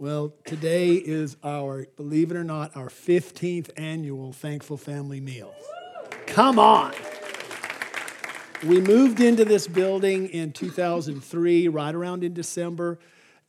Well, 0.00 0.32
today 0.44 0.92
is 0.92 1.36
our, 1.42 1.88
believe 1.96 2.30
it 2.30 2.36
or 2.36 2.44
not, 2.44 2.76
our 2.76 2.86
15th 2.86 3.70
annual 3.76 4.32
Thankful 4.32 4.76
Family 4.76 5.20
Meal. 5.20 5.52
Come 6.28 6.60
on. 6.60 6.94
We 8.64 8.80
moved 8.80 9.18
into 9.18 9.44
this 9.44 9.66
building 9.66 10.28
in 10.28 10.52
2003, 10.52 11.66
right 11.66 11.92
around 11.92 12.22
in 12.22 12.32
December. 12.32 13.00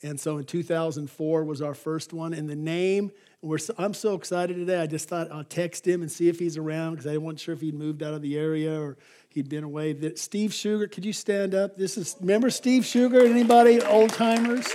And 0.01 0.19
so 0.19 0.39
in 0.39 0.45
2004 0.45 1.43
was 1.43 1.61
our 1.61 1.75
first 1.75 2.13
one. 2.13 2.33
And 2.33 2.49
the 2.49 2.55
name, 2.55 3.11
we're 3.43 3.59
so, 3.59 3.75
I'm 3.77 3.93
so 3.93 4.15
excited 4.15 4.55
today. 4.55 4.81
I 4.81 4.87
just 4.87 5.07
thought 5.07 5.31
I'll 5.31 5.43
text 5.43 5.87
him 5.87 6.01
and 6.01 6.11
see 6.11 6.29
if 6.29 6.39
he's 6.39 6.57
around 6.57 6.93
because 6.95 7.05
I 7.05 7.17
wasn't 7.17 7.41
sure 7.41 7.53
if 7.53 7.61
he'd 7.61 7.75
moved 7.75 8.01
out 8.01 8.15
of 8.15 8.23
the 8.23 8.35
area 8.39 8.81
or 8.81 8.97
he'd 9.29 9.49
been 9.49 9.63
away. 9.63 9.95
Steve 10.15 10.51
Sugar, 10.51 10.87
could 10.87 11.05
you 11.05 11.13
stand 11.13 11.53
up? 11.53 11.77
This 11.77 11.95
is, 11.95 12.15
remember 12.19 12.49
Steve 12.49 12.87
Sugar? 12.87 13.23
Anybody, 13.23 13.83
old 13.83 14.09
timers? 14.09 14.67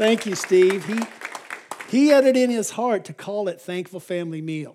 Thank 0.00 0.24
you, 0.24 0.34
Steve. 0.34 0.86
He, 0.86 0.98
he 1.90 2.08
had 2.08 2.24
it 2.24 2.34
in 2.34 2.48
his 2.48 2.70
heart 2.70 3.04
to 3.04 3.12
call 3.12 3.48
it 3.48 3.60
Thankful 3.60 4.00
Family 4.00 4.40
Meal. 4.40 4.74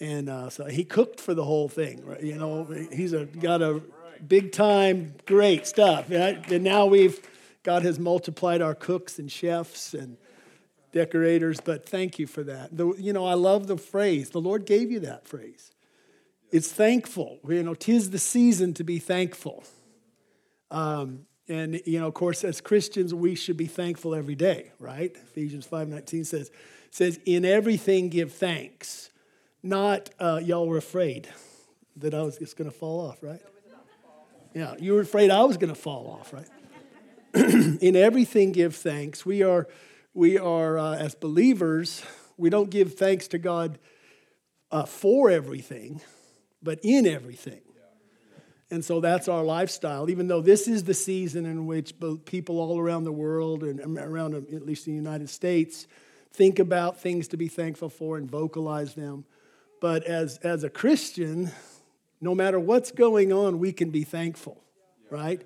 And 0.00 0.28
uh, 0.28 0.50
so 0.50 0.64
he 0.64 0.82
cooked 0.82 1.20
for 1.20 1.32
the 1.32 1.44
whole 1.44 1.68
thing. 1.68 2.04
Right? 2.04 2.20
You 2.20 2.34
know, 2.34 2.64
he's 2.92 3.12
a, 3.12 3.26
got 3.26 3.62
a 3.62 3.80
big 4.26 4.50
time, 4.50 5.14
great 5.26 5.64
stuff. 5.68 6.10
And 6.10 6.64
now 6.64 6.86
we've, 6.86 7.20
God 7.62 7.84
has 7.84 8.00
multiplied 8.00 8.60
our 8.60 8.74
cooks 8.74 9.20
and 9.20 9.30
chefs 9.30 9.94
and 9.94 10.16
decorators, 10.90 11.60
but 11.60 11.88
thank 11.88 12.18
you 12.18 12.26
for 12.26 12.42
that. 12.42 12.76
The, 12.76 12.92
you 12.98 13.12
know, 13.12 13.26
I 13.26 13.34
love 13.34 13.68
the 13.68 13.78
phrase. 13.78 14.30
The 14.30 14.40
Lord 14.40 14.66
gave 14.66 14.90
you 14.90 14.98
that 14.98 15.28
phrase. 15.28 15.70
It's 16.50 16.72
thankful. 16.72 17.38
You 17.48 17.62
know, 17.62 17.74
tis 17.74 18.10
the 18.10 18.18
season 18.18 18.74
to 18.74 18.82
be 18.82 18.98
thankful. 18.98 19.62
Um, 20.72 21.27
and 21.48 21.80
you 21.86 21.98
know, 21.98 22.06
of 22.06 22.14
course, 22.14 22.44
as 22.44 22.60
Christians, 22.60 23.14
we 23.14 23.34
should 23.34 23.56
be 23.56 23.66
thankful 23.66 24.14
every 24.14 24.34
day, 24.34 24.72
right? 24.78 25.14
Ephesians 25.14 25.66
5:19 25.66 26.26
says, 26.26 26.50
says, 26.90 27.18
in 27.24 27.44
everything 27.44 28.08
give 28.08 28.32
thanks. 28.32 29.10
Not 29.62 30.10
uh, 30.18 30.40
y'all 30.42 30.66
were 30.66 30.76
afraid 30.76 31.28
that 31.96 32.14
I 32.14 32.22
was 32.22 32.38
just 32.38 32.56
gonna 32.56 32.70
fall 32.70 33.00
off, 33.00 33.22
right? 33.22 33.40
Yeah, 34.54 34.74
you 34.78 34.92
were 34.94 35.00
afraid 35.00 35.30
I 35.30 35.44
was 35.44 35.56
gonna 35.56 35.74
fall 35.74 36.08
off, 36.08 36.32
right? 36.32 36.48
in 37.82 37.96
everything 37.96 38.52
give 38.52 38.76
thanks. 38.76 39.26
We 39.26 39.42
are, 39.42 39.68
we 40.14 40.38
are 40.38 40.78
uh, 40.78 40.96
as 40.96 41.14
believers, 41.14 42.02
we 42.36 42.50
don't 42.50 42.70
give 42.70 42.94
thanks 42.94 43.28
to 43.28 43.38
God 43.38 43.78
uh, 44.70 44.84
for 44.84 45.30
everything, 45.30 46.00
but 46.62 46.78
in 46.82 47.06
everything. 47.06 47.60
And 48.70 48.84
so 48.84 49.00
that's 49.00 49.28
our 49.28 49.42
lifestyle, 49.42 50.10
even 50.10 50.28
though 50.28 50.42
this 50.42 50.68
is 50.68 50.84
the 50.84 50.94
season 50.94 51.46
in 51.46 51.66
which 51.66 51.94
people 52.26 52.60
all 52.60 52.78
around 52.78 53.04
the 53.04 53.12
world 53.12 53.62
and 53.62 53.80
around 53.98 54.34
um, 54.34 54.46
at 54.54 54.66
least 54.66 54.84
the 54.84 54.92
United 54.92 55.30
States 55.30 55.86
think 56.32 56.58
about 56.58 57.00
things 57.00 57.28
to 57.28 57.36
be 57.36 57.48
thankful 57.48 57.88
for 57.88 58.18
and 58.18 58.30
vocalize 58.30 58.94
them. 58.94 59.24
But 59.80 60.04
as, 60.04 60.38
as 60.38 60.64
a 60.64 60.70
Christian, 60.70 61.50
no 62.20 62.34
matter 62.34 62.60
what's 62.60 62.90
going 62.90 63.32
on, 63.32 63.58
we 63.58 63.72
can 63.72 63.90
be 63.90 64.04
thankful, 64.04 64.62
right? 65.08 65.40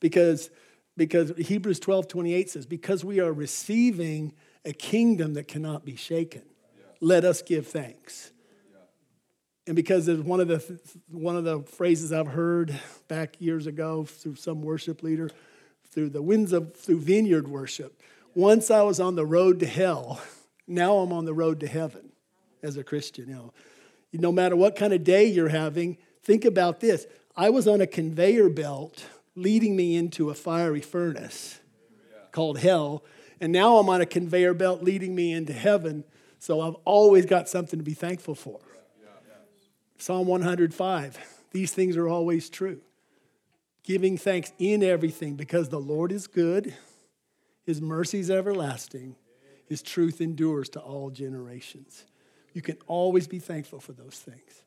Because, 0.00 0.50
because 0.96 1.32
Hebrews 1.38 1.78
12 1.78 2.08
28 2.08 2.50
says, 2.50 2.66
because 2.66 3.04
we 3.04 3.20
are 3.20 3.32
receiving 3.32 4.32
a 4.64 4.72
kingdom 4.72 5.34
that 5.34 5.46
cannot 5.46 5.84
be 5.84 5.94
shaken, 5.94 6.42
let 7.00 7.24
us 7.24 7.40
give 7.40 7.68
thanks. 7.68 8.32
And 9.66 9.74
because 9.74 10.08
it's 10.08 10.22
one 10.22 10.40
of 10.40 10.48
the 10.48 10.80
one 11.10 11.36
of 11.36 11.44
the 11.44 11.60
phrases 11.60 12.12
I've 12.12 12.28
heard 12.28 12.78
back 13.08 13.40
years 13.40 13.66
ago 13.66 14.04
through 14.04 14.34
some 14.34 14.60
worship 14.60 15.02
leader, 15.02 15.30
through 15.90 16.10
the 16.10 16.22
winds 16.22 16.52
of 16.52 16.74
through 16.76 17.00
vineyard 17.00 17.48
worship. 17.48 18.02
Once 18.34 18.70
I 18.70 18.82
was 18.82 19.00
on 19.00 19.14
the 19.14 19.24
road 19.24 19.60
to 19.60 19.66
hell, 19.66 20.20
now 20.66 20.96
I'm 20.96 21.12
on 21.12 21.24
the 21.24 21.32
road 21.32 21.60
to 21.60 21.66
heaven 21.66 22.12
as 22.62 22.76
a 22.76 22.84
Christian. 22.84 23.28
You 23.28 23.34
know, 23.34 23.52
no 24.12 24.32
matter 24.32 24.56
what 24.56 24.76
kind 24.76 24.92
of 24.92 25.02
day 25.02 25.24
you're 25.26 25.48
having, 25.48 25.96
think 26.22 26.44
about 26.44 26.80
this. 26.80 27.06
I 27.36 27.50
was 27.50 27.66
on 27.66 27.80
a 27.80 27.86
conveyor 27.86 28.50
belt 28.50 29.04
leading 29.34 29.76
me 29.76 29.96
into 29.96 30.30
a 30.30 30.34
fiery 30.34 30.80
furnace 30.80 31.58
called 32.32 32.58
hell, 32.58 33.02
and 33.40 33.52
now 33.52 33.78
I'm 33.78 33.88
on 33.88 34.00
a 34.00 34.06
conveyor 34.06 34.54
belt 34.54 34.82
leading 34.82 35.14
me 35.14 35.32
into 35.32 35.52
heaven. 35.52 36.04
So 36.38 36.60
I've 36.60 36.76
always 36.84 37.24
got 37.24 37.48
something 37.48 37.78
to 37.78 37.84
be 37.84 37.94
thankful 37.94 38.34
for. 38.34 38.60
Psalm 39.98 40.26
105 40.26 41.34
these 41.54 41.72
things 41.72 41.96
are 41.96 42.08
always 42.08 42.50
true. 42.50 42.80
Giving 43.84 44.18
thanks 44.18 44.52
in 44.58 44.82
everything 44.82 45.36
because 45.36 45.68
the 45.68 45.80
Lord 45.80 46.10
is 46.10 46.26
good, 46.26 46.74
His 47.64 47.80
mercy 47.80 48.18
is 48.18 48.28
everlasting, 48.28 49.14
His 49.66 49.80
truth 49.80 50.20
endures 50.20 50.68
to 50.70 50.80
all 50.80 51.10
generations. 51.10 52.04
You 52.54 52.60
can 52.60 52.76
always 52.88 53.28
be 53.28 53.38
thankful 53.38 53.78
for 53.78 53.92
those 53.92 54.18
things. 54.18 54.64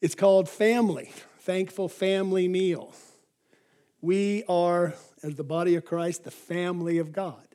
It's 0.00 0.14
called 0.14 0.48
family, 0.48 1.12
thankful 1.40 1.90
family 1.90 2.48
meal. 2.48 2.94
We 4.00 4.42
are, 4.48 4.94
as 5.22 5.34
the 5.34 5.44
body 5.44 5.74
of 5.74 5.84
Christ, 5.84 6.24
the 6.24 6.30
family 6.30 6.96
of 6.96 7.12
God. 7.12 7.46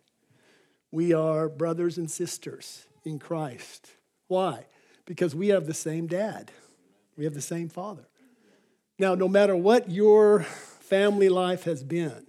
We 0.92 1.14
are 1.14 1.50
brothers 1.50 1.98
and 1.98 2.12
sisters 2.12 2.86
in 3.04 3.18
Christ. 3.18 3.90
Why? 4.28 4.68
Because 5.06 5.34
we 5.34 5.48
have 5.48 5.66
the 5.66 5.74
same 5.74 6.06
dad. 6.06 6.52
We 7.18 7.26
have 7.26 7.34
the 7.34 7.42
same 7.42 7.68
Father. 7.68 8.08
Now, 9.00 9.16
no 9.16 9.28
matter 9.28 9.56
what 9.56 9.90
your 9.90 10.44
family 10.44 11.30
life 11.30 11.64
has 11.64 11.84
been, 11.84 12.28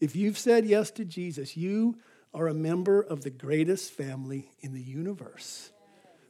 if 0.00 0.16
you've 0.16 0.38
said 0.38 0.66
yes 0.66 0.90
to 0.92 1.04
Jesus, 1.04 1.56
you 1.56 1.98
are 2.34 2.48
a 2.48 2.54
member 2.54 3.00
of 3.00 3.22
the 3.22 3.30
greatest 3.30 3.92
family 3.92 4.50
in 4.60 4.74
the 4.74 4.82
universe. 4.82 5.70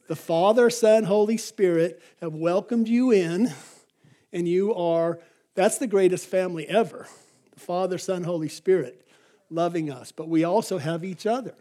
The 0.08 0.16
Father, 0.16 0.70
Son, 0.70 1.04
Holy 1.04 1.36
Spirit 1.36 2.00
have 2.20 2.34
welcomed 2.34 2.86
you 2.86 3.10
in, 3.10 3.52
and 4.32 4.47
you 4.47 4.72
are, 4.74 5.18
that's 5.54 5.78
the 5.78 5.88
greatest 5.88 6.26
family 6.26 6.68
ever. 6.68 7.08
The 7.54 7.60
Father, 7.60 7.98
Son, 7.98 8.22
Holy 8.22 8.48
Spirit 8.48 9.04
loving 9.50 9.91
us. 9.91 10.12
But 10.12 10.28
we 10.28 10.44
also 10.44 10.78
have 10.78 11.04
each 11.04 11.26
other. 11.26 11.54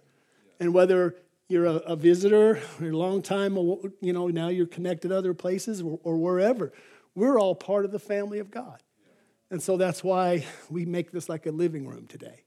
And 0.59 0.73
whether 0.73 1.15
you're 1.47 1.65
a, 1.65 1.75
a 1.75 1.95
visitor, 1.95 2.61
you're 2.79 2.91
a 2.91 2.97
long 2.97 3.21
time, 3.21 3.55
you 3.55 4.13
know, 4.13 4.27
now 4.27 4.47
you're 4.47 4.65
connected 4.65 5.11
other 5.11 5.33
places 5.33 5.81
or, 5.81 5.99
or 6.03 6.17
wherever. 6.17 6.73
We're 7.13 7.39
all 7.39 7.55
part 7.55 7.85
of 7.85 7.91
the 7.91 7.99
family 7.99 8.39
of 8.39 8.51
God. 8.51 8.81
And 9.51 9.61
so 9.61 9.77
that's 9.77 10.03
why 10.03 10.45
we 10.69 10.85
make 10.85 11.11
this 11.11 11.29
like 11.29 11.45
a 11.45 11.51
living 11.51 11.87
room 11.87 12.07
today. 12.07 12.43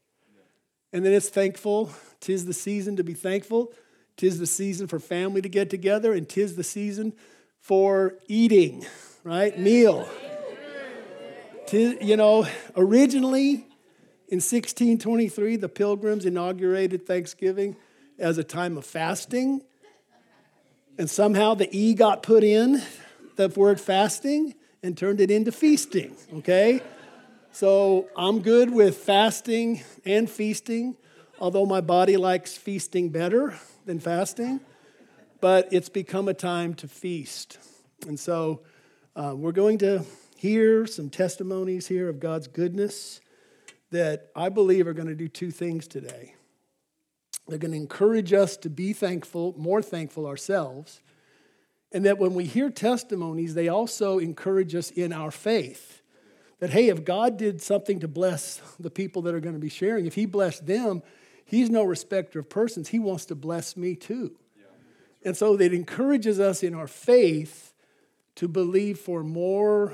And 0.91 1.05
then 1.05 1.13
it's 1.13 1.29
thankful. 1.29 1.91
Tis 2.19 2.45
the 2.45 2.53
season 2.53 2.95
to 2.97 3.03
be 3.03 3.13
thankful. 3.13 3.71
Tis 4.17 4.37
the 4.37 4.47
season 4.47 4.87
for 4.87 4.99
family 4.99 5.41
to 5.41 5.49
get 5.49 5.69
together, 5.69 6.13
and 6.13 6.27
tis 6.27 6.57
the 6.57 6.63
season 6.63 7.13
for 7.59 8.15
eating, 8.27 8.85
right? 9.23 9.57
Meal. 9.57 10.09
Tis, 11.67 11.95
you 12.01 12.17
know, 12.17 12.45
originally 12.75 13.67
in 14.27 14.37
1623, 14.37 15.55
the 15.55 15.69
pilgrims 15.69 16.25
inaugurated 16.25 17.05
Thanksgiving 17.05 17.77
as 18.19 18.37
a 18.37 18.43
time 18.43 18.77
of 18.77 18.85
fasting. 18.85 19.61
And 20.97 21.09
somehow 21.09 21.53
the 21.53 21.69
E 21.75 21.93
got 21.93 22.21
put 22.21 22.43
in, 22.43 22.81
the 23.37 23.47
word 23.49 23.79
fasting, 23.79 24.55
and 24.83 24.97
turned 24.97 25.21
it 25.21 25.31
into 25.31 25.51
feasting, 25.51 26.15
okay? 26.35 26.81
So 27.51 28.07
I'm 28.15 28.41
good 28.41 28.69
with 28.69 28.97
fasting 28.97 29.81
and 30.05 30.29
feasting, 30.29 30.95
although 31.39 31.65
my 31.65 31.81
body 31.81 32.17
likes 32.17 32.55
feasting 32.55 33.09
better 33.09 33.57
than 33.85 33.99
fasting. 33.99 34.59
But 35.41 35.71
it's 35.71 35.89
become 35.89 36.27
a 36.27 36.33
time 36.33 36.73
to 36.75 36.87
feast. 36.87 37.57
And 38.05 38.19
so 38.19 38.61
uh, 39.15 39.33
we're 39.35 39.53
going 39.53 39.77
to 39.79 40.05
hear 40.35 40.85
some 40.85 41.09
testimonies 41.09 41.87
here 41.87 42.09
of 42.09 42.19
God's 42.19 42.47
goodness 42.47 43.21
that 43.91 44.29
I 44.35 44.49
believe 44.49 44.85
are 44.85 44.93
going 44.93 45.07
to 45.07 45.15
do 45.15 45.27
two 45.27 45.51
things 45.51 45.87
today. 45.87 46.35
They're 47.49 47.57
going 47.57 47.71
to 47.71 47.77
encourage 47.77 48.31
us 48.31 48.55
to 48.57 48.69
be 48.69 48.93
thankful, 48.93 49.55
more 49.57 49.81
thankful 49.81 50.27
ourselves. 50.27 51.01
And 51.91 52.05
that 52.05 52.19
when 52.19 52.35
we 52.35 52.45
hear 52.45 52.69
testimonies, 52.69 53.55
they 53.55 53.67
also 53.67 54.19
encourage 54.19 54.75
us 54.75 54.91
in 54.91 55.11
our 55.11 55.31
faith. 55.31 56.03
That, 56.59 56.69
hey, 56.69 56.89
if 56.89 57.03
God 57.03 57.37
did 57.37 57.61
something 57.61 58.01
to 58.01 58.07
bless 58.07 58.61
the 58.79 58.91
people 58.91 59.23
that 59.23 59.33
are 59.33 59.39
going 59.39 59.55
to 59.55 59.59
be 59.59 59.69
sharing, 59.69 60.05
if 60.05 60.13
He 60.13 60.25
blessed 60.25 60.67
them, 60.67 61.01
He's 61.45 61.71
no 61.71 61.83
respecter 61.83 62.39
of 62.39 62.49
persons. 62.49 62.89
He 62.89 62.99
wants 62.99 63.25
to 63.25 63.35
bless 63.35 63.75
me 63.75 63.95
too. 63.95 64.35
And 65.25 65.35
so 65.35 65.59
it 65.59 65.73
encourages 65.73 66.39
us 66.39 66.61
in 66.61 66.75
our 66.75 66.87
faith 66.87 67.73
to 68.35 68.47
believe 68.47 68.99
for 68.99 69.23
more 69.23 69.93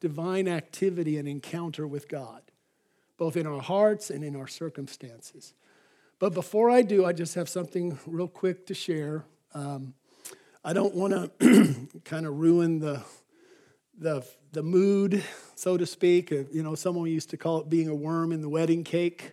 divine 0.00 0.48
activity 0.48 1.16
and 1.16 1.28
encounter 1.28 1.86
with 1.86 2.08
God, 2.08 2.42
both 3.16 3.36
in 3.36 3.46
our 3.46 3.60
hearts 3.60 4.10
and 4.10 4.24
in 4.24 4.34
our 4.34 4.48
circumstances. 4.48 5.54
But 6.20 6.34
before 6.34 6.68
I 6.70 6.82
do, 6.82 7.06
I 7.06 7.14
just 7.14 7.34
have 7.34 7.48
something 7.48 7.98
real 8.06 8.28
quick 8.28 8.66
to 8.66 8.74
share. 8.74 9.24
Um, 9.54 9.94
I 10.62 10.74
don't 10.74 10.94
want 10.94 11.14
to 11.40 11.88
kind 12.04 12.26
of 12.26 12.38
ruin 12.38 12.78
the, 12.78 13.02
the, 13.98 14.22
the 14.52 14.62
mood, 14.62 15.24
so 15.54 15.78
to 15.78 15.86
speak. 15.86 16.30
You 16.30 16.62
know, 16.62 16.74
someone 16.74 17.08
used 17.08 17.30
to 17.30 17.38
call 17.38 17.62
it 17.62 17.70
being 17.70 17.88
a 17.88 17.94
worm 17.94 18.32
in 18.32 18.42
the 18.42 18.50
wedding 18.50 18.84
cake. 18.84 19.32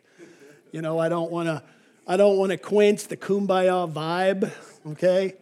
You 0.71 0.81
know, 0.81 0.97
I 0.97 1.09
don't 1.09 1.29
want 1.29 1.47
to. 1.47 1.61
I 2.09 2.15
don't 2.15 2.37
want 2.37 2.51
to 2.51 2.57
quench 2.57 3.09
the 3.09 3.17
kumbaya 3.17 3.91
vibe, 3.91 4.49
okay? 4.91 5.33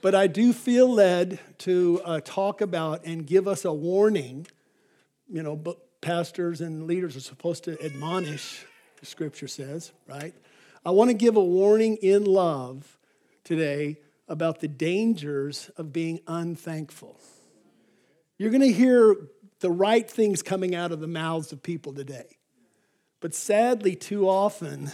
But 0.00 0.14
I 0.14 0.28
do 0.28 0.52
feel 0.52 0.88
led 0.88 1.40
to 1.58 2.00
uh, 2.04 2.20
talk 2.24 2.60
about 2.60 3.04
and 3.04 3.26
give 3.26 3.48
us 3.48 3.64
a 3.64 3.72
warning. 3.72 4.46
You 5.28 5.42
know, 5.42 5.56
but 5.56 6.00
pastors 6.00 6.60
and 6.60 6.86
leaders 6.86 7.16
are 7.16 7.20
supposed 7.20 7.64
to 7.64 7.84
admonish, 7.84 8.64
the 9.00 9.06
scripture 9.06 9.48
says, 9.48 9.90
right? 10.06 10.34
I 10.88 10.90
want 10.90 11.10
to 11.10 11.14
give 11.14 11.36
a 11.36 11.44
warning 11.44 11.96
in 11.96 12.24
love 12.24 12.96
today 13.44 13.98
about 14.26 14.60
the 14.60 14.68
dangers 14.68 15.70
of 15.76 15.92
being 15.92 16.20
unthankful. 16.26 17.20
You're 18.38 18.48
going 18.48 18.62
to 18.62 18.72
hear 18.72 19.14
the 19.60 19.70
right 19.70 20.10
things 20.10 20.42
coming 20.42 20.74
out 20.74 20.90
of 20.90 21.00
the 21.00 21.06
mouths 21.06 21.52
of 21.52 21.62
people 21.62 21.92
today. 21.92 22.38
But 23.20 23.34
sadly, 23.34 23.96
too 23.96 24.30
often, 24.30 24.90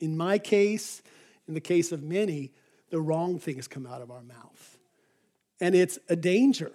in 0.00 0.16
my 0.16 0.38
case, 0.38 1.02
in 1.46 1.54
the 1.54 1.60
case 1.60 1.92
of 1.92 2.02
many, 2.02 2.50
the 2.90 3.00
wrong 3.00 3.38
things 3.38 3.68
come 3.68 3.86
out 3.86 4.02
of 4.02 4.10
our 4.10 4.24
mouth. 4.24 4.76
And 5.60 5.76
it's 5.76 6.00
a 6.08 6.16
danger. 6.16 6.72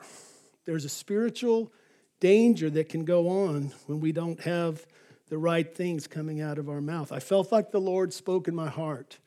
There's 0.63 0.85
a 0.85 0.89
spiritual 0.89 1.73
danger 2.21 2.69
that 2.69 2.87
can 2.87 3.03
go 3.03 3.27
on 3.27 3.73
when 3.87 3.99
we 3.99 4.13
don't 4.13 4.39
have 4.39 4.87
the 5.29 5.37
right 5.37 5.75
things 5.75 6.07
coming 6.07 6.41
out 6.41 6.57
of 6.57 6.69
our 6.69 6.81
mouth. 6.81 7.11
I 7.11 7.19
felt 7.19 7.51
like 7.51 7.71
the 7.71 7.81
Lord 7.81 8.13
spoke 8.13 8.47
in 8.47 8.55
my 8.55 8.69
heart 8.69 9.19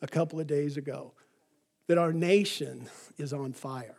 a 0.00 0.06
couple 0.06 0.40
of 0.40 0.46
days 0.46 0.76
ago 0.76 1.12
that 1.88 1.98
our 1.98 2.12
nation 2.12 2.88
is 3.18 3.32
on 3.32 3.52
fire. 3.52 3.96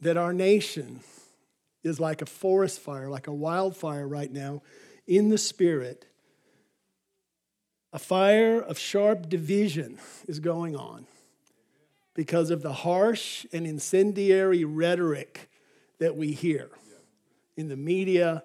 That 0.00 0.16
our 0.16 0.32
nation 0.32 1.00
is 1.82 2.00
like 2.00 2.22
a 2.22 2.26
forest 2.26 2.80
fire, 2.80 3.08
like 3.08 3.26
a 3.26 3.34
wildfire 3.34 4.06
right 4.06 4.30
now 4.30 4.62
in 5.06 5.28
the 5.28 5.38
spirit. 5.38 6.06
A 7.92 7.98
fire 7.98 8.60
of 8.60 8.78
sharp 8.78 9.28
division 9.28 9.98
is 10.26 10.38
going 10.38 10.76
on 10.76 11.06
because 12.14 12.50
of 12.50 12.62
the 12.62 12.72
harsh 12.72 13.46
and 13.52 13.66
incendiary 13.66 14.64
rhetoric 14.64 15.50
that 15.98 16.16
we 16.16 16.32
hear 16.32 16.70
in 17.56 17.68
the 17.68 17.76
media, 17.76 18.42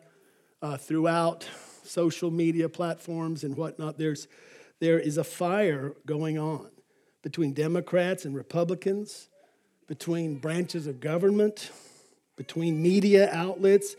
uh, 0.61 0.77
throughout 0.77 1.47
social 1.83 2.31
media 2.31 2.69
platforms 2.69 3.43
and 3.43 3.55
whatnot. 3.55 3.97
There's, 3.97 4.27
there 4.79 4.99
is 4.99 5.17
a 5.17 5.23
fire 5.23 5.93
going 6.05 6.37
on 6.37 6.67
between 7.21 7.53
Democrats 7.53 8.25
and 8.25 8.35
Republicans, 8.35 9.29
between 9.87 10.37
branches 10.37 10.87
of 10.87 10.99
government, 10.99 11.71
between 12.35 12.81
media 12.81 13.29
outlets, 13.33 13.95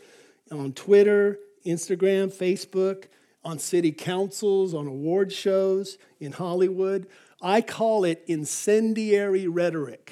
on 0.51 0.73
Twitter, 0.73 1.37
Instagram, 1.65 2.33
Facebook, 2.33 3.05
on 3.43 3.59
city 3.59 3.91
councils, 3.91 4.73
on 4.73 4.87
award 4.87 5.31
shows, 5.31 5.97
in 6.19 6.31
Hollywood. 6.31 7.07
I 7.41 7.61
call 7.61 8.03
it 8.03 8.23
incendiary 8.27 9.47
rhetoric. 9.47 10.11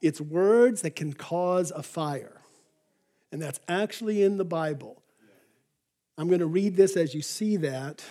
It's 0.00 0.20
words 0.20 0.82
that 0.82 0.96
can 0.96 1.12
cause 1.12 1.70
a 1.70 1.82
fire. 1.82 2.40
And 3.32 3.40
that's 3.40 3.60
actually 3.68 4.22
in 4.22 4.38
the 4.38 4.44
Bible. 4.44 4.99
I'm 6.20 6.28
going 6.28 6.40
to 6.40 6.46
read 6.46 6.76
this 6.76 6.98
as 6.98 7.14
you 7.14 7.22
see 7.22 7.56
that 7.56 8.04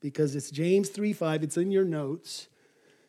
because 0.00 0.34
it's 0.34 0.50
James 0.50 0.88
3 0.88 1.12
5. 1.12 1.42
It's 1.42 1.58
in 1.58 1.70
your 1.70 1.84
notes. 1.84 2.48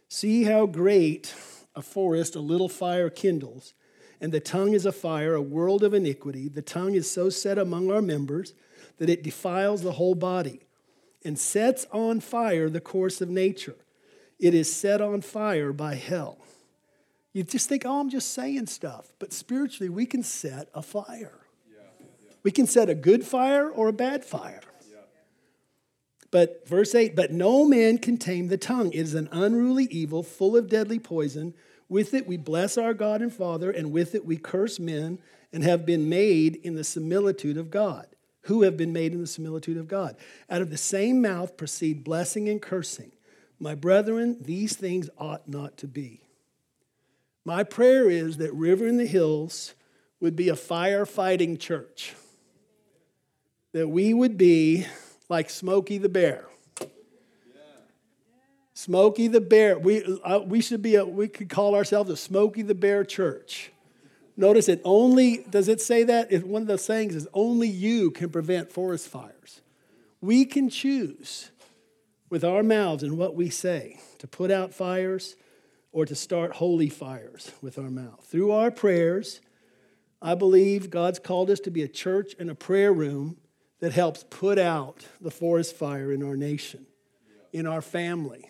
See 0.10 0.44
how 0.44 0.66
great 0.66 1.34
a 1.74 1.82
forest 1.82 2.36
a 2.36 2.42
little 2.42 2.68
fire 2.68 3.10
kindles. 3.10 3.74
And 4.20 4.34
the 4.34 4.42
tongue 4.42 4.74
is 4.74 4.86
a 4.86 4.92
fire, 4.92 5.36
a 5.36 5.42
world 5.42 5.86
of 5.86 5.94
iniquity. 5.94 6.50
The 6.50 6.62
tongue 6.62 6.96
is 6.96 7.10
so 7.10 7.30
set 7.30 7.58
among 7.58 7.90
our 7.90 8.02
members 8.02 8.54
that 8.98 9.10
it 9.10 9.24
defiles 9.24 9.84
the 9.84 9.94
whole 9.94 10.16
body 10.16 10.68
and 11.24 11.40
sets 11.40 11.88
on 11.94 12.20
fire 12.20 12.70
the 12.70 12.82
course 12.82 13.22
of 13.22 13.30
nature. 13.30 13.78
It 14.38 14.54
is 14.54 14.70
set 14.76 15.00
on 15.00 15.22
fire 15.22 15.72
by 15.72 15.96
hell. 15.96 16.40
You 17.32 17.44
just 17.44 17.70
think, 17.70 17.86
oh, 17.86 18.02
I'm 18.02 18.10
just 18.10 18.34
saying 18.34 18.66
stuff. 18.66 19.14
But 19.18 19.32
spiritually, 19.32 19.88
we 19.88 20.06
can 20.06 20.24
set 20.24 20.68
a 20.74 20.82
fire. 20.82 21.41
We 22.44 22.52
can 22.52 22.68
set 22.68 22.90
a 22.90 22.96
good 22.96 23.26
fire 23.26 23.70
or 23.70 23.88
a 23.88 23.94
bad 23.94 24.26
fire. 24.26 24.62
But 26.32 26.66
verse 26.66 26.96
8, 26.96 27.16
but 27.16 27.32
no 27.32 27.66
man 27.66 27.98
can 27.98 28.18
tame 28.18 28.48
the 28.48 28.58
tongue. 28.58 28.94
It 28.94 29.02
is 29.02 29.16
an 29.16 29.28
unruly 29.34 29.86
evil, 29.92 30.24
full 30.24 30.56
of 30.56 30.70
deadly 30.70 30.98
poison. 30.98 31.54
With 31.90 32.14
it 32.14 32.26
we 32.26 32.38
bless 32.38 32.78
our 32.78 32.94
God 32.94 33.22
and 33.22 33.34
Father, 33.34 33.70
and 33.70 33.92
with 33.92 34.16
it 34.16 34.26
we 34.26 34.38
curse 34.38 34.80
men 34.80 35.20
and 35.52 35.64
have 35.64 35.86
been 35.86 36.08
made 36.08 36.56
in 36.56 36.76
the 36.76 36.86
similitude 36.86 37.58
of 37.58 37.70
God 37.70 38.08
who 38.44 38.64
have 38.64 38.78
been 38.78 38.94
made 38.94 39.14
in 39.14 39.22
the 39.22 39.28
similitude 39.28 39.78
of 39.78 39.88
God. 39.88 40.16
Out 40.50 40.62
of 40.62 40.70
the 40.70 40.78
same 40.78 41.22
mouth 41.22 41.58
proceed 41.58 42.04
blessing 42.04 42.50
and 42.50 42.62
cursing. 42.62 43.12
My 43.60 43.76
brethren, 43.76 44.38
these 44.42 44.76
things 44.76 45.10
ought 45.18 45.48
not 45.48 45.78
to 45.78 45.88
be. 45.88 46.22
My 47.46 47.64
prayer 47.64 48.10
is 48.10 48.38
that 48.38 48.54
River 48.54 48.88
in 48.88 48.98
the 48.98 49.06
Hills 49.06 49.76
would 50.20 50.36
be 50.36 50.50
a 50.50 50.54
firefighting 50.54 51.60
church, 51.60 52.16
that 53.74 53.88
we 53.88 54.14
would 54.14 54.38
be 54.38 54.86
like 55.30 55.50
Smokey 55.50 55.98
the 55.98 56.10
Bear. 56.10 56.46
Smokey 58.74 59.28
the 59.28 59.42
Bear. 59.42 59.78
We, 59.78 60.04
uh, 60.24 60.40
we 60.40 60.62
should 60.62 60.82
be, 60.82 60.96
a, 60.96 61.06
we 61.06 61.28
could 61.28 61.50
call 61.50 61.76
ourselves 61.76 62.10
a 62.10 62.18
Smokey 62.18 62.64
the 62.64 62.76
Bear 62.76 63.04
church. 63.04 63.72
Notice 64.36 64.68
it 64.70 64.82
only, 64.84 65.46
does 65.50 65.68
it 65.68 65.80
say 65.80 66.04
that? 66.04 66.32
If 66.32 66.44
one 66.44 66.64
of 66.64 66.68
the 66.68 66.78
sayings 66.78 67.16
is 67.16 67.28
only 67.34 67.68
you 67.68 68.12
can 68.12 68.30
prevent 68.30 68.72
forest 68.72 69.08
fires. 69.08 69.62
We 70.20 70.46
can 70.46 70.70
choose 70.70 71.52
with 72.30 72.44
our 72.44 72.64
mouths 72.64 73.04
and 73.04 73.18
what 73.18 73.36
we 73.36 73.50
say 73.50 74.00
to 74.20 74.28
put 74.28 74.50
out 74.52 74.74
fires 74.74 75.36
or 75.92 76.06
to 76.06 76.16
start 76.16 76.54
holy 76.54 76.90
fires 76.90 77.52
with 77.62 77.78
our 77.78 77.90
mouth. 77.90 78.26
Through 78.26 78.52
our 78.52 78.72
prayers, 78.72 79.42
I 80.22 80.36
believe 80.36 80.90
God's 80.90 81.20
called 81.20 81.50
us 81.50 81.60
to 81.62 81.72
be 81.72 81.84
a 81.84 81.88
church 81.88 82.34
and 82.40 82.50
a 82.50 82.56
prayer 82.56 82.94
room 82.94 83.38
that 83.82 83.92
helps 83.92 84.24
put 84.30 84.58
out 84.58 85.06
the 85.20 85.32
forest 85.32 85.76
fire 85.76 86.12
in 86.12 86.24
our 86.24 86.38
nation, 86.38 86.86
in 87.52 87.68
our 87.68 87.82
family, 87.82 88.50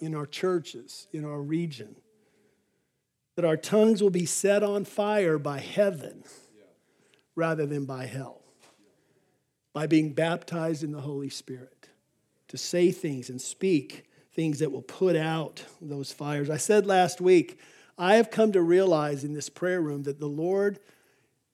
in 0.00 0.14
our 0.14 0.26
churches, 0.26 1.06
in 1.12 1.24
our 1.24 1.40
region 1.40 1.94
that 3.40 3.46
our 3.46 3.56
tongues 3.56 4.02
will 4.02 4.10
be 4.10 4.26
set 4.26 4.62
on 4.62 4.84
fire 4.84 5.38
by 5.38 5.58
heaven 5.58 6.22
rather 7.34 7.64
than 7.64 7.86
by 7.86 8.04
hell, 8.04 8.42
by 9.72 9.86
being 9.86 10.12
baptized 10.12 10.84
in 10.84 10.92
the 10.92 11.00
Holy 11.00 11.30
Spirit, 11.30 11.88
to 12.48 12.58
say 12.58 12.92
things 12.92 13.30
and 13.30 13.40
speak 13.40 14.04
things 14.34 14.58
that 14.58 14.70
will 14.70 14.82
put 14.82 15.16
out 15.16 15.64
those 15.80 16.12
fires. 16.12 16.50
I 16.50 16.58
said 16.58 16.86
last 16.86 17.22
week, 17.22 17.58
I 17.96 18.16
have 18.16 18.30
come 18.30 18.52
to 18.52 18.60
realize 18.60 19.24
in 19.24 19.32
this 19.32 19.48
prayer 19.48 19.80
room 19.80 20.02
that 20.02 20.20
the 20.20 20.26
Lord 20.26 20.78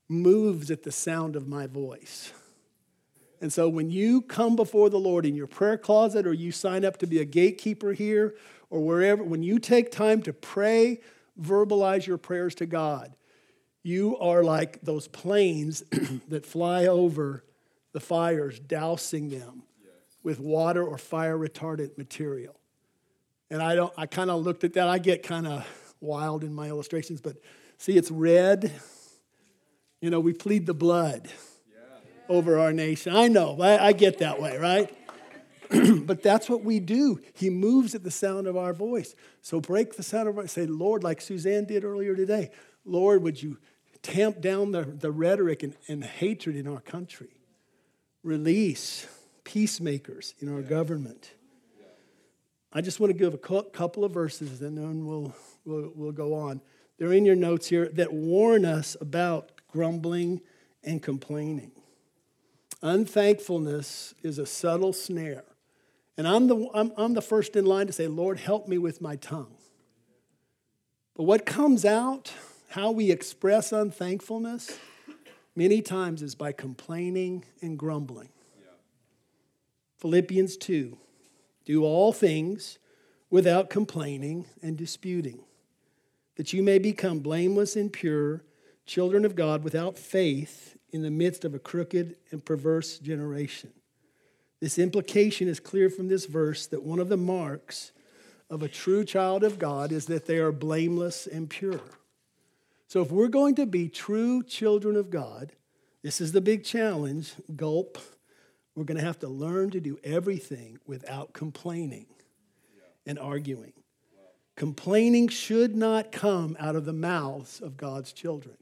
moves 0.09 0.73
at 0.73 0.83
the 0.83 0.90
sound 0.90 1.37
of 1.37 1.47
my 1.47 1.68
voice. 1.68 2.33
And 3.40 3.52
so 3.52 3.69
when 3.69 3.90
you 3.90 4.23
come 4.23 4.57
before 4.57 4.88
the 4.88 4.99
Lord 4.99 5.26
in 5.26 5.35
your 5.35 5.47
prayer 5.47 5.76
closet 5.76 6.26
or 6.26 6.33
you 6.33 6.52
sign 6.52 6.85
up 6.85 6.97
to 6.99 7.07
be 7.07 7.21
a 7.21 7.25
gatekeeper 7.25 7.93
here 7.93 8.35
or 8.71 8.81
wherever, 8.81 9.23
when 9.23 9.43
you 9.43 9.59
take 9.59 9.90
time 9.90 10.23
to 10.23 10.33
pray 10.33 11.00
verbalize 11.40 12.07
your 12.07 12.19
prayers 12.19 12.55
to 12.57 12.66
God, 12.66 13.14
you 13.83 14.16
are 14.19 14.43
like 14.43 14.81
those 14.83 15.07
planes 15.07 15.83
that 16.28 16.47
fly 16.47 16.87
over 16.87 17.45
the 17.93 18.00
fires, 18.00 18.59
dousing 18.59 19.31
them 19.31 19.62
with 20.23 20.40
water 20.40 20.83
or 20.83 20.99
fire 20.99 21.38
retardant 21.38 21.97
material. 21.97 22.59
And 23.50 23.62
I 23.62 23.76
don't 23.76 23.93
I 23.97 24.07
kind 24.07 24.31
of 24.31 24.43
looked 24.43 24.64
at 24.64 24.73
that. 24.73 24.88
I 24.88 24.99
get 24.99 25.23
kind 25.23 25.47
of 25.47 25.95
wild 26.00 26.43
in 26.43 26.52
my 26.52 26.69
illustrations, 26.69 27.21
but 27.21 27.37
see 27.78 27.97
it's 27.97 28.11
red. 28.11 28.73
You 30.00 30.11
know, 30.11 30.21
we 30.21 30.33
plead 30.33 30.66
the 30.66 30.75
blood 30.75 31.28
over 32.28 32.59
our 32.59 32.73
nation. 32.73 33.14
I 33.14 33.28
know, 33.28 33.61
I, 33.61 33.88
I 33.88 33.92
get 33.92 34.18
that 34.18 34.40
way, 34.40 34.56
right? 34.59 34.92
but 36.06 36.23
that's 36.23 36.49
what 36.49 36.62
we 36.62 36.80
do. 36.80 37.21
He 37.35 37.50
moves 37.50 37.95
at 37.95 38.04
the 38.04 38.11
sound 38.11 38.47
of 38.47 38.56
our 38.56 38.73
voice. 38.73 39.14
So 39.42 39.61
break 39.61 39.97
the 39.97 40.02
sound 40.02 40.28
of 40.28 40.38
our 40.38 40.47
say, 40.47 40.66
Lord, 40.66 41.02
like 41.02 41.21
Suzanne 41.21 41.64
did 41.64 41.85
earlier 41.85 42.14
today, 42.14 42.50
Lord, 42.85 43.23
would 43.23 43.42
you 43.42 43.59
tamp 44.02 44.40
down 44.40 44.73
the, 44.73 44.83
the 44.83 45.11
rhetoric 45.11 45.62
and, 45.62 45.76
and 45.88 46.04
hatred 46.04 46.56
in 46.56 46.68
our 46.68 46.80
country? 46.80 47.40
Release 48.23 49.06
peacemakers 49.45 50.35
in 50.40 50.52
our 50.52 50.62
government. 50.62 51.33
I 52.73 52.80
just 52.80 53.00
want 53.00 53.12
to 53.12 53.18
give 53.18 53.33
a 53.33 53.38
couple 53.38 54.04
of 54.04 54.12
verses 54.12 54.61
and 54.61 54.76
then 54.76 55.06
we'll, 55.06 55.35
we'll, 55.64 55.92
we'll 55.95 56.12
go 56.12 56.35
on. 56.35 56.61
They're 56.99 57.12
in 57.12 57.25
your 57.25 57.37
notes 57.37 57.68
here 57.68 57.88
that 57.95 58.12
warn 58.12 58.64
us 58.64 58.97
about 59.00 59.52
grumbling 59.68 60.40
and 60.83 61.02
complaining. 61.02 61.73
Unthankfulness 62.83 64.14
is 64.23 64.38
a 64.38 64.47
subtle 64.47 64.92
snare 64.92 65.45
and 66.16 66.26
I'm 66.26 66.47
the, 66.47 66.68
I'm, 66.73 66.92
I'm 66.97 67.14
the 67.14 67.23
first 67.23 67.56
in 67.56 67.66
line 67.66 67.87
to 67.88 67.92
say, 67.92 68.06
Lord, 68.06 68.38
help 68.38 68.68
me 68.68 68.78
with 68.78 69.00
my 69.00 69.16
tongue. 69.16 69.54
But 71.14 71.25
what 71.25 71.45
comes 71.45 71.85
out, 71.85 72.33
how 72.71 72.90
we 72.90 73.11
express 73.11 73.73
unthankfulness, 73.73 74.78
many 75.54 75.83
times 75.83 76.23
is 76.23 76.35
by 76.35 76.52
complaining 76.52 77.45
and 77.61 77.78
grumbling. 77.78 78.30
Yeah. 78.59 78.68
Philippians 79.99 80.56
2 80.56 80.97
Do 81.64 81.85
all 81.85 82.12
things 82.12 82.78
without 83.28 83.68
complaining 83.68 84.47
and 84.62 84.76
disputing, 84.76 85.40
that 86.37 86.52
you 86.52 86.62
may 86.62 86.78
become 86.78 87.18
blameless 87.18 87.76
and 87.76 87.92
pure, 87.92 88.42
children 88.87 89.25
of 89.25 89.35
God 89.35 89.64
without 89.64 89.99
faith 89.99 90.75
in 90.93 91.02
the 91.02 91.11
midst 91.11 91.45
of 91.45 91.55
a 91.55 91.59
crooked 91.59 92.16
and 92.31 92.45
perverse 92.45 92.99
generation. 92.99 93.73
This 94.61 94.78
implication 94.78 95.49
is 95.49 95.61
clear 95.61 95.90
from 95.90 96.09
this 96.09 96.26
verse 96.26 96.66
that 96.69 96.83
one 96.83 96.99
of 96.99 97.09
the 97.09 97.16
marks 97.16 97.93
of 98.49 98.62
a 98.62 98.69
true 98.69 99.05
child 99.05 99.45
of 99.45 99.59
God 99.59 99.93
is 99.93 100.07
that 100.07 100.26
they 100.26 100.38
are 100.38 100.52
blameless 100.52 101.26
and 101.26 101.50
pure. 101.50 101.81
So, 102.88 103.02
if 103.02 103.11
we're 103.11 103.28
going 103.28 103.57
to 103.57 103.66
be 103.66 103.88
true 103.88 104.43
children 104.43 104.97
of 104.97 105.11
God, 105.11 105.52
this 106.02 106.21
is 106.21 106.33
the 106.33 106.40
big 106.40 106.64
challenge 106.64 107.33
gulp. 107.57 107.99
We're 108.76 108.85
going 108.85 108.99
to 108.99 109.05
have 109.05 109.19
to 109.21 109.28
learn 109.28 109.71
to 109.71 109.81
do 109.81 109.99
everything 110.05 110.78
without 110.87 111.33
complaining 111.33 112.07
and 113.05 113.19
arguing. 113.19 113.73
Complaining 114.55 115.28
should 115.28 115.75
not 115.76 116.12
come 116.12 116.57
out 116.61 116.76
of 116.76 116.85
the 116.85 116.93
mouths 116.93 117.61
of 117.61 117.76
God's 117.76 118.12
children. 118.12 118.57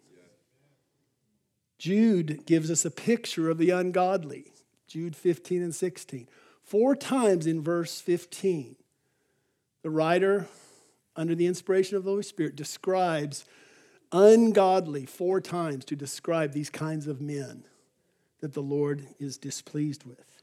Jude 1.79 2.47
gives 2.47 2.71
us 2.71 2.85
a 2.85 2.91
picture 2.91 3.51
of 3.51 3.59
the 3.59 3.71
ungodly. 3.71 4.53
Jude 4.87 5.17
15 5.17 5.63
and 5.63 5.75
16. 5.75 6.29
Four 6.63 6.97
times 6.97 7.47
in 7.47 7.63
verse 7.63 8.01
15, 8.01 8.77
the 9.83 9.91
writer, 9.91 10.47
under 11.15 11.35
the 11.35 11.47
inspiration 11.47 11.97
of 11.97 12.05
the 12.05 12.11
Holy 12.11 12.23
Spirit, 12.23 12.57
describes 12.57 13.45
ungodly 14.13 15.05
four 15.05 15.41
times 15.41 15.85
to 15.87 15.97
describe 15.97 16.53
these 16.53 16.71
kinds 16.71 17.07
of 17.07 17.21
men 17.21 17.65
that 18.41 18.55
the 18.55 18.63
Lord 18.63 19.07
is 19.19 19.37
displeased 19.37 20.05
with. 20.05 20.43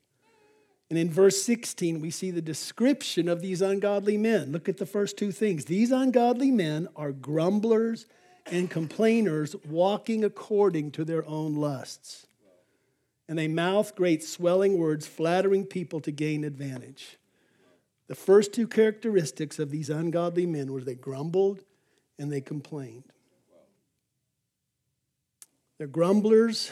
And 0.89 0.99
in 0.99 1.09
verse 1.09 1.41
16, 1.41 2.01
we 2.01 2.11
see 2.11 2.31
the 2.31 2.41
description 2.41 3.29
of 3.29 3.41
these 3.41 3.61
ungodly 3.61 4.17
men. 4.17 4.51
Look 4.51 4.67
at 4.67 4.77
the 4.77 4.85
first 4.85 5.17
two 5.17 5.31
things. 5.31 5.65
These 5.65 5.91
ungodly 5.91 6.51
men 6.51 6.89
are 6.97 7.13
grumblers 7.13 8.07
and 8.45 8.69
complainers 8.69 9.55
walking 9.67 10.23
according 10.23 10.91
to 10.91 11.05
their 11.05 11.25
own 11.25 11.55
lusts. 11.55 12.27
And 13.27 13.37
they 13.37 13.47
mouth 13.47 13.95
great 13.95 14.23
swelling 14.23 14.77
words, 14.77 15.07
flattering 15.07 15.65
people 15.65 16.01
to 16.01 16.11
gain 16.11 16.43
advantage. 16.43 17.17
The 18.07 18.15
first 18.15 18.51
two 18.51 18.67
characteristics 18.67 19.57
of 19.57 19.71
these 19.71 19.89
ungodly 19.89 20.45
men 20.45 20.71
were 20.73 20.81
they 20.81 20.95
grumbled 20.95 21.63
and 22.19 22.31
they 22.31 22.41
complained. 22.41 23.05
They're 25.77 25.87
grumblers 25.87 26.71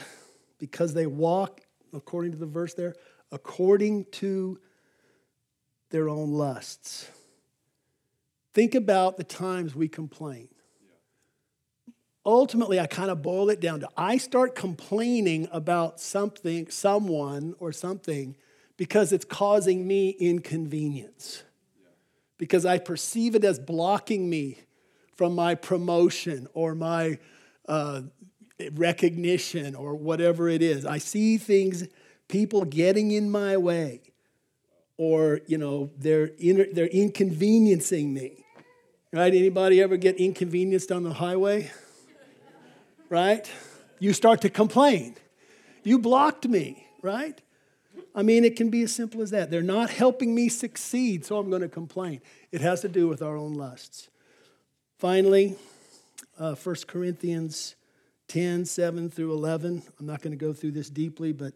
because 0.60 0.94
they 0.94 1.08
walk, 1.08 1.62
according 1.94 2.34
to 2.34 2.38
the 2.38 2.46
verse 2.46 2.74
there, 2.74 2.96
according 3.32 4.06
to 4.12 4.60
their 5.90 6.10
own 6.10 6.34
lusts. 6.34 7.10
Think 8.54 8.76
about 8.76 9.18
the 9.18 9.24
times 9.24 9.76
we 9.76 9.88
complain. 9.88 10.50
Ultimately, 12.26 12.80
I 12.80 12.86
kind 12.86 13.10
of 13.10 13.22
boil 13.22 13.50
it 13.50 13.60
down 13.60 13.80
to 13.80 13.90
I 13.96 14.18
start 14.18 14.56
complaining 14.56 15.48
about 15.52 16.00
something, 16.00 16.70
someone, 16.70 17.56
or 17.60 17.72
something 17.72 18.36
because 18.78 19.12
it's 19.12 19.26
causing 19.26 19.88
me 19.88 20.10
inconvenience. 20.10 21.44
Because 22.38 22.66
I 22.66 22.78
perceive 22.78 23.36
it 23.36 23.44
as 23.44 23.60
blocking 23.60 24.30
me 24.30 24.60
from 25.16 25.36
my 25.36 25.56
promotion 25.56 26.48
or 26.54 26.76
my 26.76 27.20
uh, 27.68 28.04
recognition 28.74 29.76
or 29.76 29.96
whatever 29.96 30.48
it 30.48 30.62
is. 30.62 30.86
I 30.86 30.98
see 30.98 31.38
things, 31.38 31.88
people 32.28 32.64
getting 32.64 33.12
in 33.12 33.30
my 33.30 33.58
way, 33.58 34.02
or 34.98 35.42
you 35.48 35.58
know, 35.58 35.92
they're 35.98 36.32
they're 36.74 36.88
inconveniencing 36.88 38.14
me. 38.14 38.46
Right? 39.12 39.34
Anybody 39.34 39.82
ever 39.82 39.98
get 39.98 40.18
inconvenienced 40.18 40.92
on 40.92 41.04
the 41.04 41.14
highway? 41.14 41.72
Right? 43.10 43.50
You 44.00 44.14
start 44.14 44.42
to 44.42 44.50
complain. 44.50 45.16
You 45.84 46.00
blocked 46.00 46.48
me, 46.48 46.88
right? 47.02 47.40
I 48.16 48.24
mean, 48.24 48.44
it 48.44 48.56
can 48.56 48.70
be 48.70 48.84
as 48.84 48.94
simple 48.94 49.22
as 49.22 49.32
that. 49.32 49.52
They're 49.52 49.62
not 49.62 49.90
helping 49.90 50.34
me 50.34 50.50
succeed, 50.50 51.26
so 51.26 51.38
I'm 51.38 51.50
going 51.50 51.62
to 51.62 51.70
complain. 51.70 52.22
It 52.52 52.62
has 52.62 52.82
to 52.82 52.90
do 52.90 53.08
with 53.08 53.22
our 53.22 53.36
own 53.36 53.54
lusts. 53.54 54.10
Finally, 54.98 55.56
uh, 56.38 56.56
1 56.56 56.76
Corinthians 56.88 57.76
10, 58.28 58.66
7 58.66 59.10
through 59.10 59.34
11. 59.34 59.84
I'm 60.00 60.06
not 60.06 60.22
going 60.22 60.38
to 60.38 60.38
go 60.38 60.54
through 60.54 60.72
this 60.72 60.90
deeply, 60.90 61.34
but 61.34 61.54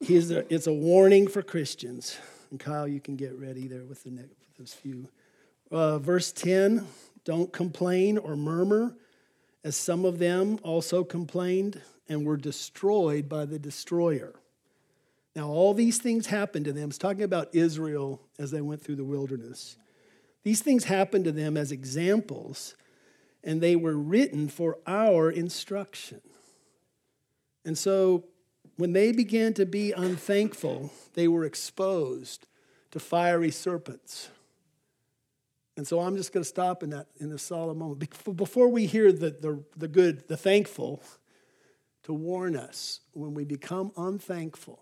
a, 0.00 0.52
it's 0.52 0.66
a 0.66 0.72
warning 0.72 1.28
for 1.28 1.42
Christians. 1.42 2.18
And 2.50 2.60
Kyle, 2.60 2.88
you 2.88 3.00
can 3.00 3.16
get 3.16 3.38
ready 3.38 3.66
there 3.68 3.84
with 3.84 4.04
the 4.04 4.10
next 4.10 4.32
those 4.58 4.72
few. 4.72 5.08
Uh, 5.70 5.98
verse 5.98 6.32
10 6.32 6.86
Don't 7.24 7.52
complain 7.52 8.18
or 8.18 8.36
murmur, 8.36 8.94
as 9.66 9.74
some 9.74 10.04
of 10.04 10.20
them 10.20 10.60
also 10.62 11.02
complained 11.02 11.80
and 12.08 12.24
were 12.24 12.36
destroyed 12.36 13.28
by 13.28 13.44
the 13.44 13.58
destroyer. 13.58 14.32
Now, 15.34 15.48
all 15.48 15.74
these 15.74 15.98
things 15.98 16.28
happened 16.28 16.66
to 16.66 16.72
them. 16.72 16.90
It's 16.90 16.98
talking 16.98 17.24
about 17.24 17.52
Israel 17.52 18.20
as 18.38 18.52
they 18.52 18.60
went 18.60 18.80
through 18.80 18.94
the 18.94 19.02
wilderness. 19.02 19.76
These 20.44 20.62
things 20.62 20.84
happened 20.84 21.24
to 21.24 21.32
them 21.32 21.56
as 21.56 21.72
examples 21.72 22.76
and 23.42 23.60
they 23.60 23.74
were 23.74 23.96
written 23.96 24.46
for 24.46 24.78
our 24.86 25.32
instruction. 25.32 26.20
And 27.64 27.76
so 27.76 28.22
when 28.76 28.92
they 28.92 29.10
began 29.10 29.52
to 29.54 29.66
be 29.66 29.90
unthankful, 29.90 30.92
they 31.14 31.26
were 31.26 31.44
exposed 31.44 32.46
to 32.92 33.00
fiery 33.00 33.50
serpents. 33.50 34.28
And 35.76 35.86
so 35.86 36.00
I'm 36.00 36.16
just 36.16 36.32
going 36.32 36.42
to 36.42 36.48
stop 36.48 36.82
in 36.82 36.90
that 36.90 37.06
in 37.18 37.30
this 37.30 37.42
solemn 37.42 37.78
moment. 37.78 38.08
Before 38.36 38.68
we 38.68 38.86
hear 38.86 39.12
the, 39.12 39.30
the, 39.30 39.62
the 39.76 39.88
good, 39.88 40.26
the 40.26 40.36
thankful, 40.36 41.02
to 42.04 42.14
warn 42.14 42.56
us 42.56 43.00
when 43.12 43.34
we 43.34 43.44
become 43.44 43.92
unthankful, 43.96 44.80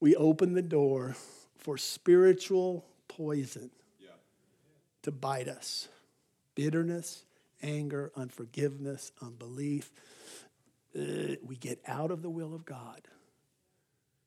we 0.00 0.14
open 0.16 0.52
the 0.52 0.62
door 0.62 1.16
for 1.56 1.78
spiritual 1.78 2.84
poison 3.08 3.70
yeah. 4.00 4.08
to 5.02 5.10
bite 5.10 5.48
us 5.48 5.88
bitterness, 6.54 7.24
anger, 7.62 8.10
unforgiveness, 8.16 9.12
unbelief. 9.22 9.92
Uh, 10.98 11.36
we 11.44 11.54
get 11.56 11.78
out 11.86 12.10
of 12.10 12.22
the 12.22 12.30
will 12.30 12.54
of 12.54 12.64
God. 12.64 13.02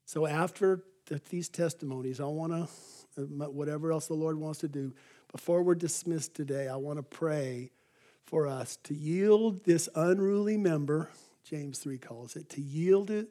So 0.06 0.26
after 0.26 0.84
these 1.30 1.50
testimonies, 1.50 2.20
I 2.20 2.26
want 2.26 2.54
to, 2.54 3.22
uh, 3.22 3.50
whatever 3.50 3.92
else 3.92 4.08
the 4.08 4.14
Lord 4.14 4.38
wants 4.38 4.60
to 4.60 4.68
do, 4.68 4.94
before 5.32 5.62
we're 5.64 5.76
dismissed 5.76 6.34
today, 6.34 6.68
I 6.68 6.76
want 6.76 6.98
to 6.98 7.04
pray 7.04 7.72
for 8.26 8.48
us 8.48 8.78
to 8.84 8.94
yield 8.94 9.64
this 9.66 9.90
unruly 9.96 10.58
member, 10.58 11.10
James 11.44 11.80
3 11.80 11.98
calls 11.98 12.36
it, 12.36 12.50
to 12.50 12.62
yield 12.62 13.10
it 13.10 13.30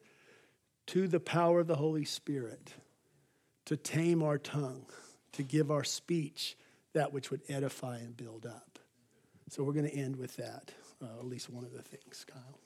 to 0.86 1.06
the 1.06 1.20
power 1.20 1.60
of 1.60 1.66
the 1.66 1.76
Holy 1.76 2.04
Spirit, 2.04 2.72
to 3.66 3.76
tame 3.76 4.22
our 4.22 4.38
tongue, 4.38 4.86
to 5.32 5.42
give 5.42 5.70
our 5.70 5.84
speech 5.84 6.56
that 6.94 7.12
which 7.12 7.30
would 7.30 7.42
edify 7.48 7.98
and 7.98 8.16
build 8.16 8.46
up. 8.46 8.78
So 9.50 9.62
we're 9.62 9.72
going 9.72 9.88
to 9.88 9.94
end 9.94 10.16
with 10.16 10.36
that, 10.36 10.72
uh, 11.02 11.18
at 11.20 11.26
least 11.26 11.50
one 11.50 11.64
of 11.64 11.72
the 11.72 11.82
things, 11.82 12.24
Kyle. 12.26 12.58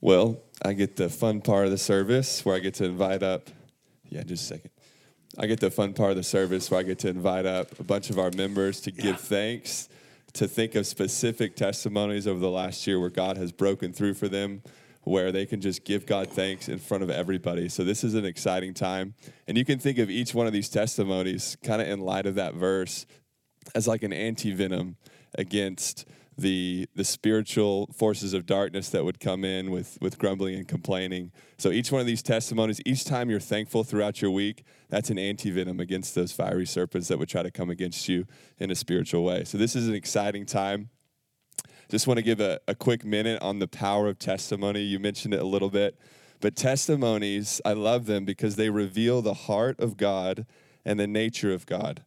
Well, 0.00 0.40
I 0.64 0.72
get 0.72 0.96
the 0.96 1.08
fun 1.08 1.42
part 1.42 1.66
of 1.66 1.70
the 1.70 1.78
service 1.78 2.44
where 2.44 2.56
I 2.56 2.58
get 2.58 2.74
to 2.74 2.84
invite 2.86 3.22
up, 3.22 3.50
yeah, 4.08 4.22
just 4.22 4.44
a 4.44 4.54
second. 4.54 4.70
I 5.38 5.46
get 5.46 5.60
the 5.60 5.70
fun 5.70 5.94
part 5.94 6.10
of 6.10 6.16
the 6.16 6.22
service 6.22 6.70
where 6.70 6.80
I 6.80 6.82
get 6.82 6.98
to 7.00 7.08
invite 7.08 7.46
up 7.46 7.78
a 7.78 7.84
bunch 7.84 8.10
of 8.10 8.18
our 8.18 8.30
members 8.36 8.80
to 8.82 8.92
yeah. 8.92 9.02
give 9.02 9.20
thanks, 9.20 9.88
to 10.32 10.48
think 10.48 10.74
of 10.74 10.86
specific 10.86 11.56
testimonies 11.56 12.26
over 12.26 12.40
the 12.40 12.50
last 12.50 12.86
year 12.86 12.98
where 12.98 13.10
God 13.10 13.36
has 13.36 13.52
broken 13.52 13.92
through 13.92 14.14
for 14.14 14.28
them, 14.28 14.62
where 15.02 15.30
they 15.32 15.46
can 15.46 15.60
just 15.60 15.84
give 15.84 16.04
God 16.04 16.28
thanks 16.28 16.68
in 16.68 16.78
front 16.78 17.02
of 17.02 17.10
everybody. 17.10 17.68
So 17.68 17.84
this 17.84 18.02
is 18.02 18.14
an 18.14 18.24
exciting 18.24 18.74
time. 18.74 19.14
And 19.46 19.56
you 19.56 19.64
can 19.64 19.78
think 19.78 19.98
of 19.98 20.10
each 20.10 20.34
one 20.34 20.46
of 20.46 20.52
these 20.52 20.68
testimonies 20.68 21.56
kind 21.62 21.80
of 21.80 21.88
in 21.88 22.00
light 22.00 22.26
of 22.26 22.34
that 22.34 22.54
verse 22.54 23.06
as 23.74 23.86
like 23.86 24.02
an 24.02 24.12
anti-venom 24.12 24.96
against 25.36 26.06
the 26.40 26.88
the 26.94 27.04
spiritual 27.04 27.88
forces 27.92 28.34
of 28.34 28.46
darkness 28.46 28.88
that 28.90 29.04
would 29.04 29.20
come 29.20 29.44
in 29.44 29.70
with 29.70 29.98
with 30.00 30.18
grumbling 30.18 30.54
and 30.54 30.66
complaining. 30.66 31.32
So 31.58 31.70
each 31.70 31.92
one 31.92 32.00
of 32.00 32.06
these 32.06 32.22
testimonies, 32.22 32.80
each 32.84 33.04
time 33.04 33.30
you're 33.30 33.40
thankful 33.40 33.84
throughout 33.84 34.20
your 34.22 34.30
week, 34.30 34.64
that's 34.88 35.10
an 35.10 35.18
anti-venom 35.18 35.80
against 35.80 36.14
those 36.14 36.32
fiery 36.32 36.66
serpents 36.66 37.08
that 37.08 37.18
would 37.18 37.28
try 37.28 37.42
to 37.42 37.50
come 37.50 37.70
against 37.70 38.08
you 38.08 38.26
in 38.58 38.70
a 38.70 38.74
spiritual 38.74 39.24
way. 39.24 39.44
So 39.44 39.58
this 39.58 39.76
is 39.76 39.88
an 39.88 39.94
exciting 39.94 40.46
time. 40.46 40.90
Just 41.88 42.06
want 42.06 42.18
to 42.18 42.22
give 42.22 42.40
a, 42.40 42.60
a 42.68 42.74
quick 42.74 43.04
minute 43.04 43.42
on 43.42 43.58
the 43.58 43.68
power 43.68 44.08
of 44.08 44.18
testimony. 44.18 44.80
You 44.80 44.98
mentioned 45.00 45.34
it 45.34 45.40
a 45.40 45.46
little 45.46 45.70
bit. 45.70 45.98
But 46.40 46.56
testimonies, 46.56 47.60
I 47.64 47.74
love 47.74 48.06
them 48.06 48.24
because 48.24 48.56
they 48.56 48.70
reveal 48.70 49.22
the 49.22 49.34
heart 49.34 49.78
of 49.80 49.96
God 49.96 50.46
and 50.84 50.98
the 50.98 51.06
nature 51.06 51.52
of 51.52 51.66
God 51.66 52.04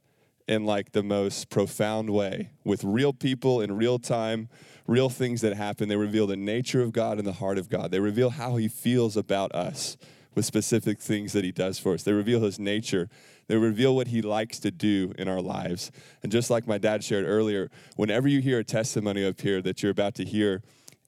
in 0.47 0.65
like 0.65 0.91
the 0.91 1.03
most 1.03 1.49
profound 1.49 2.09
way 2.09 2.51
with 2.63 2.83
real 2.83 3.13
people 3.13 3.61
in 3.61 3.77
real 3.77 3.99
time, 3.99 4.49
real 4.87 5.09
things 5.09 5.41
that 5.41 5.55
happen. 5.55 5.89
They 5.89 5.95
reveal 5.95 6.27
the 6.27 6.35
nature 6.35 6.81
of 6.81 6.91
God 6.91 7.17
and 7.17 7.25
the 7.25 7.33
heart 7.33 7.57
of 7.57 7.69
God. 7.69 7.91
They 7.91 7.99
reveal 7.99 8.31
how 8.31 8.57
he 8.57 8.67
feels 8.67 9.15
about 9.15 9.53
us 9.53 9.97
with 10.35 10.45
specific 10.45 10.99
things 10.99 11.33
that 11.33 11.43
He 11.43 11.51
does 11.51 11.79
for 11.79 11.93
us. 11.93 12.03
They 12.03 12.13
reveal 12.13 12.41
His 12.41 12.59
nature, 12.59 13.09
they 13.47 13.57
reveal 13.57 13.95
what 13.95 14.07
He 14.07 14.21
likes 14.21 14.59
to 14.59 14.71
do 14.71 15.13
in 15.17 15.27
our 15.27 15.41
lives. 15.41 15.91
And 16.21 16.31
just 16.31 16.49
like 16.49 16.67
my 16.67 16.77
dad 16.77 17.03
shared 17.03 17.25
earlier, 17.25 17.69
whenever 17.95 18.27
you 18.27 18.41
hear 18.41 18.59
a 18.59 18.63
testimony 18.63 19.25
up 19.25 19.39
here 19.41 19.61
that 19.61 19.83
you're 19.83 19.91
about 19.91 20.15
to 20.15 20.25
hear, 20.25 20.61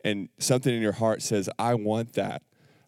and 0.03 0.29
something 0.37 0.73
in 0.73 0.81
your 0.81 0.93
heart 0.93 1.21
says, 1.21 1.49
I 1.57 1.73
want 1.75 2.13
that, 2.13 2.43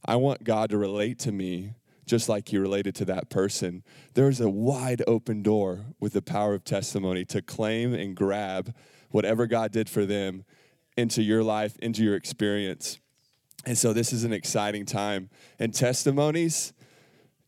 I 0.06 0.16
want 0.18 0.44
God 0.44 0.70
to 0.70 0.78
relate 0.78 1.20
to 1.20 1.32
me 1.32 1.74
just 2.08 2.30
like 2.30 2.52
you 2.52 2.60
related 2.62 2.96
to 2.96 3.06
that 3.06 3.30
person, 3.30 3.84
there's 4.16 4.40
a 4.40 4.50
wide 4.50 5.04
open 5.06 5.44
door 5.44 5.86
with 6.00 6.14
the 6.14 6.22
power 6.22 6.54
of 6.54 6.64
testimony 6.64 7.26
to 7.26 7.42
claim 7.42 7.94
and 7.94 8.16
grab 8.16 8.74
whatever 9.12 9.46
God 9.46 9.72
did 9.72 9.90
for 9.90 10.06
them 10.06 10.44
into 10.96 11.22
your 11.22 11.44
life, 11.44 11.78
into 11.80 12.04
your 12.04 12.16
experience. 12.16 13.00
And 13.66 13.78
so 13.78 13.94
this 13.94 14.14
is 14.14 14.24
an 14.24 14.34
exciting 14.34 14.86
time. 14.86 15.30
And 15.60 15.74
testimonies, 15.74 16.74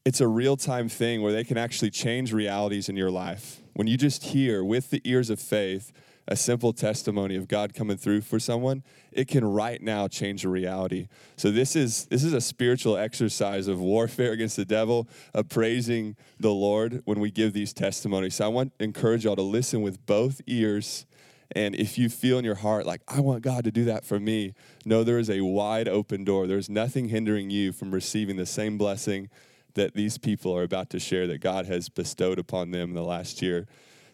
it's 0.05 0.21
a 0.21 0.27
real 0.27 0.57
time 0.57 0.89
thing 0.89 1.21
where 1.21 1.31
they 1.31 1.43
can 1.43 1.57
actually 1.57 1.91
change 1.91 2.33
realities 2.33 2.89
in 2.89 2.95
your 2.95 3.11
life. 3.11 3.61
When 3.73 3.87
you 3.87 3.97
just 3.97 4.23
hear 4.23 4.63
with 4.63 4.89
the 4.89 5.01
ears 5.05 5.29
of 5.29 5.39
faith 5.39 5.91
a 6.29 6.35
simple 6.35 6.71
testimony 6.71 7.35
of 7.35 7.47
God 7.47 7.73
coming 7.73 7.97
through 7.97 8.21
for 8.21 8.39
someone, 8.39 8.83
it 9.11 9.27
can 9.27 9.43
right 9.43 9.81
now 9.81 10.07
change 10.07 10.45
a 10.45 10.49
reality. 10.49 11.07
So 11.35 11.49
this 11.49 11.75
is 11.75 12.05
this 12.05 12.23
is 12.23 12.33
a 12.33 12.39
spiritual 12.39 12.95
exercise 12.95 13.67
of 13.67 13.79
warfare 13.79 14.31
against 14.31 14.55
the 14.55 14.63
devil, 14.63 15.09
of 15.33 15.49
praising 15.49 16.15
the 16.39 16.51
Lord 16.51 17.01
when 17.05 17.19
we 17.19 17.31
give 17.31 17.53
these 17.53 17.73
testimonies. 17.73 18.35
So 18.35 18.45
I 18.45 18.47
want 18.47 18.77
to 18.77 18.85
encourage 18.85 19.25
y'all 19.25 19.35
to 19.35 19.41
listen 19.41 19.81
with 19.81 20.05
both 20.05 20.39
ears. 20.45 21.07
And 21.55 21.75
if 21.75 21.97
you 21.97 22.09
feel 22.09 22.37
in 22.37 22.45
your 22.45 22.55
heart 22.55 22.85
like, 22.85 23.01
I 23.07 23.21
want 23.21 23.41
God 23.41 23.63
to 23.63 23.71
do 23.71 23.85
that 23.85 24.05
for 24.05 24.19
me, 24.19 24.53
know 24.85 25.03
there 25.03 25.17
is 25.17 25.31
a 25.31 25.41
wide 25.41 25.87
open 25.89 26.23
door. 26.23 26.45
There's 26.45 26.69
nothing 26.69 27.09
hindering 27.09 27.49
you 27.49 27.73
from 27.73 27.89
receiving 27.89 28.35
the 28.35 28.45
same 28.45 28.77
blessing 28.77 29.31
that 29.73 29.95
these 29.95 30.19
people 30.19 30.55
are 30.55 30.61
about 30.61 30.91
to 30.91 30.99
share 30.99 31.25
that 31.25 31.41
God 31.41 31.65
has 31.65 31.89
bestowed 31.89 32.37
upon 32.37 32.69
them 32.69 32.89
in 32.89 32.95
the 32.95 33.03
last 33.03 33.41
year. 33.41 33.65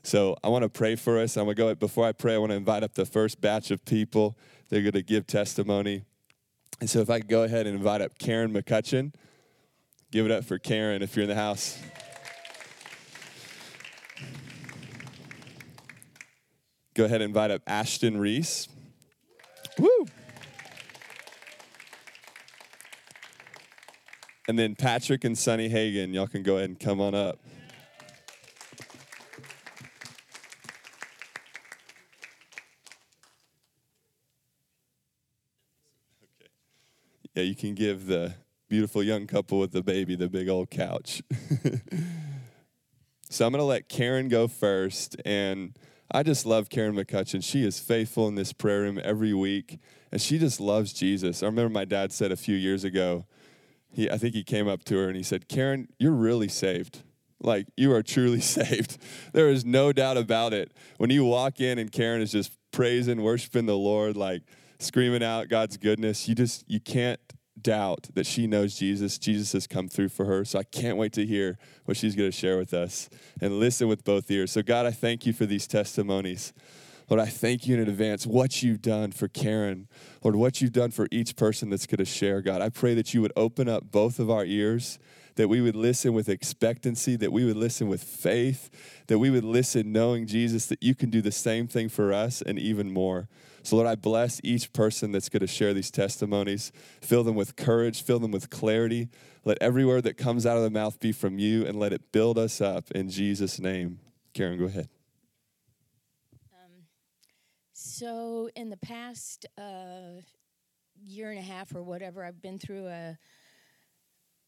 So 0.06 0.38
I 0.44 0.50
want 0.50 0.62
to 0.62 0.70
pray 0.70 0.96
for 0.96 1.20
us. 1.20 1.36
I'm 1.36 1.46
going 1.46 1.56
to 1.56 1.64
go, 1.64 1.74
before 1.74 2.06
I 2.06 2.12
pray, 2.12 2.36
I 2.36 2.38
want 2.38 2.52
to 2.52 2.56
invite 2.56 2.84
up 2.84 2.94
the 2.94 3.08
first 3.08 3.42
batch 3.42 3.72
of 3.72 3.84
people. 3.86 4.38
They're 4.70 4.84
going 4.84 4.92
to 4.92 5.02
give 5.02 5.26
testimony. 5.26 6.04
And 6.80 6.88
so 6.88 7.00
if 7.00 7.10
I 7.10 7.20
could 7.20 7.28
go 7.28 7.42
ahead 7.42 7.66
and 7.66 7.76
invite 7.76 8.02
up 8.02 8.20
Karen 8.20 8.54
McCutcheon. 8.54 9.16
Give 10.12 10.28
it 10.28 10.32
up 10.32 10.46
for 10.46 10.60
Karen 10.60 11.02
if 11.02 11.16
you're 11.16 11.24
in 11.24 11.30
the 11.30 11.34
house. 11.34 11.82
Go 16.94 17.06
ahead 17.06 17.22
and 17.22 17.30
invite 17.30 17.50
up 17.50 17.64
Ashton 17.66 18.20
Reese. 18.20 18.68
Woo! 19.80 20.06
And 24.48 24.60
then 24.60 24.76
Patrick 24.76 25.24
and 25.24 25.36
Sonny 25.36 25.68
Hagan, 25.68 26.14
y'all 26.14 26.28
can 26.28 26.44
go 26.44 26.58
ahead 26.58 26.70
and 26.70 26.80
come 26.80 27.02
on 27.02 27.16
up. 27.16 27.40
Yeah, 37.36 37.44
you 37.44 37.56
can 37.56 37.76
give 37.76 38.08
the 38.08 38.36
beautiful 38.70 39.04
young 39.04 39.28
couple 39.28 39.60
with 39.60 39.74
the 39.74 39.84
baby 39.84 40.16
the 40.16 40.30
big 40.30 40.48
old 40.48 40.70
couch. 40.70 41.22
so 43.30 43.46
I'm 43.46 43.52
going 43.52 43.60
to 43.60 43.66
let 43.66 43.90
Karen 43.90 44.30
go 44.30 44.48
first. 44.48 45.18
And 45.26 45.78
I 46.12 46.24
just 46.24 46.46
love 46.46 46.70
Karen 46.70 46.96
McCutcheon. 46.96 47.44
She 47.44 47.66
is 47.66 47.78
faithful 47.80 48.30
in 48.30 48.36
this 48.36 48.54
prayer 48.54 48.82
room 48.82 49.02
every 49.04 49.34
week, 49.34 49.80
and 50.12 50.22
she 50.22 50.40
just 50.40 50.62
loves 50.62 50.94
Jesus. 50.94 51.44
I 51.44 51.48
remember 51.48 51.74
my 51.74 51.84
dad 51.84 52.14
said 52.14 52.32
a 52.32 52.38
few 52.38 52.56
years 52.56 52.86
ago, 52.86 53.26
he, 53.92 54.10
I 54.10 54.18
think 54.18 54.34
he 54.34 54.44
came 54.44 54.68
up 54.68 54.86
to 54.86 54.96
her 54.96 55.08
and 55.08 55.18
he 55.18 55.24
said, 55.24 55.50
Karen, 55.50 55.90
you're 56.00 56.12
really 56.12 56.48
saved. 56.48 57.04
Like, 57.42 57.68
you 57.76 57.92
are 57.94 58.04
truly 58.04 58.40
saved. 58.42 58.98
There 59.34 59.50
is 59.50 59.66
no 59.66 59.92
doubt 59.92 60.16
about 60.16 60.54
it. 60.54 60.72
When 60.98 61.10
you 61.10 61.26
walk 61.26 61.60
in 61.60 61.80
and 61.80 61.92
Karen 61.92 62.22
is 62.22 62.32
just 62.32 62.52
praising, 62.72 63.22
worshiping 63.22 63.66
the 63.66 63.78
Lord, 63.78 64.16
like 64.16 64.44
screaming 64.80 65.24
out 65.24 65.50
God's 65.50 65.78
goodness, 65.78 66.28
you 66.28 66.36
just, 66.36 66.64
you 66.70 66.80
can't 66.80 67.20
doubt 67.62 68.10
that 68.14 68.26
she 68.26 68.48
knows 68.48 68.76
Jesus. 68.78 69.18
Jesus 69.18 69.54
has 69.54 69.68
come 69.68 69.88
through 69.88 70.10
for 70.10 70.26
her. 70.26 70.46
So 70.46 70.60
I 70.60 70.64
can't 70.64 70.98
wait 70.98 71.14
to 71.14 71.26
hear 71.26 71.58
what 71.86 71.98
she's 71.98 72.16
going 72.16 72.30
to 72.30 72.38
share 72.38 72.58
with 72.58 72.74
us 72.74 73.10
and 73.42 73.60
listen 73.60 73.88
with 73.88 74.04
both 74.04 74.30
ears. 74.30 74.52
So, 74.52 74.62
God, 74.62 74.86
I 74.86 74.92
thank 74.92 75.26
you 75.26 75.34
for 75.34 75.46
these 75.46 75.68
testimonies. 75.68 76.54
Lord, 77.10 77.22
I 77.22 77.28
thank 77.28 77.68
you 77.68 77.76
in 77.76 77.88
advance 77.88 78.26
what 78.26 78.64
you've 78.64 78.82
done 78.82 79.12
for 79.12 79.28
Karen. 79.28 79.88
Lord, 80.24 80.36
what 80.36 80.60
you've 80.60 80.72
done 80.72 80.92
for 80.92 81.08
each 81.12 81.36
person 81.36 81.70
that's 81.70 81.86
going 81.86 82.00
to 82.00 82.06
share, 82.06 82.42
God. 82.42 82.62
I 82.62 82.70
pray 82.70 82.96
that 82.96 83.14
you 83.14 83.22
would 83.22 83.34
open 83.36 83.70
up 83.70 83.92
both 83.92 84.18
of 84.18 84.32
our 84.32 84.44
ears, 84.44 84.98
that 85.36 85.48
we 85.48 85.62
would 85.62 85.76
listen 85.76 86.14
with 86.14 86.30
expectancy, 86.30 87.16
that 87.18 87.32
we 87.32 87.46
would 87.46 87.58
listen 87.58 87.88
with 87.88 88.04
faith, 88.04 88.72
that 89.08 89.20
we 89.20 89.30
would 89.30 89.44
listen 89.44 89.92
knowing, 89.92 90.26
Jesus, 90.26 90.66
that 90.68 90.82
you 90.82 90.96
can 90.96 91.12
do 91.12 91.22
the 91.22 91.32
same 91.32 91.68
thing 91.68 91.90
for 91.90 92.12
us 92.12 92.42
and 92.42 92.58
even 92.58 92.92
more. 92.92 93.28
So, 93.66 93.78
Lord, 93.78 93.88
I 93.88 93.96
bless 93.96 94.40
each 94.44 94.72
person 94.74 95.12
that's 95.12 95.28
going 95.28 95.42
to 95.42 95.48
share 95.48 95.74
these 95.74 95.90
testimonies. 95.90 96.72
Fill 97.02 97.24
them 97.24 97.34
with 97.34 97.56
courage, 97.56 98.04
fill 98.04 98.20
them 98.20 98.30
with 98.30 98.52
clarity. 98.52 99.10
Let 99.44 99.58
every 99.60 99.84
word 99.84 100.04
that 100.04 100.18
comes 100.18 100.46
out 100.46 100.56
of 100.56 100.62
the 100.62 100.70
mouth 100.70 101.00
be 101.00 101.12
from 101.12 101.40
you, 101.40 101.66
and 101.66 101.80
let 101.80 101.92
it 101.92 102.12
build 102.12 102.38
us 102.38 102.62
up 102.62 102.92
in 102.92 103.10
Jesus' 103.10 103.60
name. 103.60 104.00
Karen, 104.36 104.60
go 104.60 104.66
ahead. 104.66 104.88
So, 107.74 108.50
in 108.56 108.70
the 108.70 108.78
past 108.78 109.48
uh, 109.58 110.22
year 111.04 111.32
and 111.32 111.40
a 111.40 111.42
half 111.42 111.74
or 111.74 111.82
whatever, 111.82 112.24
I've 112.24 112.42
been 112.42 112.60
through 112.60 112.86
a 112.88 113.18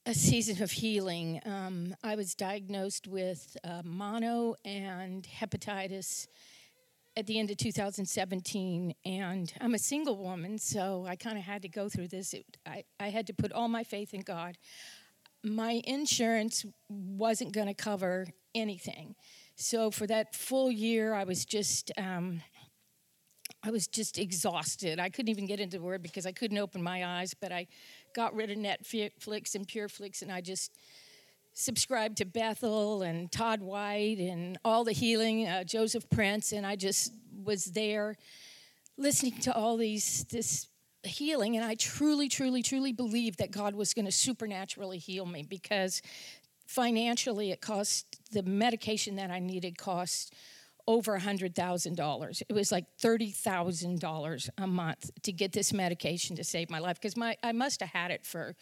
a 0.06 0.14
season 0.14 0.64
of 0.64 0.72
healing. 0.72 1.42
Um, 1.46 1.94
I 2.02 2.16
was 2.16 2.34
diagnosed 2.34 3.08
with 3.08 3.58
uh, 3.66 3.82
mono 3.84 4.56
and 4.64 5.28
hepatitis 5.40 6.28
at 7.18 7.26
the 7.26 7.40
end 7.40 7.50
of 7.50 7.58
2017, 7.58 8.94
and 9.04 9.54
I'm 9.60 9.74
a 9.74 9.80
single 9.80 10.18
woman, 10.18 10.60
so 10.60 11.04
I 11.10 11.16
kind 11.16 11.36
of 11.36 11.44
had 11.44 11.64
to 11.64 11.68
go 11.68 11.90
through 11.90 12.10
this. 12.10 12.32
It, 12.32 12.46
I, 12.64 12.84
I 13.00 13.10
had 13.10 13.26
to 13.26 13.34
put 13.34 13.52
all 13.52 13.68
my 13.68 13.84
faith 13.84 14.14
in 14.14 14.22
God. 14.22 14.56
My 15.44 15.82
insurance 15.86 16.64
wasn't 16.88 17.54
going 17.54 17.66
to 17.66 17.74
cover 17.74 18.28
anything. 18.54 19.16
So 19.56 19.90
for 19.90 20.06
that 20.06 20.36
full 20.36 20.70
year, 20.72 21.16
I 21.16 21.24
was 21.24 21.44
just 21.44 21.92
um, 21.98 22.42
I 23.64 23.72
was 23.72 23.88
just 23.88 24.20
exhausted. 24.20 25.00
I 25.00 25.10
couldn't 25.10 25.30
even 25.30 25.48
get 25.48 25.60
into 25.60 25.80
the 25.80 25.84
word 25.84 26.04
because 26.04 26.28
I 26.28 26.32
couldn't 26.32 26.60
open 26.60 26.84
my 26.84 27.04
eyes, 27.04 27.34
but 27.34 27.52
I 27.52 27.66
got 28.16 28.36
rid 28.36 28.52
of 28.52 28.58
Netflix 28.58 29.56
and 29.56 29.68
PureFlix 29.68 30.22
and 30.22 30.32
I 30.32 30.42
just 30.42 30.72
subscribed 31.58 32.18
to 32.18 32.26
Bethel 32.26 33.02
and 33.02 33.32
Todd 33.32 33.62
White 33.62 34.20
and 34.20 34.60
all 34.64 34.84
the 34.84 34.92
healing, 34.92 35.48
uh, 35.48 35.64
Joseph 35.64 36.08
Prince, 36.08 36.52
and 36.52 36.68
I 36.68 36.76
just 36.76 37.12
was 37.44 37.66
there 37.66 38.16
listening 38.96 39.40
to 39.40 39.56
all 39.56 39.76
these, 39.76 40.26
this 40.30 40.68
healing, 41.02 41.56
and 41.56 41.66
I 41.66 41.74
truly, 41.74 42.30
truly, 42.30 42.62
truly 42.62 42.94
believed 42.94 43.40
that 43.40 43.50
God 43.50 43.74
was 43.74 43.96
going 43.96 44.06
to 44.06 44.12
supernaturally 44.12 45.00
heal 45.00 45.26
me 45.26 45.42
because 45.42 46.04
financially 46.68 47.50
it 47.50 47.60
cost 47.60 48.20
the 48.32 48.44
medication 48.44 49.16
that 49.16 49.32
I 49.32 49.40
needed 49.40 49.80
cost 49.80 50.36
over 50.86 51.18
$100,000. 51.18 52.44
It 52.48 52.54
was 52.54 52.72
like 52.72 52.86
$30,000 53.02 54.50
a 54.60 54.68
month 54.68 55.10
to 55.24 55.32
get 55.32 55.54
this 55.54 55.74
medication 55.74 56.36
to 56.36 56.44
save 56.44 56.70
my 56.70 56.80
life 56.80 57.02
because 57.02 57.18
my 57.18 57.36
I 57.42 57.52
must 57.52 57.80
have 57.80 57.90
had 57.90 58.12
it 58.12 58.26
for 58.28 58.56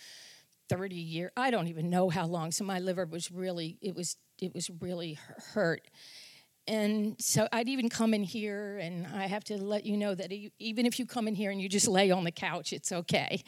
30 0.69 0.95
years. 0.95 1.31
I 1.37 1.51
don't 1.51 1.67
even 1.67 1.89
know 1.89 2.09
how 2.09 2.25
long. 2.25 2.51
So 2.51 2.63
my 2.63 2.79
liver 2.79 3.05
was 3.05 3.31
really 3.31 3.77
it 3.81 3.95
was 3.95 4.17
it 4.39 4.53
was 4.53 4.69
really 4.81 5.17
hurt. 5.53 5.87
And 6.67 7.15
so 7.19 7.47
I'd 7.51 7.69
even 7.69 7.89
come 7.89 8.15
in 8.15 8.23
here, 8.23 8.79
and 8.79 9.05
I 9.05 9.27
have 9.27 9.43
to 9.45 9.61
let 9.61 9.85
you 9.85 9.97
know 9.97 10.15
that 10.15 10.31
even 10.57 10.87
if 10.87 10.97
you 10.97 11.05
come 11.05 11.27
in 11.27 11.35
here 11.35 11.51
and 11.51 11.61
you 11.61 11.69
just 11.69 11.87
lay 11.87 12.09
on 12.09 12.23
the 12.23 12.31
couch, 12.31 12.73
it's 12.73 12.91
okay. 12.91 13.43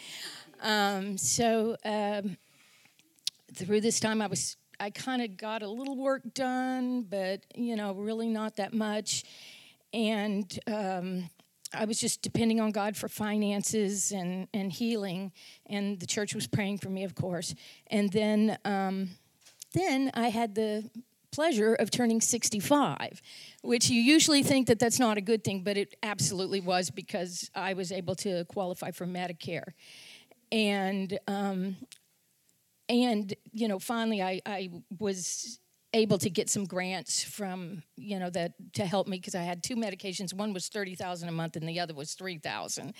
Um, 0.61 1.17
so 1.17 1.77
um, 1.83 2.37
through 3.55 3.81
this 3.81 3.99
time, 3.99 4.21
I 4.21 4.27
was 4.27 4.55
I 4.79 4.91
kind 4.91 5.23
of 5.23 5.35
got 5.35 5.63
a 5.63 5.67
little 5.67 5.95
work 5.95 6.21
done, 6.35 7.01
but 7.01 7.41
you 7.55 7.75
know, 7.75 7.93
really 7.93 8.27
not 8.27 8.57
that 8.57 8.73
much. 8.73 9.23
And 9.93 10.59
um, 10.67 11.29
I 11.73 11.85
was 11.85 11.99
just 11.99 12.21
depending 12.21 12.59
on 12.59 12.71
God 12.71 12.95
for 12.95 13.07
finances 13.07 14.11
and, 14.11 14.47
and 14.53 14.71
healing, 14.71 15.31
and 15.65 15.99
the 15.99 16.05
church 16.05 16.33
was 16.33 16.47
praying 16.47 16.79
for 16.79 16.89
me, 16.89 17.03
of 17.03 17.15
course. 17.15 17.53
And 17.87 18.11
then, 18.11 18.57
um, 18.65 19.09
then 19.73 20.11
I 20.13 20.29
had 20.29 20.55
the 20.55 20.89
pleasure 21.31 21.75
of 21.75 21.91
turning 21.91 22.21
65, 22.21 23.21
which 23.61 23.89
you 23.89 24.01
usually 24.01 24.43
think 24.43 24.67
that 24.67 24.79
that's 24.79 24.99
not 24.99 25.17
a 25.17 25.21
good 25.21 25.43
thing, 25.43 25.63
but 25.63 25.77
it 25.77 25.95
absolutely 26.01 26.61
was 26.61 26.89
because 26.89 27.51
I 27.53 27.73
was 27.73 27.91
able 27.91 28.15
to 28.15 28.45
qualify 28.45 28.91
for 28.91 29.05
Medicare. 29.05 29.73
And 30.51 31.19
um, 31.27 31.75
and 32.89 33.33
you 33.51 33.67
know 33.67 33.79
finally 33.79 34.21
I, 34.21 34.41
I 34.45 34.69
was 34.99 35.59
able 35.93 36.17
to 36.17 36.29
get 36.29 36.49
some 36.49 36.65
grants 36.65 37.23
from 37.23 37.83
you 37.95 38.19
know 38.19 38.29
that 38.29 38.53
to 38.73 38.85
help 38.85 39.07
me 39.07 39.17
because 39.17 39.35
I 39.35 39.41
had 39.41 39.63
two 39.63 39.75
medications. 39.75 40.33
One 40.33 40.53
was 40.53 40.67
thirty 40.67 40.95
thousand 40.95 41.29
a 41.29 41.31
month, 41.31 41.55
and 41.55 41.67
the 41.67 41.79
other 41.79 41.93
was 41.93 42.13
three 42.13 42.37
thousand. 42.37 42.93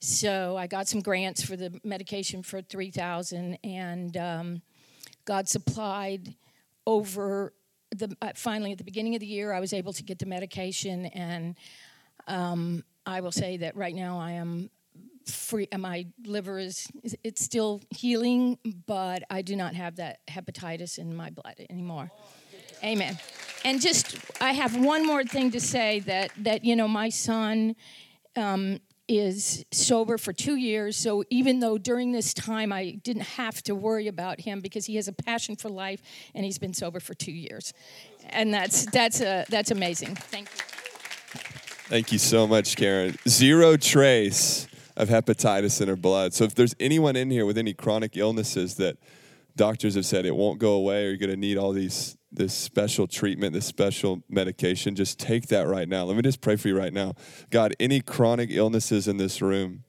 So 0.00 0.56
I 0.56 0.66
got 0.66 0.88
some 0.88 1.00
grants 1.00 1.44
for 1.44 1.56
the 1.56 1.78
medication 1.84 2.42
for 2.42 2.62
three 2.62 2.90
thousand, 2.90 3.58
and 3.62 4.16
um, 4.16 4.62
God 5.24 5.48
supplied 5.48 6.34
over 6.86 7.52
the 7.90 8.16
uh, 8.22 8.32
finally 8.34 8.72
at 8.72 8.78
the 8.78 8.84
beginning 8.84 9.14
of 9.14 9.20
the 9.20 9.26
year. 9.26 9.52
I 9.52 9.60
was 9.60 9.72
able 9.72 9.92
to 9.92 10.02
get 10.02 10.18
the 10.18 10.26
medication, 10.26 11.06
and 11.06 11.56
um, 12.26 12.84
I 13.04 13.20
will 13.20 13.32
say 13.32 13.58
that 13.58 13.76
right 13.76 13.94
now 13.94 14.18
I 14.18 14.32
am 14.32 14.70
free 15.26 15.68
my 15.78 16.06
liver 16.24 16.58
is 16.58 16.86
it's 17.24 17.42
still 17.42 17.80
healing 17.90 18.58
but 18.86 19.22
i 19.30 19.42
do 19.42 19.56
not 19.56 19.74
have 19.74 19.96
that 19.96 20.20
hepatitis 20.28 20.98
in 20.98 21.14
my 21.14 21.30
blood 21.30 21.54
anymore. 21.70 22.10
Amen. 22.84 23.18
And 23.64 23.80
just 23.80 24.16
i 24.40 24.52
have 24.52 24.76
one 24.76 25.06
more 25.06 25.24
thing 25.24 25.50
to 25.52 25.60
say 25.60 26.00
that 26.00 26.30
that 26.38 26.64
you 26.64 26.76
know 26.76 26.88
my 26.88 27.08
son 27.08 27.76
um, 28.36 28.80
is 29.08 29.64
sober 29.70 30.16
for 30.16 30.32
two 30.32 30.56
years 30.56 30.96
so 30.96 31.22
even 31.28 31.60
though 31.60 31.76
during 31.76 32.12
this 32.12 32.32
time 32.32 32.72
i 32.72 32.92
didn't 33.02 33.22
have 33.22 33.62
to 33.62 33.74
worry 33.74 34.08
about 34.08 34.40
him 34.40 34.60
because 34.60 34.86
he 34.86 34.96
has 34.96 35.06
a 35.06 35.12
passion 35.12 35.54
for 35.54 35.68
life 35.68 36.02
and 36.34 36.44
he's 36.44 36.58
been 36.58 36.74
sober 36.74 37.00
for 37.00 37.14
two 37.14 37.32
years. 37.32 37.72
And 38.30 38.52
that's 38.52 38.86
that's 38.86 39.20
a 39.20 39.44
that's 39.48 39.70
amazing. 39.70 40.14
Thank 40.16 40.48
you. 40.48 40.62
Thank 41.88 42.12
you 42.12 42.18
so 42.18 42.46
much, 42.46 42.76
Karen. 42.76 43.16
Zero 43.28 43.76
trace 43.76 44.66
of 44.96 45.08
hepatitis 45.08 45.80
in 45.80 45.88
her 45.88 45.96
blood. 45.96 46.34
So 46.34 46.44
if 46.44 46.54
there's 46.54 46.74
anyone 46.78 47.16
in 47.16 47.30
here 47.30 47.46
with 47.46 47.58
any 47.58 47.74
chronic 47.74 48.16
illnesses 48.16 48.76
that 48.76 48.98
doctors 49.56 49.94
have 49.94 50.06
said 50.06 50.26
it 50.26 50.36
won't 50.36 50.58
go 50.58 50.72
away 50.72 51.04
or 51.04 51.08
you're 51.08 51.16
going 51.16 51.30
to 51.30 51.36
need 51.36 51.58
all 51.58 51.72
these 51.72 52.16
this 52.34 52.54
special 52.54 53.06
treatment, 53.06 53.52
this 53.52 53.66
special 53.66 54.22
medication, 54.28 54.94
just 54.94 55.18
take 55.18 55.48
that 55.48 55.68
right 55.68 55.86
now. 55.86 56.04
Let 56.04 56.16
me 56.16 56.22
just 56.22 56.40
pray 56.40 56.56
for 56.56 56.68
you 56.68 56.78
right 56.78 56.92
now. 56.92 57.14
God, 57.50 57.74
any 57.78 58.00
chronic 58.00 58.48
illnesses 58.50 59.06
in 59.06 59.18
this 59.18 59.42
room, 59.42 59.84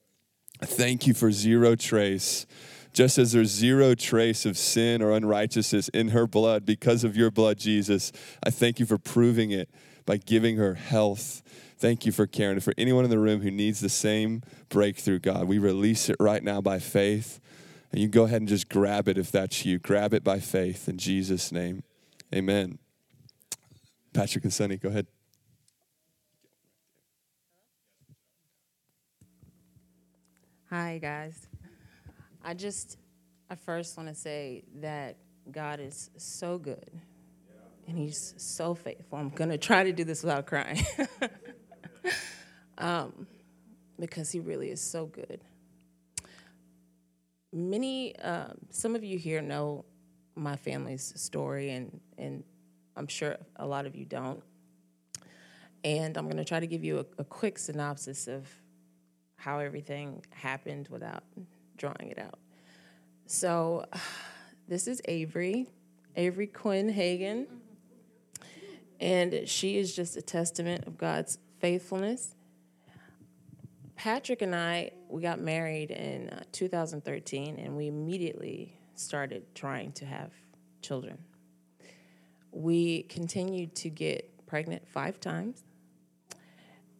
thank 0.62 1.08
you 1.08 1.14
for 1.14 1.32
zero 1.32 1.76
trace. 1.76 2.46
Just 2.92 3.18
as 3.18 3.32
there's 3.32 3.50
zero 3.50 3.96
trace 3.96 4.46
of 4.46 4.58
sin 4.58 5.02
or 5.02 5.12
unrighteousness 5.12 5.88
in 5.90 6.10
her 6.10 6.28
blood 6.28 6.66
because 6.66 7.04
of 7.04 7.16
your 7.16 7.32
blood, 7.32 7.58
Jesus, 7.58 8.12
I 8.46 8.50
thank 8.50 8.78
you 8.80 8.86
for 8.86 8.98
proving 8.98 9.52
it 9.52 9.70
by 10.06 10.18
giving 10.18 10.58
her 10.58 10.76
health 10.76 11.42
Thank 11.84 12.06
you 12.06 12.14
for 12.14 12.26
Karen. 12.26 12.62
For 12.62 12.74
anyone 12.78 13.04
in 13.04 13.10
the 13.10 13.20
room 13.20 13.42
who 13.42 13.52
needs 13.52 13.82
the 13.82 13.90
same 13.90 14.42
breakthrough, 14.70 15.20
God, 15.20 15.50
we 15.50 15.58
release 15.58 16.08
it 16.08 16.16
right 16.18 16.42
now 16.42 16.62
by 16.62 16.80
faith. 16.80 17.42
And 17.92 18.00
you 18.00 18.08
go 18.08 18.24
ahead 18.24 18.40
and 18.40 18.48
just 18.48 18.70
grab 18.70 19.10
it 19.10 19.18
if 19.18 19.34
that's 19.34 19.66
you. 19.66 19.80
Grab 19.80 20.14
it 20.14 20.24
by 20.24 20.40
faith 20.40 20.88
in 20.88 20.98
Jesus' 20.98 21.52
name. 21.52 21.84
Amen. 22.34 22.80
Patrick 24.14 24.46
and 24.46 24.54
Sunny, 24.54 24.78
go 24.78 24.88
ahead. 24.88 25.08
Hi, 30.70 31.00
guys. 31.00 31.48
I 32.42 32.54
just, 32.54 32.98
I 33.50 33.56
first 33.56 33.98
want 33.98 34.08
to 34.08 34.16
say 34.16 34.64
that 34.76 35.18
God 35.52 35.82
is 35.82 36.12
so 36.16 36.58
good 36.58 37.02
and 37.90 37.98
He's 37.98 38.36
so 38.38 38.74
faithful. 38.74 39.20
I'm 39.20 39.32
going 39.32 39.50
to 39.50 39.58
try 39.58 39.84
to 39.84 39.92
do 39.92 40.06
this 40.06 40.24
without 40.24 40.46
crying. 40.46 40.82
um, 42.78 43.28
because 44.00 44.32
he 44.32 44.40
really 44.40 44.70
is 44.70 44.82
so 44.82 45.06
good. 45.06 45.42
Many, 47.52 48.16
uh, 48.20 48.48
some 48.70 48.96
of 48.96 49.04
you 49.04 49.18
here 49.18 49.42
know 49.42 49.86
my 50.36 50.56
family's 50.56 51.14
story, 51.16 51.72
and, 51.72 52.00
and 52.18 52.44
I'm 52.96 53.08
sure 53.08 53.38
a 53.58 53.66
lot 53.66 53.86
of 53.86 53.96
you 53.96 54.06
don't. 54.06 54.42
And 55.84 56.18
I'm 56.18 56.26
going 56.26 56.38
to 56.38 56.46
try 56.46 56.60
to 56.60 56.68
give 56.68 56.84
you 56.84 57.00
a, 57.00 57.06
a 57.20 57.24
quick 57.24 57.60
synopsis 57.60 58.28
of 58.28 58.48
how 59.36 59.60
everything 59.60 60.24
happened 60.32 60.88
without 60.90 61.24
drawing 61.78 62.10
it 62.10 62.18
out. 62.18 62.40
So, 63.26 63.86
this 64.68 64.88
is 64.88 65.02
Avery, 65.06 65.68
Avery 66.16 66.48
Quinn 66.48 66.90
Hagen. 66.90 67.48
And 69.00 69.48
she 69.50 69.78
is 69.78 69.94
just 69.94 70.16
a 70.16 70.22
testament 70.22 70.88
of 70.88 70.98
God's 70.98 71.38
faithfulness. 71.64 72.36
Patrick 73.96 74.42
and 74.42 74.54
I, 74.54 74.92
we 75.08 75.22
got 75.22 75.40
married 75.40 75.92
in 75.92 76.28
uh, 76.28 76.44
2013, 76.52 77.58
and 77.58 77.78
we 77.78 77.88
immediately 77.88 78.78
started 78.96 79.46
trying 79.56 79.94
to 79.94 80.06
have 80.06 80.34
children. 80.82 81.18
We 82.52 83.04
continued 83.04 83.76
to 83.76 83.90
get 83.90 84.46
pregnant 84.46 84.86
five 84.90 85.22
times. 85.22 85.64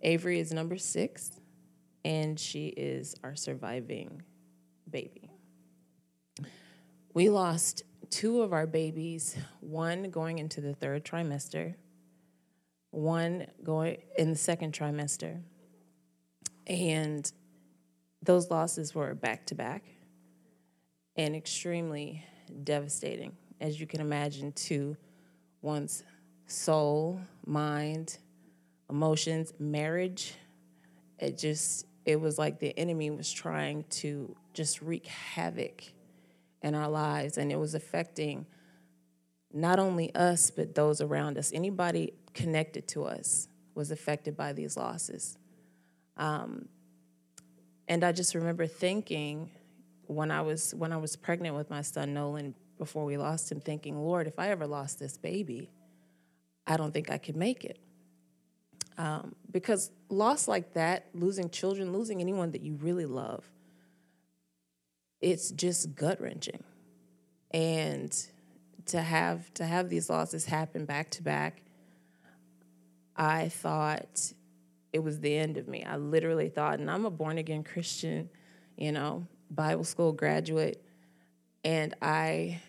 Avery 0.02 0.40
is 0.40 0.54
number 0.54 0.78
six, 0.78 1.42
and 2.06 2.40
she 2.40 2.68
is 2.68 3.16
our 3.22 3.36
surviving 3.36 4.22
baby. 4.90 5.30
We 7.14 7.28
lost 7.28 7.84
two 8.10 8.42
of 8.42 8.54
our 8.54 8.66
babies, 8.66 9.36
one 9.60 10.10
going 10.10 10.40
into 10.40 10.62
the 10.62 10.74
third 10.74 11.04
trimester, 11.04 11.76
one 12.94 13.48
going 13.64 13.98
in 14.18 14.30
the 14.30 14.38
second 14.38 14.72
trimester. 14.72 15.42
And 16.68 17.30
those 18.22 18.52
losses 18.52 18.94
were 18.94 19.16
back 19.16 19.48
to 19.48 19.56
back 19.56 19.84
and 21.16 21.36
extremely 21.36 22.24
devastating, 22.64 23.36
as 23.60 23.80
you 23.80 23.88
can 23.88 24.00
imagine, 24.00 24.52
to 24.52 24.96
one's 25.62 26.04
soul, 26.46 27.20
mind, 27.46 28.20
emotions, 28.90 29.54
marriage. 29.58 30.36
It 31.18 31.38
just, 31.38 31.88
it 32.06 32.22
was 32.22 32.38
like 32.38 32.60
the 32.60 32.78
enemy 32.78 33.10
was 33.10 33.32
trying 33.32 33.86
to 33.90 34.36
just 34.54 34.82
wreak 34.82 35.08
havoc 35.08 35.84
in 36.62 36.76
our 36.76 36.90
lives, 36.90 37.38
and 37.38 37.52
it 37.52 37.58
was 37.58 37.74
affecting 37.74 38.46
not 39.52 39.80
only 39.80 40.14
us, 40.16 40.52
but 40.52 40.76
those 40.76 41.02
around 41.02 41.38
us. 41.38 41.52
Anybody 41.54 42.14
connected 42.34 42.88
to 42.90 43.04
us 43.06 43.48
was 43.76 43.92
affected 43.92 44.36
by 44.36 44.54
these 44.54 44.78
losses. 44.78 45.38
Um, 46.18 46.68
and 47.88 48.04
I 48.04 48.12
just 48.12 48.36
remember 48.36 48.68
thinking 48.68 49.50
when 50.08 50.32
I 50.32 50.42
was 50.42 50.74
when 50.76 50.92
I 50.92 50.98
was 50.98 51.16
pregnant 51.16 51.56
with 51.56 51.70
my 51.70 51.82
son 51.82 52.14
Nolan 52.14 52.54
before 52.78 53.06
we 53.06 53.18
lost 53.18 53.52
him, 53.52 53.60
thinking, 53.60 53.98
Lord, 53.98 54.28
if 54.28 54.40
I 54.40 54.50
ever 54.50 54.68
lost 54.68 55.00
this 55.00 55.18
baby, 55.18 55.72
I 56.66 56.78
don't 56.78 56.94
think 56.94 57.10
I 57.10 57.18
could 57.18 57.36
make 57.36 57.64
it. 57.64 57.80
Um, 58.98 59.36
because 59.52 59.92
loss 60.10 60.48
like 60.48 60.74
that, 60.74 61.08
losing 61.14 61.50
children, 61.50 61.94
losing 61.94 62.22
anyone 62.22 62.52
that 62.52 62.62
you 62.62 62.76
really 62.76 63.06
love, 63.06 63.44
it's 65.20 65.52
just 65.52 65.96
gut 65.96 66.22
wrenching. 66.22 66.64
And 67.52 68.16
to 68.88 69.02
have 69.02 69.54
to 69.56 69.66
have 69.66 69.90
these 69.90 70.10
losses 70.10 70.46
happen 70.46 70.86
back 70.86 71.10
to 71.12 71.24
back 71.24 71.63
I 73.16 73.50
thought 73.50 74.34
it 74.92 75.00
was 75.00 75.20
the 75.20 75.36
end 75.36 75.58
of 75.58 75.68
me. 75.68 75.84
I 75.84 75.98
literally 75.98 76.50
thought, 76.50 76.80
and 76.80 76.90
I'm 76.90 77.06
a 77.06 77.10
born 77.12 77.38
again 77.38 77.64
Christian, 77.64 78.30
you 78.78 78.92
know, 78.92 79.28
Bible 79.50 79.84
school 79.84 80.12
graduate, 80.12 80.84
and 81.64 81.96
I 82.02 82.62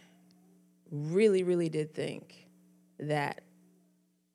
really, 0.90 1.42
really 1.42 1.68
did 1.68 1.94
think 1.94 2.46
that 2.98 3.42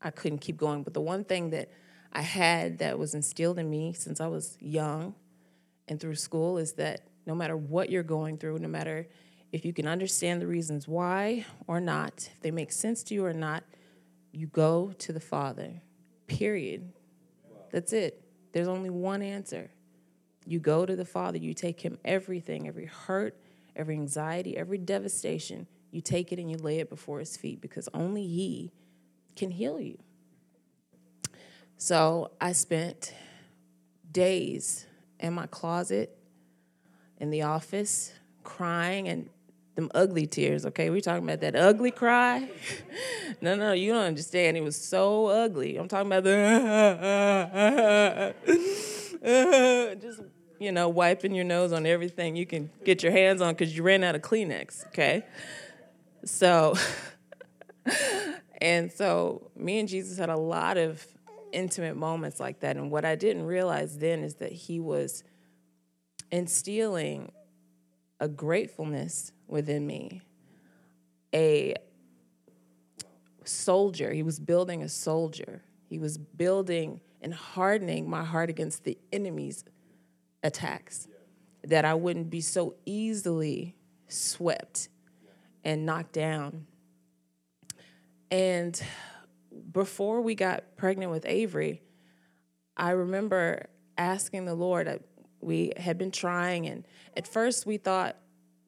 I 0.02 0.12
couldn't 0.12 0.40
keep 0.40 0.58
going. 0.58 0.84
But 0.84 0.94
the 0.94 1.02
one 1.02 1.24
thing 1.24 1.52
that 1.52 1.70
I 2.12 2.22
had 2.22 2.80
that 2.80 2.98
was 2.98 3.14
instilled 3.14 3.60
in 3.60 3.70
me 3.70 3.94
since 3.94 4.20
I 4.20 4.28
was 4.28 4.58
young 4.60 5.16
and 5.88 6.00
through 6.00 6.16
school 6.16 6.58
is 6.58 6.74
that 6.74 7.02
no 7.26 7.36
matter 7.36 7.56
what 7.56 7.90
you're 7.90 8.04
going 8.04 8.38
through, 8.38 8.60
no 8.60 8.68
matter 8.68 9.08
if 9.52 9.66
you 9.66 9.74
can 9.74 9.88
understand 9.88 10.42
the 10.42 10.48
reasons 10.48 10.88
why 10.88 11.46
or 11.68 11.80
not, 11.80 12.30
if 12.34 12.42
they 12.42 12.52
make 12.52 12.72
sense 12.72 13.04
to 13.04 13.14
you 13.14 13.26
or 13.26 13.34
not, 13.34 13.64
you 14.32 14.48
go 14.48 14.94
to 15.00 15.14
the 15.14 15.20
Father 15.20 15.82
Period. 16.30 16.94
That's 17.72 17.92
it. 17.92 18.24
There's 18.54 18.68
only 18.68 18.90
one 18.90 19.22
answer. 19.22 19.70
You 20.46 20.60
go 20.60 20.86
to 20.86 20.96
the 20.96 21.06
Father, 21.06 21.38
you 21.38 21.54
take 21.54 21.82
Him 21.82 22.00
everything, 22.06 22.68
every 22.68 22.86
hurt, 22.86 23.36
every 23.76 23.96
anxiety, 23.96 24.58
every 24.58 24.78
devastation, 24.78 25.68
you 25.92 26.02
take 26.02 26.32
it 26.32 26.40
and 26.40 26.50
you 26.50 26.58
lay 26.58 26.80
it 26.80 26.90
before 26.90 27.20
His 27.20 27.36
feet 27.36 27.62
because 27.62 27.90
only 27.94 28.26
He 28.26 28.72
can 29.36 29.52
heal 29.52 29.80
you. 29.80 29.98
So 31.78 32.32
I 32.42 32.52
spent 32.52 33.14
days 34.12 34.86
in 35.20 35.34
my 35.34 35.48
closet, 35.48 36.18
in 37.20 37.30
the 37.30 37.44
office, 37.44 38.14
crying 38.44 39.08
and 39.08 39.30
them 39.80 39.92
ugly 39.94 40.28
tears, 40.28 40.66
okay? 40.66 40.90
We're 40.90 41.02
talking 41.02 41.24
about 41.24 41.42
that 41.42 41.56
ugly 41.56 41.92
cry. 41.92 42.50
no, 43.42 43.56
no, 43.56 43.74
you 43.74 43.94
don't 43.94 44.06
understand. 44.06 44.58
It 44.58 44.64
was 44.64 44.76
so 44.76 45.28
ugly. 45.28 45.78
I'm 45.78 45.88
talking 45.88 46.08
about 46.08 46.24
the 46.24 46.36
just 50.02 50.22
you 50.60 50.72
know, 50.74 50.90
wiping 50.90 51.34
your 51.34 51.46
nose 51.46 51.72
on 51.72 51.86
everything 51.86 52.36
you 52.36 52.46
can 52.46 52.70
get 52.84 53.02
your 53.02 53.14
hands 53.14 53.42
on 53.42 53.54
because 53.54 53.76
you 53.76 53.82
ran 53.82 54.04
out 54.04 54.16
of 54.16 54.22
Kleenex, 54.22 54.86
okay? 54.88 55.26
So 56.26 56.76
And 58.62 58.92
so 58.92 59.50
me 59.56 59.80
and 59.80 59.88
Jesus 59.88 60.18
had 60.18 60.30
a 60.30 60.38
lot 60.38 60.78
of 60.78 61.06
intimate 61.52 61.96
moments 61.96 62.40
like 62.40 62.60
that. 62.60 62.78
And 62.78 62.92
what 62.92 63.06
I 63.06 63.16
didn't 63.16 63.46
realize 63.46 63.98
then 63.98 64.24
is 64.24 64.36
that 64.36 64.52
he 64.52 64.80
was 64.80 65.24
instilling 66.32 67.32
a 68.20 68.28
gratefulness 68.28 69.32
within 69.48 69.86
me, 69.88 70.22
a 71.34 71.76
soldier. 73.44 74.12
He 74.12 74.24
was 74.24 74.40
building 74.40 74.84
a 74.84 74.90
soldier. 74.90 75.64
He 75.90 76.00
was 76.00 76.18
building 76.18 77.02
and 77.22 77.34
hardening 77.34 78.10
my 78.10 78.24
heart 78.24 78.50
against 78.50 78.84
the 78.84 78.98
enemy's 79.12 79.64
attacks, 80.44 81.08
that 81.64 81.84
I 81.84 81.94
wouldn't 81.94 82.30
be 82.30 82.42
so 82.42 82.76
easily 82.86 83.76
swept 84.08 84.90
and 85.64 85.86
knocked 85.86 86.14
down. 86.14 86.66
And 88.32 88.82
before 89.72 90.22
we 90.22 90.36
got 90.36 90.78
pregnant 90.78 91.12
with 91.12 91.26
Avery, 91.26 91.82
I 92.78 92.92
remember 92.92 93.68
asking 93.98 94.46
the 94.46 94.54
Lord, 94.54 95.04
we 95.42 95.74
had 95.78 95.98
been 95.98 96.12
trying, 96.12 96.68
and 96.68 96.86
at 97.16 97.28
first 97.28 97.66
we 97.66 97.78
thought 97.78 98.18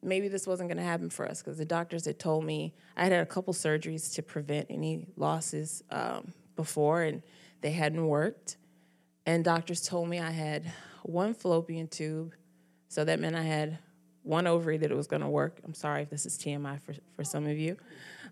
maybe 0.02 0.28
this 0.28 0.46
wasn't 0.46 0.68
going 0.68 0.78
to 0.78 0.82
happen 0.82 1.10
for 1.10 1.26
us 1.26 1.42
because 1.42 1.58
the 1.58 1.64
doctors 1.64 2.04
had 2.04 2.18
told 2.18 2.44
me 2.44 2.74
I 2.96 3.04
had 3.04 3.12
had 3.12 3.22
a 3.22 3.26
couple 3.26 3.54
surgeries 3.54 4.14
to 4.14 4.22
prevent 4.22 4.66
any 4.68 5.06
losses 5.16 5.84
um, 5.90 6.32
before, 6.56 7.02
and 7.02 7.22
they 7.60 7.70
hadn't 7.70 8.06
worked. 8.06 8.56
And 9.24 9.44
doctors 9.44 9.82
told 9.82 10.08
me 10.08 10.18
I 10.18 10.30
had 10.30 10.72
one 11.04 11.34
fallopian 11.34 11.88
tube, 11.88 12.34
so 12.88 13.04
that 13.04 13.20
meant 13.20 13.36
I 13.36 13.42
had 13.42 13.78
one 14.22 14.46
ovary 14.46 14.78
that 14.78 14.90
it 14.90 14.96
was 14.96 15.06
going 15.06 15.22
to 15.22 15.28
work. 15.28 15.60
I'm 15.64 15.74
sorry 15.74 16.02
if 16.02 16.10
this 16.10 16.26
is 16.26 16.38
TMI 16.38 16.80
for, 16.80 16.94
for 17.14 17.24
some 17.24 17.46
of 17.46 17.58
you. 17.58 17.76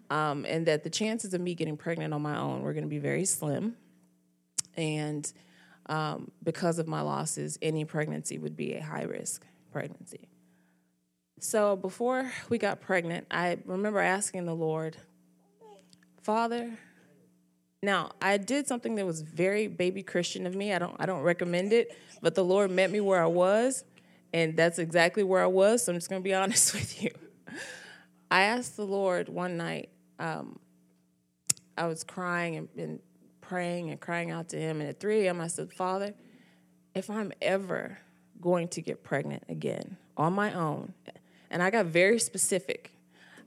Um, 0.08 0.44
and 0.48 0.66
that 0.66 0.82
the 0.82 0.90
chances 0.90 1.34
of 1.34 1.40
me 1.40 1.54
getting 1.54 1.76
pregnant 1.76 2.12
on 2.12 2.22
my 2.22 2.36
own 2.36 2.62
were 2.62 2.72
going 2.72 2.84
to 2.84 2.90
be 2.90 2.98
very 2.98 3.24
slim. 3.24 3.76
And 4.76 5.30
um, 5.90 6.30
because 6.42 6.78
of 6.78 6.86
my 6.86 7.02
losses, 7.02 7.58
any 7.60 7.84
pregnancy 7.84 8.38
would 8.38 8.56
be 8.56 8.74
a 8.74 8.82
high 8.82 9.02
risk 9.02 9.44
pregnancy. 9.72 10.28
So 11.40 11.74
before 11.74 12.30
we 12.48 12.58
got 12.58 12.80
pregnant, 12.80 13.26
I 13.30 13.58
remember 13.64 13.98
asking 13.98 14.46
the 14.46 14.54
Lord, 14.54 14.96
Father, 16.22 16.78
now 17.82 18.12
I 18.22 18.36
did 18.36 18.68
something 18.68 18.94
that 18.94 19.04
was 19.04 19.22
very 19.22 19.66
baby 19.66 20.02
Christian 20.02 20.46
of 20.46 20.54
me. 20.54 20.72
I 20.72 20.78
don't 20.78 20.94
I 21.00 21.06
don't 21.06 21.22
recommend 21.22 21.72
it, 21.72 21.96
but 22.22 22.34
the 22.34 22.44
Lord 22.44 22.70
met 22.70 22.90
me 22.90 23.00
where 23.00 23.22
I 23.22 23.26
was, 23.26 23.84
and 24.32 24.56
that's 24.56 24.78
exactly 24.78 25.24
where 25.24 25.42
I 25.42 25.46
was. 25.46 25.84
So 25.84 25.92
I'm 25.92 25.96
just 25.96 26.08
gonna 26.08 26.20
be 26.20 26.34
honest 26.42 26.72
with 26.72 27.02
you. 27.02 27.10
I 28.30 28.42
asked 28.42 28.76
the 28.76 28.86
Lord 28.86 29.28
one 29.28 29.56
night. 29.56 29.88
Um, 30.20 30.60
I 31.76 31.86
was 31.86 32.04
crying 32.04 32.56
and, 32.56 32.68
and 32.76 33.00
praying 33.50 33.90
and 33.90 34.00
crying 34.00 34.30
out 34.30 34.48
to 34.50 34.56
Him, 34.56 34.80
and 34.80 34.88
at 34.88 35.00
3 35.00 35.26
a.m. 35.26 35.40
I 35.40 35.48
said, 35.48 35.72
Father, 35.72 36.14
if 36.94 37.10
I'm 37.10 37.32
ever 37.42 37.98
going 38.40 38.68
to 38.68 38.80
get 38.80 39.02
pregnant 39.02 39.42
again 39.48 39.96
on 40.16 40.32
my 40.32 40.54
own 40.54 40.94
and 41.50 41.60
I 41.60 41.70
got 41.70 41.86
very 41.86 42.20
specific. 42.20 42.92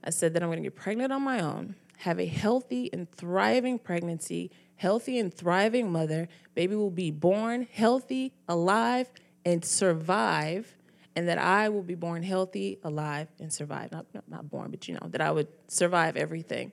I 0.04 0.10
said 0.10 0.34
that 0.34 0.42
I'm 0.42 0.50
going 0.50 0.62
to 0.62 0.62
get 0.62 0.76
pregnant 0.76 1.10
on 1.10 1.22
my 1.22 1.40
own, 1.40 1.74
have 1.98 2.20
a 2.20 2.26
healthy 2.26 2.90
and 2.92 3.10
thriving 3.10 3.78
pregnancy, 3.78 4.50
healthy 4.76 5.18
and 5.18 5.32
thriving 5.32 5.90
mother. 5.90 6.28
Baby 6.54 6.76
will 6.76 6.90
be 6.90 7.10
born 7.10 7.66
healthy, 7.72 8.34
alive, 8.46 9.10
and 9.46 9.64
survive. 9.64 10.76
And 11.16 11.28
that 11.28 11.38
I 11.38 11.70
will 11.70 11.82
be 11.82 11.94
born 11.94 12.22
healthy, 12.24 12.78
alive, 12.82 13.28
and 13.38 13.50
survive. 13.50 13.92
Not, 13.92 14.04
not, 14.28 14.50
born, 14.50 14.70
but 14.70 14.86
you 14.86 14.94
know, 14.94 15.08
that 15.10 15.20
I 15.22 15.30
would 15.30 15.48
survive 15.68 16.16
everything. 16.16 16.72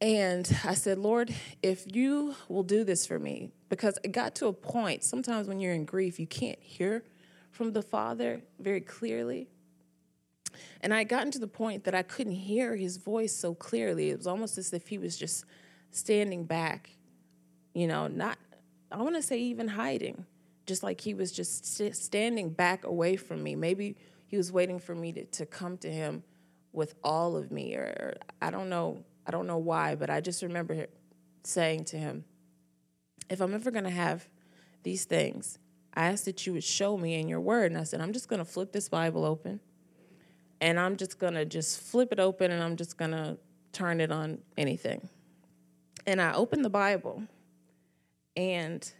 And 0.00 0.50
I 0.64 0.74
said, 0.74 0.98
Lord, 0.98 1.34
if 1.62 1.84
you 1.94 2.34
will 2.48 2.62
do 2.62 2.84
this 2.84 3.06
for 3.06 3.18
me, 3.18 3.50
because 3.68 3.98
it 4.02 4.12
got 4.12 4.34
to 4.36 4.46
a 4.46 4.52
point, 4.52 5.04
sometimes 5.04 5.46
when 5.46 5.60
you're 5.60 5.74
in 5.74 5.84
grief, 5.84 6.18
you 6.18 6.26
can't 6.26 6.58
hear 6.60 7.04
from 7.50 7.72
the 7.72 7.82
Father 7.82 8.40
very 8.58 8.80
clearly. 8.80 9.48
And 10.80 10.94
I 10.94 10.98
had 10.98 11.08
gotten 11.08 11.30
to 11.32 11.38
the 11.38 11.46
point 11.46 11.84
that 11.84 11.94
I 11.94 12.02
couldn't 12.02 12.32
hear 12.32 12.76
his 12.76 12.96
voice 12.96 13.34
so 13.34 13.54
clearly. 13.54 14.10
It 14.10 14.16
was 14.16 14.26
almost 14.26 14.56
as 14.56 14.72
if 14.72 14.88
he 14.88 14.96
was 14.96 15.18
just 15.18 15.44
standing 15.90 16.44
back, 16.44 16.90
you 17.74 17.86
know, 17.86 18.06
not, 18.06 18.38
I 18.90 19.02
want 19.02 19.16
to 19.16 19.22
say 19.22 19.38
even 19.38 19.68
hiding, 19.68 20.24
just 20.66 20.82
like 20.82 21.00
he 21.00 21.12
was 21.12 21.30
just 21.30 21.66
st- 21.66 21.96
standing 21.96 22.50
back 22.50 22.84
away 22.84 23.16
from 23.16 23.42
me. 23.42 23.54
Maybe 23.54 23.96
he 24.26 24.38
was 24.38 24.50
waiting 24.50 24.78
for 24.78 24.94
me 24.94 25.12
to, 25.12 25.24
to 25.24 25.46
come 25.46 25.76
to 25.78 25.90
him 25.90 26.22
with 26.72 26.94
all 27.04 27.36
of 27.36 27.50
me, 27.50 27.74
or, 27.76 27.94
or 28.00 28.14
I 28.40 28.50
don't 28.50 28.70
know, 28.70 29.04
I 29.30 29.32
don't 29.32 29.46
know 29.46 29.58
why, 29.58 29.94
but 29.94 30.10
I 30.10 30.20
just 30.20 30.42
remember 30.42 30.86
saying 31.44 31.84
to 31.86 31.96
him, 31.96 32.24
if 33.28 33.40
I'm 33.40 33.54
ever 33.54 33.70
going 33.70 33.84
to 33.84 33.90
have 33.90 34.28
these 34.82 35.04
things, 35.04 35.56
I 35.94 36.06
ask 36.06 36.24
that 36.24 36.46
you 36.46 36.52
would 36.54 36.64
show 36.64 36.96
me 36.96 37.14
in 37.14 37.28
your 37.28 37.40
word. 37.40 37.70
And 37.70 37.80
I 37.80 37.84
said, 37.84 38.00
I'm 38.00 38.12
just 38.12 38.28
going 38.28 38.40
to 38.40 38.44
flip 38.44 38.72
this 38.72 38.88
Bible 38.88 39.24
open 39.24 39.60
and 40.60 40.78
I'm 40.78 40.96
just 40.96 41.18
gonna 41.18 41.44
just 41.44 41.80
flip 41.80 42.12
it 42.12 42.20
open 42.20 42.50
and 42.50 42.62
I'm 42.62 42.76
just 42.76 42.96
gonna 42.96 43.38
turn 43.72 44.00
it 44.00 44.12
on 44.12 44.38
anything. 44.56 45.08
And 46.06 46.20
I 46.20 46.34
opened 46.34 46.64
the 46.64 46.70
Bible 46.70 47.22
and 48.36 48.90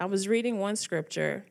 I 0.00 0.06
was 0.06 0.28
reading 0.28 0.58
one 0.58 0.76
scripture 0.76 1.44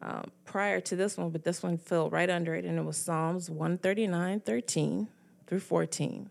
um, 0.00 0.30
prior 0.44 0.80
to 0.80 0.96
this 0.96 1.16
one, 1.16 1.30
but 1.30 1.44
this 1.44 1.62
one 1.62 1.78
fell 1.78 2.10
right 2.10 2.28
under 2.28 2.56
it, 2.56 2.64
and 2.64 2.76
it 2.76 2.84
was 2.84 2.96
Psalms 2.96 3.48
139 3.48 4.40
13 4.40 5.08
through 5.46 5.60
14. 5.60 6.30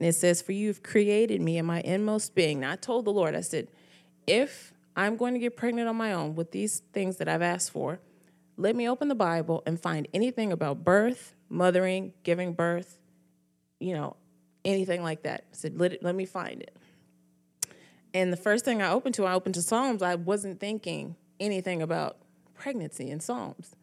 And 0.00 0.08
it 0.08 0.14
says, 0.14 0.40
For 0.40 0.52
you've 0.52 0.82
created 0.82 1.42
me 1.42 1.58
in 1.58 1.66
my 1.66 1.82
inmost 1.82 2.34
being. 2.34 2.60
Now 2.60 2.72
I 2.72 2.76
told 2.76 3.04
the 3.04 3.12
Lord, 3.12 3.34
I 3.34 3.42
said, 3.42 3.68
if 4.26 4.72
I'm 4.96 5.18
going 5.18 5.34
to 5.34 5.38
get 5.38 5.58
pregnant 5.58 5.88
on 5.90 5.96
my 5.96 6.14
own 6.14 6.34
with 6.34 6.52
these 6.52 6.80
things 6.94 7.18
that 7.18 7.28
I've 7.28 7.42
asked 7.42 7.70
for, 7.70 8.00
let 8.56 8.74
me 8.74 8.88
open 8.88 9.08
the 9.08 9.14
Bible 9.14 9.62
and 9.66 9.78
find 9.78 10.08
anything 10.14 10.52
about 10.52 10.84
birth, 10.84 11.34
mothering, 11.50 12.14
giving 12.22 12.54
birth, 12.54 12.98
you 13.78 13.92
know, 13.92 14.16
anything 14.64 15.02
like 15.02 15.24
that. 15.24 15.44
I 15.52 15.54
said, 15.54 15.78
let, 15.78 15.92
it, 15.92 16.02
let 16.02 16.14
me 16.14 16.24
find 16.24 16.62
it. 16.62 16.74
And 18.14 18.32
the 18.32 18.38
first 18.38 18.64
thing 18.64 18.80
I 18.80 18.90
opened 18.90 19.16
to, 19.16 19.26
I 19.26 19.34
opened 19.34 19.54
to 19.56 19.62
Psalms. 19.62 20.00
I 20.00 20.14
wasn't 20.14 20.60
thinking 20.60 21.14
anything 21.38 21.82
about 21.82 22.16
pregnancy 22.54 23.10
in 23.10 23.20
Psalms. 23.20 23.76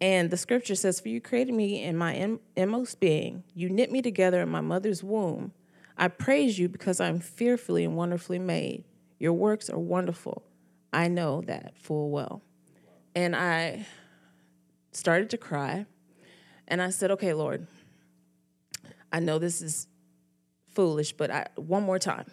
And 0.00 0.30
the 0.30 0.36
scripture 0.36 0.74
says, 0.74 1.00
For 1.00 1.08
you 1.08 1.20
created 1.20 1.54
me 1.54 1.82
in 1.82 1.96
my 1.96 2.38
inmost 2.56 2.98
being, 3.00 3.44
you 3.54 3.68
knit 3.68 3.90
me 3.92 4.02
together 4.02 4.42
in 4.42 4.48
my 4.48 4.60
mother's 4.60 5.04
womb. 5.04 5.52
I 5.96 6.08
praise 6.08 6.58
you 6.58 6.68
because 6.68 7.00
I'm 7.00 7.20
fearfully 7.20 7.84
and 7.84 7.96
wonderfully 7.96 8.38
made. 8.38 8.84
Your 9.18 9.32
works 9.32 9.70
are 9.70 9.78
wonderful. 9.78 10.42
I 10.92 11.08
know 11.08 11.42
that 11.42 11.78
full 11.78 12.10
well. 12.10 12.42
And 13.14 13.36
I 13.36 13.86
started 14.90 15.30
to 15.30 15.38
cry. 15.38 15.86
And 16.66 16.82
I 16.82 16.90
said, 16.90 17.10
okay, 17.12 17.32
Lord, 17.34 17.66
I 19.12 19.20
know 19.20 19.38
this 19.38 19.62
is 19.62 19.86
foolish, 20.70 21.12
but 21.12 21.30
I, 21.30 21.46
one 21.56 21.82
more 21.82 21.98
time. 21.98 22.26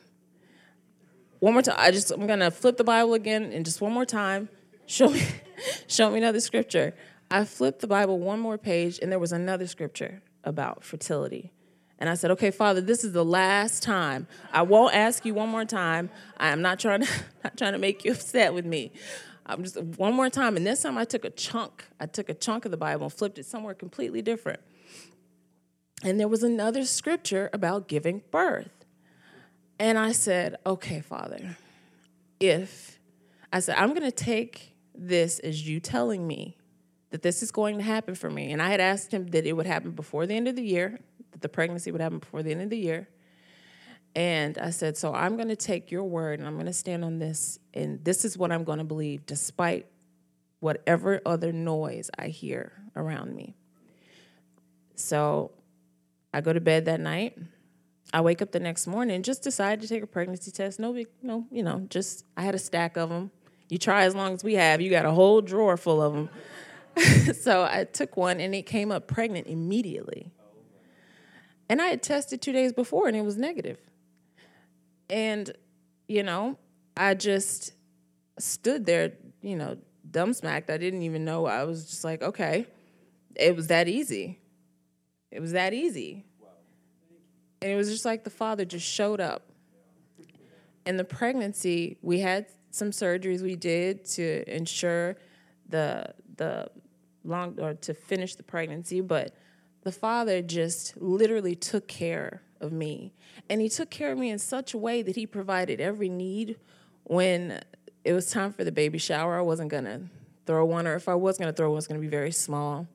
One 1.39 1.53
more 1.53 1.61
time. 1.61 1.75
I 1.77 1.91
just 1.91 2.11
I'm 2.11 2.27
gonna 2.27 2.51
flip 2.51 2.77
the 2.77 2.83
Bible 2.83 3.13
again 3.13 3.51
and 3.53 3.63
just 3.65 3.81
one 3.81 3.93
more 3.93 4.05
time. 4.05 4.49
Show 4.85 5.09
me, 5.09 5.21
show 5.87 6.09
me 6.09 6.17
another 6.17 6.39
scripture. 6.39 6.93
I 7.31 7.45
flipped 7.45 7.81
the 7.81 7.87
Bible 7.87 8.19
one 8.19 8.39
more 8.39 8.57
page 8.57 8.99
and 9.01 9.11
there 9.11 9.19
was 9.19 9.31
another 9.31 9.67
scripture 9.67 10.21
about 10.43 10.83
fertility. 10.83 11.51
And 11.99 12.09
I 12.09 12.13
said, 12.13 12.31
okay, 12.31 12.49
Father, 12.49 12.79
this 12.79 13.03
is 13.03 13.11
the 13.11 13.25
last 13.25 13.83
time. 13.83 14.25
I 14.53 14.61
won't 14.61 14.95
ask 14.95 15.25
you 15.25 15.33
one 15.33 15.49
more 15.49 15.65
time. 15.65 16.09
I 16.37 16.49
am 16.49 16.61
not 16.61 16.79
trying 16.79 17.01
to 17.01 17.09
not 17.43 17.57
trying 17.57 17.73
to 17.73 17.77
make 17.77 18.05
you 18.05 18.11
upset 18.13 18.53
with 18.53 18.65
me. 18.65 18.91
I'm 19.45 19.63
just 19.63 19.81
one 19.81 20.13
more 20.13 20.29
time. 20.29 20.55
And 20.55 20.65
this 20.65 20.83
time 20.83 20.97
I 20.97 21.05
took 21.05 21.25
a 21.25 21.29
chunk. 21.29 21.85
I 21.99 22.05
took 22.05 22.29
a 22.29 22.33
chunk 22.33 22.65
of 22.65 22.71
the 22.71 22.77
Bible 22.77 23.05
and 23.05 23.13
flipped 23.13 23.37
it 23.37 23.45
somewhere 23.45 23.73
completely 23.73 24.21
different. 24.21 24.59
And 26.03 26.19
there 26.19 26.27
was 26.27 26.43
another 26.43 26.85
scripture 26.85 27.49
about 27.51 27.87
giving 27.87 28.21
birth. 28.31 28.85
And 29.79 29.97
I 29.97 30.11
said, 30.11 30.55
okay, 30.65 31.01
Father, 31.01 31.57
if 32.39 32.99
I 33.51 33.59
said, 33.59 33.75
I'm 33.77 33.89
going 33.89 34.03
to 34.03 34.11
take 34.11 34.75
this 34.93 35.39
as 35.39 35.67
you 35.67 35.79
telling 35.79 36.27
me 36.27 36.58
that 37.11 37.21
this 37.21 37.41
is 37.41 37.51
going 37.51 37.77
to 37.77 37.83
happen 37.83 38.15
for 38.15 38.29
me. 38.29 38.51
And 38.51 38.61
I 38.61 38.69
had 38.69 38.79
asked 38.79 39.11
him 39.13 39.27
that 39.27 39.45
it 39.45 39.53
would 39.53 39.65
happen 39.65 39.91
before 39.91 40.25
the 40.25 40.35
end 40.35 40.47
of 40.47 40.55
the 40.55 40.63
year, 40.63 40.99
that 41.31 41.41
the 41.41 41.49
pregnancy 41.49 41.91
would 41.91 42.01
happen 42.01 42.19
before 42.19 42.43
the 42.43 42.51
end 42.51 42.61
of 42.61 42.69
the 42.69 42.77
year. 42.77 43.09
And 44.15 44.57
I 44.57 44.71
said, 44.71 44.97
So 44.97 45.13
I'm 45.13 45.35
going 45.35 45.49
to 45.49 45.55
take 45.55 45.91
your 45.91 46.03
word 46.03 46.39
and 46.39 46.47
I'm 46.47 46.55
going 46.55 46.65
to 46.65 46.73
stand 46.73 47.05
on 47.05 47.19
this. 47.19 47.59
And 47.73 48.03
this 48.03 48.25
is 48.25 48.37
what 48.37 48.51
I'm 48.51 48.63
going 48.63 48.79
to 48.79 48.83
believe, 48.83 49.25
despite 49.25 49.87
whatever 50.59 51.21
other 51.25 51.51
noise 51.51 52.09
I 52.17 52.27
hear 52.27 52.73
around 52.95 53.35
me. 53.35 53.55
So 54.95 55.51
I 56.33 56.41
go 56.41 56.53
to 56.53 56.61
bed 56.61 56.85
that 56.85 56.99
night. 56.99 57.37
I 58.11 58.21
wake 58.21 58.41
up 58.41 58.51
the 58.51 58.59
next 58.59 58.87
morning, 58.87 59.21
just 59.21 59.43
decide 59.43 59.81
to 59.81 59.87
take 59.87 60.01
a 60.01 60.07
pregnancy 60.07 60.49
test. 60.49 60.79
No 60.79 60.93
big, 60.93 61.07
no, 61.21 61.45
you 61.51 61.61
know, 61.61 61.85
just 61.89 62.25
I 62.35 62.41
had 62.41 62.55
a 62.55 62.59
stack 62.59 62.97
of 62.97 63.09
them. 63.09 63.29
You 63.69 63.77
try 63.77 64.05
as 64.05 64.15
long 64.15 64.33
as 64.33 64.43
we 64.43 64.55
have, 64.55 64.81
you 64.81 64.89
got 64.89 65.05
a 65.05 65.11
whole 65.11 65.41
drawer 65.41 65.77
full 65.77 66.01
of 66.01 66.13
them. 66.13 66.29
so 67.33 67.63
I 67.63 67.85
took 67.85 68.17
one 68.17 68.39
and 68.39 68.53
it 68.53 68.65
came 68.65 68.91
up 68.91 69.07
pregnant 69.07 69.47
immediately. 69.47 70.31
And 71.67 71.81
I 71.81 71.87
had 71.87 72.01
tested 72.01 72.41
two 72.41 72.51
days 72.51 72.73
before 72.73 73.07
and 73.07 73.15
it 73.15 73.21
was 73.21 73.37
negative. 73.37 73.77
And, 75.09 75.51
you 76.07 76.23
know, 76.23 76.57
I 76.97 77.13
just 77.13 77.73
stood 78.39 78.85
there, 78.85 79.13
you 79.41 79.55
know, 79.55 79.77
dumb 80.09 80.33
smacked. 80.33 80.69
I 80.69 80.77
didn't 80.77 81.03
even 81.03 81.25
know. 81.25 81.45
I 81.45 81.63
was 81.63 81.85
just 81.85 82.03
like, 82.03 82.21
okay, 82.21 82.65
it 83.35 83.55
was 83.55 83.67
that 83.67 83.87
easy. 83.87 84.39
It 85.31 85.39
was 85.39 85.51
that 85.51 85.73
easy. 85.73 86.25
And 87.61 87.71
it 87.71 87.75
was 87.75 87.89
just 87.89 88.05
like 88.05 88.23
the 88.23 88.29
father 88.29 88.65
just 88.65 88.87
showed 88.87 89.19
up. 89.19 89.43
In 90.85 90.97
the 90.97 91.03
pregnancy, 91.03 91.97
we 92.01 92.19
had 92.19 92.47
some 92.71 92.91
surgeries 92.91 93.41
we 93.41 93.55
did 93.55 94.05
to 94.05 94.43
ensure 94.47 95.17
the 95.67 96.13
the 96.37 96.69
long 97.23 97.59
or 97.59 97.73
to 97.73 97.93
finish 97.93 98.35
the 98.35 98.43
pregnancy, 98.43 99.01
but 99.01 99.35
the 99.83 99.91
father 99.91 100.41
just 100.41 100.97
literally 100.97 101.55
took 101.55 101.87
care 101.87 102.41
of 102.59 102.71
me. 102.71 103.13
And 103.49 103.61
he 103.61 103.69
took 103.69 103.89
care 103.89 104.11
of 104.11 104.17
me 104.17 104.29
in 104.29 104.39
such 104.39 104.73
a 104.73 104.77
way 104.77 105.01
that 105.01 105.15
he 105.15 105.25
provided 105.25 105.79
every 105.79 106.09
need 106.09 106.57
when 107.03 107.61
it 108.03 108.13
was 108.13 108.29
time 108.29 108.51
for 108.51 108.63
the 108.63 108.71
baby 108.71 108.97
shower. 108.97 109.37
I 109.37 109.41
wasn't 109.41 109.71
gonna 109.71 110.01
throw 110.45 110.65
one, 110.65 110.87
or 110.87 110.95
if 110.95 111.07
I 111.07 111.15
was 111.15 111.37
gonna 111.37 111.53
throw 111.53 111.69
one, 111.69 111.73
it 111.73 111.75
was 111.75 111.87
gonna 111.87 111.99
be 111.99 112.07
very 112.07 112.31
small. 112.31 112.87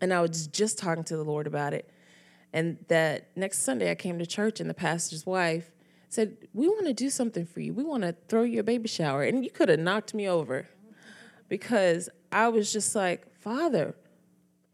And 0.00 0.12
I 0.12 0.20
was 0.20 0.46
just 0.46 0.78
talking 0.78 1.04
to 1.04 1.16
the 1.16 1.24
Lord 1.24 1.46
about 1.46 1.72
it. 1.72 1.90
And 2.52 2.78
that 2.88 3.30
next 3.36 3.60
Sunday 3.60 3.90
I 3.90 3.94
came 3.94 4.18
to 4.18 4.26
church 4.26 4.60
and 4.60 4.70
the 4.70 4.74
pastor's 4.74 5.26
wife 5.26 5.70
said, 6.08 6.36
We 6.54 6.68
want 6.68 6.86
to 6.86 6.94
do 6.94 7.10
something 7.10 7.46
for 7.46 7.60
you. 7.60 7.74
We 7.74 7.84
want 7.84 8.02
to 8.02 8.14
throw 8.28 8.42
you 8.42 8.60
a 8.60 8.62
baby 8.62 8.88
shower. 8.88 9.22
And 9.22 9.44
you 9.44 9.50
could 9.50 9.68
have 9.68 9.80
knocked 9.80 10.14
me 10.14 10.28
over 10.28 10.68
because 11.48 12.08
I 12.32 12.48
was 12.48 12.72
just 12.72 12.94
like, 12.94 13.32
Father, 13.40 13.94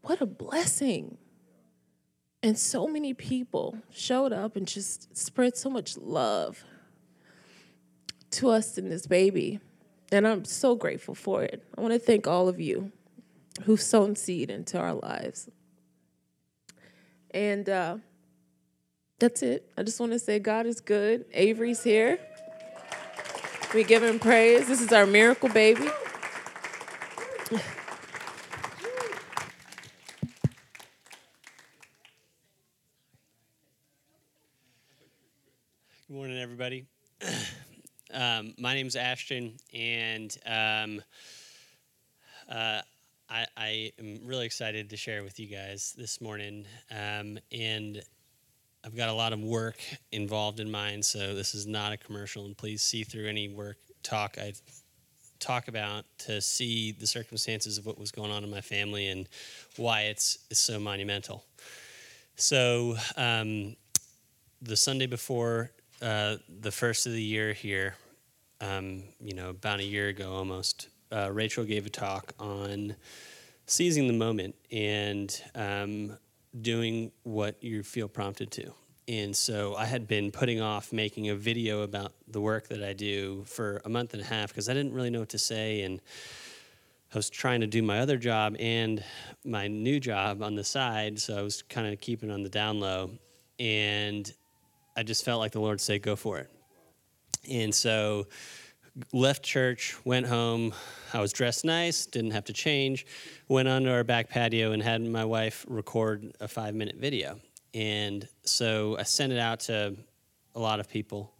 what 0.01 0.21
a 0.21 0.25
blessing. 0.25 1.17
And 2.41 2.57
so 2.57 2.87
many 2.87 3.13
people 3.13 3.77
showed 3.89 4.33
up 4.33 4.55
and 4.55 4.67
just 4.67 5.15
spread 5.15 5.55
so 5.55 5.69
much 5.69 5.97
love 5.97 6.63
to 8.31 8.49
us 8.49 8.77
and 8.77 8.91
this 8.91 9.07
baby. 9.07 9.59
And 10.11 10.27
I'm 10.27 10.45
so 10.45 10.75
grateful 10.75 11.15
for 11.15 11.43
it. 11.43 11.63
I 11.77 11.81
want 11.81 11.93
to 11.93 11.99
thank 11.99 12.27
all 12.27 12.49
of 12.49 12.59
you 12.59 12.91
who've 13.63 13.81
sown 13.81 14.15
seed 14.15 14.49
into 14.49 14.77
our 14.77 14.93
lives. 14.93 15.49
And 17.31 17.67
uh, 17.69 17.97
that's 19.19 19.41
it. 19.41 19.71
I 19.77 19.83
just 19.83 19.99
want 19.99 20.11
to 20.11 20.19
say 20.19 20.39
God 20.39 20.65
is 20.65 20.81
good. 20.81 21.25
Avery's 21.33 21.83
here. 21.83 22.19
We 23.73 23.83
give 23.83 24.03
him 24.03 24.19
praise. 24.19 24.67
This 24.67 24.81
is 24.81 24.91
our 24.91 25.07
miracle 25.07 25.49
baby. 25.49 25.87
Good 27.49 27.61
morning, 36.09 36.39
everybody. 36.53 36.85
um, 38.13 38.53
my 38.59 38.75
name 38.75 38.85
is 38.85 38.95
Ashton, 38.95 39.53
and 39.73 40.37
um, 40.45 41.01
uh, 42.47 42.79
I, 43.27 43.47
I, 43.57 43.91
am 43.97 44.19
really 44.23 44.45
excited 44.45 44.87
to 44.91 44.95
share 44.95 45.23
with 45.23 45.39
you 45.39 45.47
guys 45.47 45.95
this 45.97 46.21
morning. 46.21 46.67
Um, 46.91 47.39
and 47.51 48.03
I've 48.85 48.95
got 48.95 49.09
a 49.09 49.13
lot 49.13 49.33
of 49.33 49.39
work 49.39 49.79
involved 50.11 50.59
in 50.59 50.69
mine, 50.69 51.01
so 51.01 51.33
this 51.33 51.55
is 51.55 51.65
not 51.65 51.91
a 51.91 51.97
commercial. 51.97 52.45
And 52.45 52.55
please 52.55 52.83
see 52.83 53.03
through 53.03 53.27
any 53.27 53.47
work 53.47 53.77
talk 54.03 54.37
I 54.39 54.53
talk 55.39 55.69
about 55.69 56.05
to 56.19 56.39
see 56.39 56.91
the 56.91 57.07
circumstances 57.07 57.79
of 57.79 57.87
what 57.87 57.97
was 57.97 58.11
going 58.11 58.29
on 58.29 58.43
in 58.43 58.51
my 58.51 58.61
family 58.61 59.07
and 59.07 59.27
why 59.77 60.01
it's, 60.01 60.37
it's 60.51 60.59
so 60.59 60.79
monumental. 60.79 61.45
So, 62.35 62.95
um, 63.17 63.75
the 64.61 64.77
Sunday 64.77 65.07
before 65.07 65.71
uh, 66.01 66.37
the 66.61 66.71
first 66.71 67.05
of 67.05 67.13
the 67.13 67.21
year 67.21 67.53
here, 67.53 67.95
um, 68.61 69.03
you 69.19 69.33
know, 69.33 69.49
about 69.49 69.79
a 69.79 69.83
year 69.83 70.09
ago 70.09 70.33
almost, 70.33 70.89
uh, 71.11 71.29
Rachel 71.31 71.63
gave 71.63 71.85
a 71.85 71.89
talk 71.89 72.33
on 72.39 72.95
seizing 73.65 74.07
the 74.07 74.13
moment 74.13 74.55
and 74.71 75.41
um, 75.55 76.17
doing 76.61 77.11
what 77.23 77.61
you 77.63 77.83
feel 77.83 78.07
prompted 78.07 78.51
to. 78.51 78.73
And 79.07 79.35
so 79.35 79.75
I 79.75 79.85
had 79.85 80.07
been 80.07 80.31
putting 80.31 80.61
off 80.61 80.93
making 80.93 81.29
a 81.29 81.35
video 81.35 81.81
about 81.81 82.13
the 82.27 82.39
work 82.39 82.69
that 82.69 82.83
I 82.83 82.93
do 82.93 83.43
for 83.45 83.81
a 83.83 83.89
month 83.89 84.13
and 84.13 84.21
a 84.21 84.25
half 84.25 84.49
because 84.49 84.69
I 84.69 84.73
didn't 84.73 84.93
really 84.93 85.09
know 85.09 85.19
what 85.19 85.29
to 85.29 85.39
say. 85.39 85.81
And 85.81 86.01
I 87.13 87.17
was 87.17 87.29
trying 87.29 87.61
to 87.61 87.67
do 87.67 87.81
my 87.81 87.99
other 87.99 88.17
job 88.17 88.55
and 88.59 89.03
my 89.43 89.67
new 89.67 89.99
job 89.99 90.41
on 90.41 90.55
the 90.55 90.63
side. 90.63 91.19
So 91.19 91.37
I 91.37 91.41
was 91.41 91.63
kind 91.63 91.91
of 91.91 91.99
keeping 91.99 92.31
on 92.31 92.43
the 92.43 92.49
down 92.49 92.79
low. 92.79 93.11
And 93.59 94.31
I 94.95 95.03
just 95.03 95.25
felt 95.25 95.39
like 95.39 95.51
the 95.51 95.61
Lord 95.61 95.81
said, 95.81 96.01
go 96.01 96.15
for 96.15 96.37
it. 96.39 96.49
And 97.49 97.73
so 97.73 98.27
left 99.11 99.43
church, 99.43 99.95
went 100.05 100.27
home. 100.27 100.73
I 101.13 101.19
was 101.19 101.33
dressed 101.33 101.65
nice, 101.65 102.05
didn't 102.05 102.31
have 102.31 102.45
to 102.45 102.53
change. 102.53 103.05
Went 103.47 103.67
onto 103.67 103.89
our 103.89 104.03
back 104.03 104.29
patio 104.29 104.71
and 104.71 104.81
had 104.81 105.01
my 105.01 105.25
wife 105.25 105.65
record 105.67 106.35
a 106.39 106.47
five 106.47 106.75
minute 106.75 106.97
video. 106.97 107.39
And 107.73 108.27
so 108.43 108.97
I 108.99 109.03
sent 109.03 109.33
it 109.33 109.39
out 109.39 109.61
to 109.61 109.95
a 110.53 110.59
lot 110.59 110.79
of 110.79 110.87
people, 110.87 111.33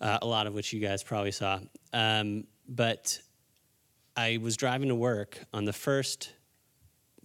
uh, 0.00 0.18
a 0.20 0.26
lot 0.26 0.46
of 0.46 0.54
which 0.54 0.72
you 0.72 0.80
guys 0.80 1.02
probably 1.02 1.30
saw. 1.30 1.60
Um, 1.92 2.44
but 2.68 3.20
I 4.16 4.38
was 4.42 4.56
driving 4.56 4.88
to 4.88 4.94
work 4.94 5.38
on 5.52 5.64
the 5.64 5.72
first 5.72 6.32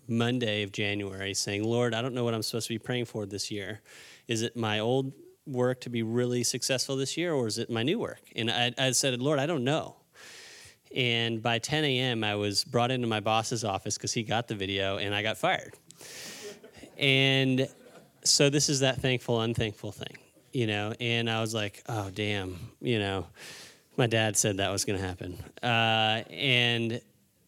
Monday 0.08 0.64
of 0.64 0.72
January 0.72 1.34
saying, 1.34 1.64
Lord, 1.64 1.94
I 1.94 2.02
don't 2.02 2.14
know 2.14 2.24
what 2.24 2.34
I'm 2.34 2.44
supposed 2.44 2.68
to 2.68 2.74
be 2.74 2.80
praying 2.80 3.06
for 3.06 3.26
this 3.26 3.50
year. 3.52 3.82
Is 4.28 4.42
it 4.42 4.56
my 4.56 4.80
old 4.80 5.14
work 5.48 5.82
to 5.82 5.90
be 5.90 6.04
really 6.04 6.44
successful 6.44 6.96
this 6.96 7.18
year, 7.18 7.34
or 7.34 7.48
is 7.48 7.58
it 7.58 7.70
my 7.70 7.84
new 7.84 8.00
work? 8.00 8.22
And 8.36 8.52
I, 8.52 8.74
I 8.78 8.92
said, 8.92 9.20
Lord, 9.22 9.40
I 9.40 9.46
don't 9.46 9.64
know. 9.64 9.96
And 10.96 11.42
by 11.42 11.60
10 11.60 11.84
a.m., 11.84 12.24
I 12.24 12.36
was 12.36 12.64
brought 12.64 12.92
into 12.92 13.08
my 13.08 13.20
boss's 13.20 13.64
office 13.64 13.98
because 13.98 14.14
he 14.14 14.24
got 14.24 14.48
the 14.48 14.56
video 14.56 14.98
and 14.98 15.14
I 15.14 15.22
got 15.22 15.38
fired. 15.38 15.74
and 16.98 17.68
so 18.24 18.50
this 18.50 18.70
is 18.70 18.82
that 18.82 19.02
thankful, 19.02 19.42
unthankful 19.42 19.92
thing, 19.92 20.18
you 20.52 20.68
know? 20.68 20.94
And 21.00 21.30
I 21.30 21.42
was 21.42 21.54
like, 21.54 21.84
oh, 21.88 22.10
damn, 22.14 22.58
you 22.82 23.00
know, 23.00 23.28
my 23.96 24.08
dad 24.08 24.38
said 24.38 24.58
that 24.58 24.72
was 24.72 24.86
going 24.86 25.00
to 25.00 25.06
happen. 25.06 25.38
Uh, 25.62 26.24
and, 26.32 27.02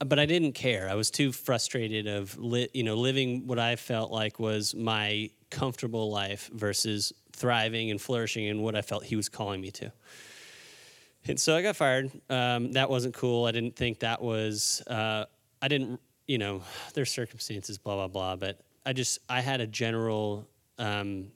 but 0.05 0.19
I 0.19 0.25
didn't 0.25 0.53
care. 0.53 0.89
I 0.89 0.95
was 0.95 1.11
too 1.11 1.31
frustrated 1.31 2.07
of, 2.07 2.37
li- 2.37 2.69
you 2.73 2.83
know, 2.83 2.95
living 2.95 3.47
what 3.47 3.59
I 3.59 3.75
felt 3.75 4.11
like 4.11 4.39
was 4.39 4.73
my 4.73 5.29
comfortable 5.49 6.11
life 6.11 6.49
versus 6.53 7.13
thriving 7.39 7.89
and 7.89 7.99
flourishing 7.99 8.45
in 8.45 8.61
what 8.61 8.75
I 8.75 8.81
felt 8.81 9.03
he 9.03 9.15
was 9.15 9.29
calling 9.29 9.61
me 9.61 9.71
to. 9.71 9.91
And 11.27 11.39
so 11.39 11.55
I 11.55 11.61
got 11.61 11.75
fired. 11.75 12.11
Um, 12.29 12.73
that 12.73 12.89
wasn't 12.89 13.13
cool. 13.13 13.45
I 13.45 13.51
didn't 13.51 13.75
think 13.75 13.99
that 13.99 14.21
was, 14.21 14.81
uh, 14.87 15.25
I 15.61 15.67
didn't, 15.67 15.99
you 16.27 16.37
know, 16.37 16.61
there's 16.93 17.11
circumstances, 17.11 17.77
blah, 17.77 17.95
blah, 17.95 18.07
blah. 18.07 18.35
But 18.35 18.59
I 18.85 18.93
just, 18.93 19.19
I 19.29 19.41
had 19.41 19.61
a 19.61 19.67
general 19.67 20.47
um, 20.77 21.27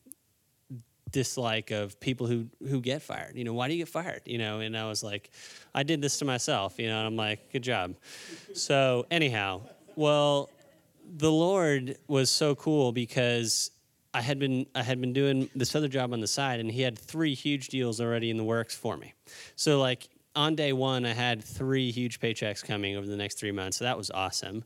dislike 1.12 1.72
of 1.72 2.00
people 2.00 2.28
who, 2.28 2.48
who 2.68 2.82
get 2.82 3.02
fired. 3.02 3.36
You 3.36 3.44
know, 3.44 3.54
why 3.54 3.68
do 3.68 3.74
you 3.74 3.82
get 3.82 3.90
fired? 3.90 4.22
You 4.26 4.38
know, 4.38 4.60
and 4.60 4.78
I 4.78 4.88
was 4.88 5.04
like, 5.04 5.30
I 5.74 5.84
did 5.84 6.02
this 6.02 6.18
to 6.20 6.26
myself, 6.26 6.80
you 6.80 6.88
know, 6.88 6.98
and 6.98 7.08
I'm 7.08 7.16
like, 7.16 7.52
good 7.52 7.64
job. 7.64 7.96
So, 8.54 9.06
anyhow, 9.12 9.62
well, 9.96 10.50
the 11.18 11.32
Lord 11.32 11.98
was 12.08 12.30
so 12.30 12.56
cool 12.56 12.92
because 12.92 13.72
I 14.14 14.22
had 14.22 14.40
been 14.40 14.68
I 14.76 14.84
had 14.84 15.02
been 15.02 15.14
doing 15.14 15.50
this 15.56 15.76
other 15.76 15.88
job 15.88 16.14
on 16.14 16.20
the 16.20 16.28
side, 16.28 16.60
and 16.60 16.72
he 16.72 16.82
had 16.82 16.98
three 16.98 17.34
huge 17.34 17.68
deals 17.68 18.00
already 18.00 18.30
in 18.30 18.38
the 18.38 18.44
works 18.44 18.76
for 18.76 18.96
me. 18.96 19.14
So 19.56 19.80
like 19.80 20.08
on 20.36 20.56
day 20.56 20.74
one, 20.74 21.06
I 21.06 21.14
had 21.14 21.44
three 21.44 21.92
huge 21.92 22.20
paychecks 22.20 22.64
coming 22.64 22.96
over 22.96 23.08
the 23.08 23.18
next 23.18 23.40
three 23.40 23.52
months. 23.52 23.78
So 23.78 23.86
that 23.86 23.98
was 23.98 24.12
awesome. 24.12 24.64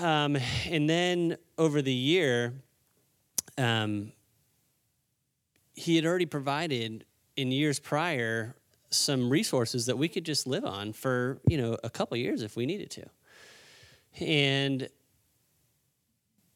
Um, 0.00 0.36
and 0.66 0.88
then 0.88 1.36
over 1.58 1.82
the 1.82 1.92
year, 1.92 2.54
um, 3.58 4.12
he 5.74 5.96
had 5.96 6.06
already 6.06 6.26
provided 6.26 7.04
in 7.36 7.50
years 7.50 7.78
prior 7.78 8.56
some 8.90 9.28
resources 9.28 9.86
that 9.86 9.98
we 9.98 10.08
could 10.08 10.24
just 10.24 10.46
live 10.46 10.64
on 10.64 10.92
for 10.92 11.40
you 11.48 11.56
know 11.56 11.76
a 11.82 11.90
couple 11.90 12.16
years 12.16 12.42
if 12.42 12.56
we 12.56 12.64
needed 12.64 12.90
to. 12.90 13.04
And 14.20 14.88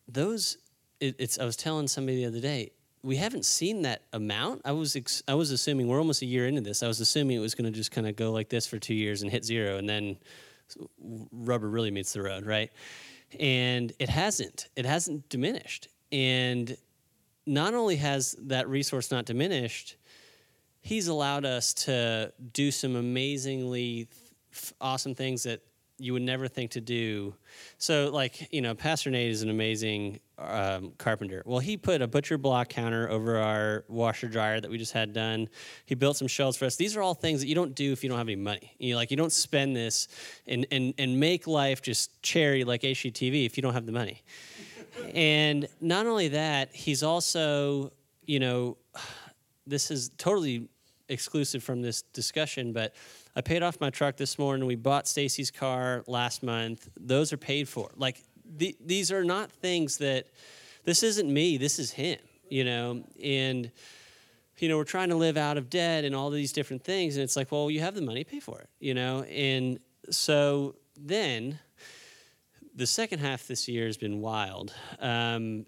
those 0.06 0.56
it, 1.00 1.16
it's 1.18 1.38
I 1.38 1.44
was 1.44 1.56
telling 1.56 1.88
somebody 1.88 2.18
the 2.18 2.26
other 2.26 2.40
day 2.40 2.72
we 3.02 3.16
haven't 3.16 3.44
seen 3.44 3.82
that 3.82 4.02
amount. 4.12 4.62
I 4.64 4.72
was 4.72 4.96
ex- 4.96 5.22
I 5.28 5.34
was 5.34 5.50
assuming 5.50 5.88
we're 5.88 5.98
almost 5.98 6.22
a 6.22 6.26
year 6.26 6.46
into 6.46 6.60
this. 6.60 6.82
I 6.82 6.88
was 6.88 7.00
assuming 7.00 7.36
it 7.36 7.40
was 7.40 7.54
going 7.54 7.70
to 7.70 7.76
just 7.76 7.90
kind 7.90 8.06
of 8.06 8.16
go 8.16 8.32
like 8.32 8.48
this 8.48 8.66
for 8.66 8.78
two 8.78 8.94
years 8.94 9.22
and 9.22 9.30
hit 9.30 9.44
zero, 9.44 9.76
and 9.76 9.88
then 9.88 10.16
rubber 11.32 11.68
really 11.68 11.90
meets 11.90 12.12
the 12.12 12.22
road, 12.22 12.44
right? 12.44 12.70
And 13.38 13.92
it 13.98 14.08
hasn't. 14.08 14.68
It 14.74 14.84
hasn't 14.84 15.28
diminished. 15.28 15.88
And 16.10 16.76
not 17.46 17.74
only 17.74 17.96
has 17.96 18.36
that 18.40 18.68
resource 18.68 19.10
not 19.10 19.24
diminished, 19.26 19.96
he's 20.80 21.08
allowed 21.08 21.44
us 21.44 21.72
to 21.74 22.32
do 22.52 22.70
some 22.70 22.96
amazingly 22.96 24.08
awesome 24.80 25.14
things 25.14 25.44
that 25.44 25.60
you 25.98 26.12
would 26.12 26.22
never 26.22 26.48
think 26.48 26.70
to 26.72 26.80
do. 26.80 27.34
So, 27.76 28.10
like, 28.12 28.52
you 28.52 28.60
know, 28.60 28.74
Pastor 28.74 29.10
Nate 29.10 29.30
is 29.30 29.42
an 29.42 29.50
amazing 29.50 30.20
um, 30.38 30.92
carpenter. 30.98 31.42
Well, 31.44 31.58
he 31.58 31.76
put 31.76 32.00
a 32.00 32.06
butcher 32.06 32.38
block 32.38 32.68
counter 32.68 33.10
over 33.10 33.38
our 33.38 33.84
washer 33.88 34.28
dryer 34.28 34.60
that 34.60 34.70
we 34.70 34.78
just 34.78 34.92
had 34.92 35.12
done. 35.12 35.48
He 35.86 35.94
built 35.94 36.16
some 36.16 36.28
shelves 36.28 36.56
for 36.56 36.64
us. 36.64 36.76
These 36.76 36.96
are 36.96 37.02
all 37.02 37.14
things 37.14 37.40
that 37.40 37.48
you 37.48 37.54
don't 37.54 37.74
do 37.74 37.92
if 37.92 38.02
you 38.04 38.08
don't 38.08 38.18
have 38.18 38.28
any 38.28 38.36
money. 38.36 38.74
You 38.78 38.92
know, 38.92 38.96
like 38.96 39.10
you 39.10 39.16
don't 39.16 39.32
spend 39.32 39.74
this 39.74 40.08
and 40.46 40.66
and 40.70 40.94
and 40.98 41.18
make 41.18 41.46
life 41.46 41.82
just 41.82 42.22
cherry 42.22 42.64
like 42.64 42.82
HGTV 42.82 43.44
if 43.44 43.56
you 43.56 43.62
don't 43.62 43.74
have 43.74 43.86
the 43.86 43.92
money. 43.92 44.22
and 45.14 45.68
not 45.80 46.06
only 46.06 46.28
that, 46.28 46.74
he's 46.74 47.02
also, 47.02 47.92
you 48.24 48.38
know, 48.38 48.76
this 49.66 49.90
is 49.90 50.10
totally 50.18 50.68
exclusive 51.08 51.62
from 51.62 51.82
this 51.82 52.02
discussion, 52.02 52.72
but 52.72 52.94
I 53.38 53.40
paid 53.40 53.62
off 53.62 53.80
my 53.80 53.88
truck 53.88 54.16
this 54.16 54.36
morning. 54.36 54.66
We 54.66 54.74
bought 54.74 55.06
Stacy's 55.06 55.52
car 55.52 56.02
last 56.08 56.42
month. 56.42 56.88
Those 56.98 57.32
are 57.32 57.36
paid 57.36 57.68
for. 57.68 57.88
Like 57.94 58.20
the, 58.44 58.76
these 58.84 59.12
are 59.12 59.22
not 59.22 59.52
things 59.52 59.98
that 59.98 60.26
this 60.82 61.04
isn't 61.04 61.32
me. 61.32 61.56
This 61.56 61.78
is 61.78 61.92
him. 61.92 62.18
You 62.48 62.64
know, 62.64 63.04
and 63.22 63.70
you 64.58 64.68
know 64.68 64.76
we're 64.76 64.82
trying 64.82 65.10
to 65.10 65.14
live 65.14 65.36
out 65.36 65.56
of 65.56 65.70
debt 65.70 66.04
and 66.04 66.16
all 66.16 66.30
these 66.30 66.52
different 66.52 66.82
things, 66.82 67.14
and 67.14 67.22
it's 67.22 67.36
like, 67.36 67.52
well, 67.52 67.70
you 67.70 67.78
have 67.78 67.94
the 67.94 68.02
money, 68.02 68.24
pay 68.24 68.40
for 68.40 68.58
it. 68.58 68.68
You 68.80 68.94
know, 68.94 69.22
and 69.22 69.78
so 70.10 70.74
then 71.00 71.60
the 72.74 72.88
second 72.88 73.20
half 73.20 73.46
this 73.46 73.68
year 73.68 73.86
has 73.86 73.96
been 73.96 74.20
wild. 74.20 74.74
Um, 74.98 75.64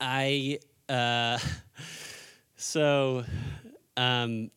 I 0.00 0.60
uh, 0.88 1.38
so 2.56 3.24
um, 3.96 4.52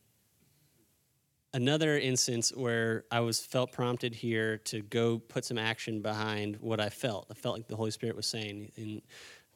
another 1.54 1.98
instance 1.98 2.52
where 2.56 3.04
I 3.12 3.20
was 3.20 3.40
felt 3.40 3.72
prompted 3.72 4.16
here 4.16 4.58
to 4.66 4.82
go 4.82 5.20
put 5.20 5.46
some 5.46 5.58
action 5.58 6.02
behind 6.02 6.58
what 6.58 6.80
I 6.80 6.90
felt. 6.90 7.28
I 7.30 7.34
felt 7.34 7.56
like 7.56 7.68
the 7.68 7.76
Holy 7.76 7.92
Spirit 7.92 8.16
was 8.16 8.28
saying. 8.28 8.72
In 8.76 9.02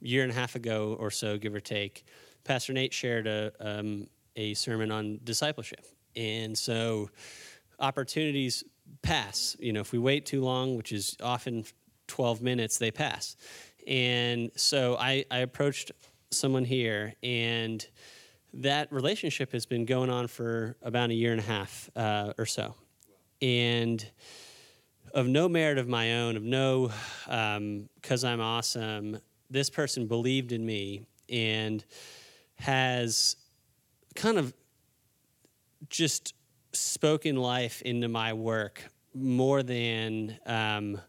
a 0.01 0.05
year 0.05 0.23
and 0.23 0.31
a 0.31 0.35
half 0.35 0.55
ago 0.55 0.95
or 0.99 1.09
so, 1.09 1.37
give 1.37 1.53
or 1.53 1.59
take, 1.59 2.05
Pastor 2.43 2.73
Nate 2.73 2.93
shared 2.93 3.27
a 3.27 3.51
um, 3.59 4.07
a 4.35 4.53
sermon 4.53 4.91
on 4.91 5.19
discipleship, 5.23 5.85
and 6.15 6.57
so 6.57 7.09
opportunities 7.79 8.63
pass. 9.01 9.55
You 9.59 9.73
know, 9.73 9.79
if 9.79 9.91
we 9.91 9.99
wait 9.99 10.25
too 10.25 10.41
long, 10.41 10.75
which 10.75 10.91
is 10.91 11.15
often 11.23 11.65
12 12.07 12.41
minutes, 12.41 12.77
they 12.77 12.91
pass. 12.91 13.35
And 13.87 14.51
so 14.55 14.97
I, 14.97 15.25
I 15.31 15.39
approached 15.39 15.91
someone 16.31 16.65
here 16.65 17.13
and 17.23 17.85
that 18.55 18.91
relationship 18.91 19.51
has 19.51 19.65
been 19.65 19.85
going 19.85 20.09
on 20.09 20.27
for 20.27 20.75
about 20.81 21.09
a 21.09 21.13
year 21.13 21.31
and 21.31 21.41
a 21.41 21.43
half 21.43 21.89
uh, 21.95 22.33
or 22.37 22.45
so. 22.45 22.73
And 23.41 24.05
of 25.13 25.27
no 25.27 25.47
merit 25.47 25.77
of 25.77 25.87
my 25.87 26.21
own, 26.21 26.37
of 26.37 26.43
no, 26.43 26.91
because 27.25 28.23
um, 28.23 28.29
I'm 28.29 28.41
awesome, 28.41 29.19
this 29.49 29.69
person 29.69 30.07
believed 30.07 30.51
in 30.51 30.65
me 30.65 31.05
and 31.29 31.83
has 32.55 33.35
kind 34.15 34.37
of 34.37 34.53
just 35.89 36.33
spoken 36.71 37.35
life 37.35 37.81
into 37.81 38.07
my 38.07 38.33
work 38.33 38.83
more 39.13 39.63
than 39.63 40.37
um, 40.45 40.99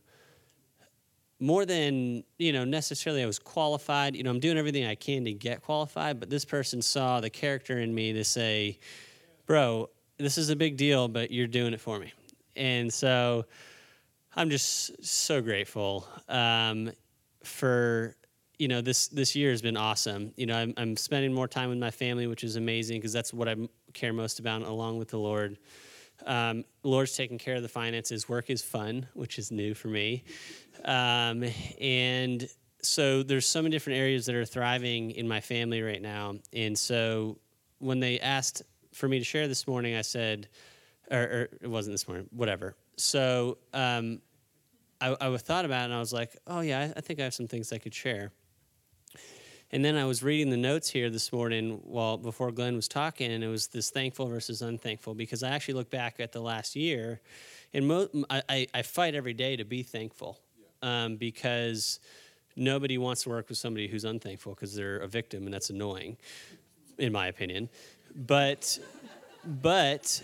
more 1.38 1.66
than 1.66 2.24
you 2.38 2.52
know 2.52 2.64
necessarily 2.64 3.22
i 3.22 3.26
was 3.26 3.38
qualified. 3.38 4.16
You 4.16 4.22
know 4.22 4.30
i'm 4.30 4.40
doing 4.40 4.58
everything 4.58 4.84
i 4.84 4.94
can 4.94 5.24
to 5.24 5.32
get 5.32 5.62
qualified 5.62 6.18
but 6.20 6.30
this 6.30 6.44
person 6.44 6.80
saw 6.82 7.20
the 7.20 7.30
character 7.30 7.78
in 7.78 7.94
me 7.94 8.12
to 8.12 8.24
say 8.24 8.78
bro 9.46 9.88
this 10.18 10.38
is 10.38 10.48
a 10.48 10.56
big 10.56 10.76
deal 10.76 11.08
but 11.08 11.30
you're 11.30 11.46
doing 11.46 11.74
it 11.74 11.80
for 11.80 11.98
me. 11.98 12.12
And 12.56 12.92
so 12.92 13.44
i'm 14.34 14.50
just 14.50 15.04
so 15.04 15.40
grateful 15.42 16.08
um, 16.28 16.90
for 17.44 18.16
you 18.58 18.68
know 18.68 18.80
this 18.80 19.08
this 19.08 19.36
year 19.36 19.50
has 19.50 19.60
been 19.60 19.76
awesome. 19.76 20.32
You 20.36 20.46
know 20.46 20.56
i'm, 20.56 20.72
I'm 20.76 20.96
spending 20.96 21.32
more 21.32 21.48
time 21.48 21.68
with 21.68 21.78
my 21.78 21.90
family 21.90 22.26
which 22.26 22.44
is 22.44 22.56
amazing 22.56 22.98
because 22.98 23.12
that's 23.12 23.32
what 23.34 23.48
i 23.48 23.56
care 23.92 24.12
most 24.12 24.40
about 24.40 24.62
along 24.62 24.98
with 24.98 25.08
the 25.08 25.18
lord 25.18 25.58
um, 26.26 26.64
Lord's 26.82 27.16
taking 27.16 27.38
care 27.38 27.54
of 27.54 27.62
the 27.62 27.68
finances. 27.68 28.28
Work 28.28 28.50
is 28.50 28.62
fun, 28.62 29.06
which 29.14 29.38
is 29.38 29.50
new 29.50 29.74
for 29.74 29.88
me. 29.88 30.24
Um, 30.84 31.44
and 31.80 32.48
so 32.82 33.22
there's 33.22 33.46
so 33.46 33.62
many 33.62 33.72
different 33.72 33.98
areas 33.98 34.26
that 34.26 34.34
are 34.34 34.44
thriving 34.44 35.12
in 35.12 35.26
my 35.26 35.40
family 35.40 35.82
right 35.82 36.02
now. 36.02 36.34
And 36.52 36.78
so 36.78 37.38
when 37.78 38.00
they 38.00 38.20
asked 38.20 38.62
for 38.92 39.08
me 39.08 39.18
to 39.18 39.24
share 39.24 39.48
this 39.48 39.66
morning, 39.66 39.94
I 39.94 40.02
said, 40.02 40.48
or, 41.10 41.18
or 41.18 41.48
it 41.60 41.68
wasn't 41.68 41.94
this 41.94 42.08
morning, 42.08 42.28
whatever. 42.30 42.74
So 42.96 43.58
um, 43.72 44.20
I, 45.00 45.16
I 45.20 45.36
thought 45.36 45.64
about 45.64 45.82
it 45.82 45.84
and 45.86 45.94
I 45.94 45.98
was 45.98 46.12
like, 46.12 46.36
oh, 46.46 46.60
yeah, 46.60 46.80
I, 46.80 46.98
I 46.98 47.00
think 47.00 47.20
I 47.20 47.24
have 47.24 47.34
some 47.34 47.48
things 47.48 47.72
I 47.72 47.78
could 47.78 47.94
share. 47.94 48.32
And 49.72 49.84
then 49.84 49.96
I 49.96 50.04
was 50.04 50.22
reading 50.22 50.50
the 50.50 50.56
notes 50.56 50.88
here 50.88 51.10
this 51.10 51.32
morning 51.32 51.80
while 51.82 52.16
before 52.16 52.52
Glenn 52.52 52.76
was 52.76 52.86
talking, 52.86 53.32
and 53.32 53.42
it 53.42 53.48
was 53.48 53.66
this 53.66 53.90
thankful 53.90 54.26
versus 54.26 54.62
unthankful 54.62 55.14
because 55.14 55.42
I 55.42 55.50
actually 55.50 55.74
look 55.74 55.90
back 55.90 56.20
at 56.20 56.32
the 56.32 56.40
last 56.40 56.76
year, 56.76 57.20
and 57.74 57.88
mo- 57.88 58.08
I, 58.30 58.68
I, 58.72 58.82
fight 58.82 59.16
every 59.16 59.34
day 59.34 59.56
to 59.56 59.64
be 59.64 59.82
thankful 59.82 60.38
um, 60.82 61.16
because 61.16 61.98
nobody 62.54 62.96
wants 62.96 63.24
to 63.24 63.28
work 63.28 63.48
with 63.48 63.58
somebody 63.58 63.88
who's 63.88 64.04
unthankful 64.04 64.54
because 64.54 64.74
they're 64.74 64.98
a 64.98 65.08
victim, 65.08 65.46
and 65.46 65.52
that's 65.52 65.70
annoying, 65.70 66.16
in 66.98 67.12
my 67.12 67.26
opinion. 67.26 67.68
But, 68.14 68.78
but, 69.44 70.22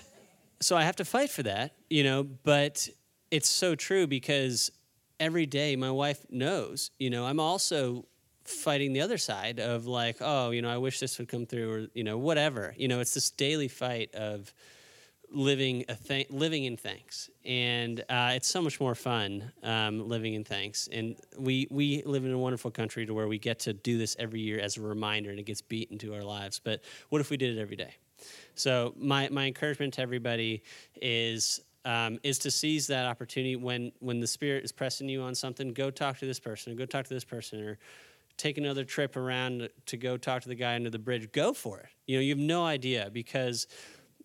so 0.60 0.76
I 0.76 0.84
have 0.84 0.96
to 0.96 1.04
fight 1.04 1.30
for 1.30 1.42
that, 1.42 1.72
you 1.90 2.04
know. 2.04 2.22
But 2.22 2.88
it's 3.32 3.48
so 3.48 3.74
true 3.74 4.06
because 4.06 4.70
every 5.18 5.46
day 5.46 5.74
my 5.74 5.90
wife 5.90 6.24
knows, 6.30 6.92
you 7.00 7.10
know, 7.10 7.26
I'm 7.26 7.40
also 7.40 8.06
fighting 8.44 8.92
the 8.92 9.00
other 9.00 9.18
side 9.18 9.60
of 9.60 9.86
like, 9.86 10.16
oh, 10.20 10.50
you 10.50 10.62
know, 10.62 10.70
I 10.70 10.78
wish 10.78 11.00
this 11.00 11.18
would 11.18 11.28
come 11.28 11.46
through, 11.46 11.72
or 11.72 11.86
you 11.94 12.04
know, 12.04 12.18
whatever. 12.18 12.74
You 12.76 12.88
know, 12.88 13.00
it's 13.00 13.14
this 13.14 13.30
daily 13.30 13.68
fight 13.68 14.14
of 14.14 14.52
living 15.30 15.84
a 15.88 15.94
th- 15.94 16.30
living 16.30 16.64
in 16.64 16.76
thanks, 16.76 17.30
and 17.44 18.00
uh, 18.08 18.32
it's 18.34 18.48
so 18.48 18.60
much 18.60 18.80
more 18.80 18.94
fun 18.94 19.50
um, 19.62 20.08
living 20.08 20.34
in 20.34 20.44
thanks. 20.44 20.88
And 20.92 21.16
we 21.38 21.66
we 21.70 22.02
live 22.04 22.24
in 22.24 22.32
a 22.32 22.38
wonderful 22.38 22.70
country 22.70 23.06
to 23.06 23.14
where 23.14 23.28
we 23.28 23.38
get 23.38 23.58
to 23.60 23.72
do 23.72 23.98
this 23.98 24.16
every 24.18 24.40
year 24.40 24.60
as 24.60 24.76
a 24.76 24.82
reminder, 24.82 25.30
and 25.30 25.38
it 25.38 25.44
gets 25.44 25.62
beat 25.62 25.90
into 25.90 26.14
our 26.14 26.22
lives. 26.22 26.60
But 26.62 26.82
what 27.08 27.20
if 27.20 27.30
we 27.30 27.36
did 27.36 27.56
it 27.56 27.60
every 27.60 27.76
day? 27.76 27.94
So 28.54 28.94
my 28.96 29.28
my 29.30 29.46
encouragement 29.46 29.94
to 29.94 30.02
everybody 30.02 30.62
is 31.00 31.60
um, 31.84 32.18
is 32.22 32.38
to 32.40 32.50
seize 32.50 32.86
that 32.88 33.06
opportunity 33.06 33.56
when 33.56 33.92
when 34.00 34.20
the 34.20 34.26
spirit 34.26 34.64
is 34.64 34.72
pressing 34.72 35.08
you 35.08 35.22
on 35.22 35.34
something. 35.34 35.72
Go 35.72 35.90
talk 35.90 36.18
to 36.18 36.26
this 36.26 36.40
person, 36.40 36.72
or 36.72 36.76
go 36.76 36.86
talk 36.86 37.06
to 37.06 37.14
this 37.14 37.24
person, 37.24 37.60
or 37.60 37.78
take 38.36 38.58
another 38.58 38.84
trip 38.84 39.16
around 39.16 39.68
to 39.86 39.96
go 39.96 40.16
talk 40.16 40.42
to 40.42 40.48
the 40.48 40.54
guy 40.54 40.74
under 40.74 40.90
the 40.90 40.98
bridge, 40.98 41.30
go 41.32 41.52
for 41.52 41.78
it. 41.80 41.88
You 42.06 42.16
know, 42.16 42.22
you 42.22 42.30
have 42.30 42.38
no 42.38 42.64
idea 42.64 43.10
because 43.12 43.66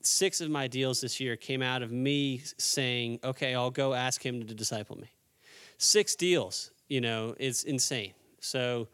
six 0.02 0.42
of 0.42 0.50
my 0.50 0.68
deals 0.68 1.02
this 1.02 1.20
year 1.20 1.36
came 1.36 1.62
out 1.62 1.82
of 1.82 1.92
me 1.92 2.42
saying, 2.58 3.20
okay, 3.24 3.56
I'll 3.56 3.72
go 3.72 3.94
ask 3.94 4.26
him 4.26 4.46
to 4.46 4.54
disciple 4.54 4.98
me. 4.98 5.10
Six 5.78 6.16
deals, 6.16 6.72
you 6.88 7.02
know, 7.02 7.36
it's 7.40 7.64
insane. 7.64 8.14
So 8.40 8.88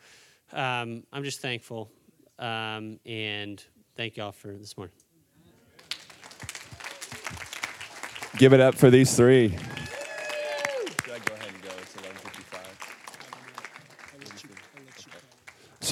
um, 0.52 1.04
I'm 1.14 1.24
just 1.24 1.42
thankful 1.42 1.90
um, 2.40 3.00
and 3.06 3.64
thank 3.96 4.18
y'all 4.18 4.32
for 4.32 4.50
this 4.50 4.78
morning. 4.78 4.96
Give 8.38 8.54
it 8.54 8.60
up 8.60 8.76
for 8.76 8.90
these 8.90 9.16
three. 9.16 9.56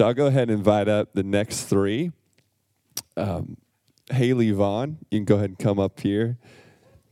So 0.01 0.07
I'll 0.07 0.15
go 0.15 0.25
ahead 0.25 0.49
and 0.49 0.57
invite 0.57 0.87
up 0.87 1.13
the 1.13 1.21
next 1.21 1.65
three. 1.65 2.11
Um, 3.15 3.57
Haley 4.11 4.49
Vaughn, 4.49 4.97
you 5.11 5.19
can 5.19 5.25
go 5.25 5.35
ahead 5.35 5.51
and 5.51 5.59
come 5.59 5.77
up 5.77 5.99
here. 5.99 6.39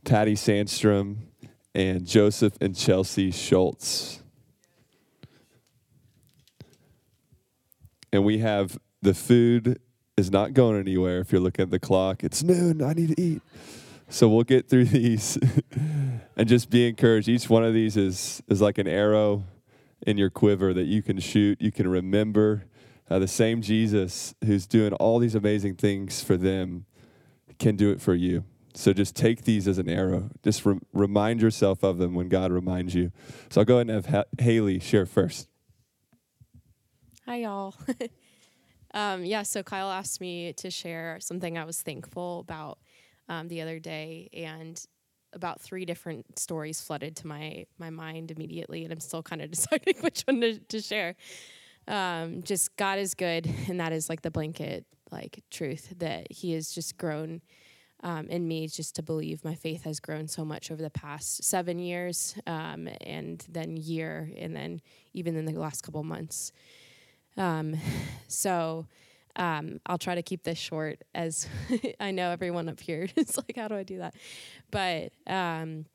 Patty 0.05 0.33
Sandstrom 0.33 1.17
and 1.75 2.03
Joseph 2.03 2.53
and 2.59 2.75
Chelsea 2.75 3.29
Schultz. 3.29 4.23
And 8.11 8.25
we 8.25 8.39
have 8.39 8.79
the 9.03 9.13
food 9.13 9.79
is 10.17 10.31
not 10.31 10.55
going 10.55 10.79
anywhere 10.79 11.19
if 11.19 11.31
you're 11.31 11.41
looking 11.41 11.61
at 11.61 11.69
the 11.69 11.77
clock. 11.77 12.23
It's 12.23 12.41
noon, 12.41 12.81
I 12.81 12.93
need 12.93 13.15
to 13.15 13.21
eat. 13.21 13.43
So 14.09 14.27
we'll 14.27 14.45
get 14.45 14.67
through 14.67 14.85
these 14.85 15.37
and 16.35 16.49
just 16.49 16.71
be 16.71 16.87
encouraged. 16.87 17.29
Each 17.29 17.51
one 17.51 17.63
of 17.63 17.75
these 17.75 17.95
is 17.95 18.41
is 18.47 18.61
like 18.61 18.79
an 18.79 18.87
arrow 18.87 19.43
in 20.07 20.17
your 20.17 20.31
quiver 20.31 20.73
that 20.73 20.85
you 20.85 21.03
can 21.03 21.19
shoot, 21.19 21.61
you 21.61 21.71
can 21.71 21.87
remember. 21.87 22.63
Uh, 23.09 23.19
the 23.19 23.27
same 23.27 23.61
Jesus 23.61 24.35
who's 24.45 24.67
doing 24.67 24.93
all 24.93 25.19
these 25.19 25.35
amazing 25.35 25.75
things 25.75 26.21
for 26.21 26.37
them 26.37 26.85
can 27.57 27.75
do 27.75 27.91
it 27.91 27.99
for 27.99 28.13
you. 28.13 28.43
So 28.75 28.93
just 28.93 29.15
take 29.15 29.43
these 29.43 29.67
as 29.67 29.79
an 29.79 29.89
arrow. 29.89 30.29
Just 30.43 30.65
re- 30.65 30.79
remind 30.93 31.41
yourself 31.41 31.83
of 31.83 31.97
them 31.97 32.13
when 32.13 32.29
God 32.29 32.51
reminds 32.51 32.93
you. 32.93 33.11
So 33.49 33.61
I'll 33.61 33.65
go 33.65 33.75
ahead 33.75 33.89
and 33.89 33.95
have 33.95 34.05
ha- 34.05 34.43
Haley 34.43 34.79
share 34.79 35.05
first. 35.05 35.49
Hi, 37.25 37.37
y'all. 37.37 37.75
um, 38.93 39.25
yeah, 39.25 39.43
so 39.43 39.63
Kyle 39.63 39.89
asked 39.89 40.21
me 40.21 40.53
to 40.53 40.69
share 40.69 41.17
something 41.19 41.57
I 41.57 41.65
was 41.65 41.81
thankful 41.81 42.41
about 42.41 42.77
um, 43.27 43.47
the 43.47 43.61
other 43.61 43.79
day. 43.79 44.29
And 44.33 44.79
about 45.33 45.61
three 45.61 45.85
different 45.85 46.39
stories 46.39 46.81
flooded 46.81 47.15
to 47.17 47.27
my 47.27 47.65
my 47.77 47.89
mind 47.89 48.31
immediately, 48.31 48.83
and 48.83 48.91
I'm 48.91 48.99
still 48.99 49.23
kind 49.23 49.41
of 49.41 49.51
deciding 49.51 49.95
which 50.01 50.23
one 50.23 50.41
to, 50.41 50.59
to 50.59 50.81
share. 50.81 51.15
Um, 51.89 52.43
just 52.43 52.75
God 52.77 52.99
is 52.99 53.13
good, 53.13 53.51
and 53.67 53.79
that 53.79 53.91
is 53.91 54.09
like 54.09 54.21
the 54.21 54.31
blanket 54.31 54.85
like 55.11 55.43
truth 55.49 55.93
that 55.97 56.31
He 56.31 56.53
has 56.53 56.71
just 56.71 56.97
grown 56.97 57.41
um, 58.01 58.27
in 58.27 58.47
me 58.47 58.67
just 58.67 58.95
to 58.95 59.03
believe 59.03 59.43
my 59.43 59.55
faith 59.55 59.83
has 59.83 59.99
grown 59.99 60.27
so 60.27 60.45
much 60.45 60.71
over 60.71 60.81
the 60.81 60.89
past 60.89 61.43
seven 61.43 61.79
years 61.79 62.35
um, 62.47 62.87
and 63.01 63.45
then 63.49 63.75
year 63.75 64.31
and 64.37 64.55
then 64.55 64.81
even 65.13 65.35
in 65.35 65.45
the 65.45 65.53
last 65.53 65.81
couple 65.81 66.03
months. 66.03 66.53
Um, 67.35 67.75
so 68.27 68.85
um, 69.35 69.79
i'll 69.85 69.97
try 69.97 70.15
to 70.15 70.23
keep 70.23 70.43
this 70.43 70.57
short 70.57 71.03
as 71.13 71.47
i 71.99 72.11
know 72.11 72.31
everyone 72.31 72.67
up 72.67 72.79
here 72.79 73.07
is 73.15 73.37
like 73.37 73.55
how 73.55 73.67
do 73.67 73.75
i 73.75 73.83
do 73.83 73.99
that? 73.99 74.13
But 74.71 75.11
um, 75.27 75.85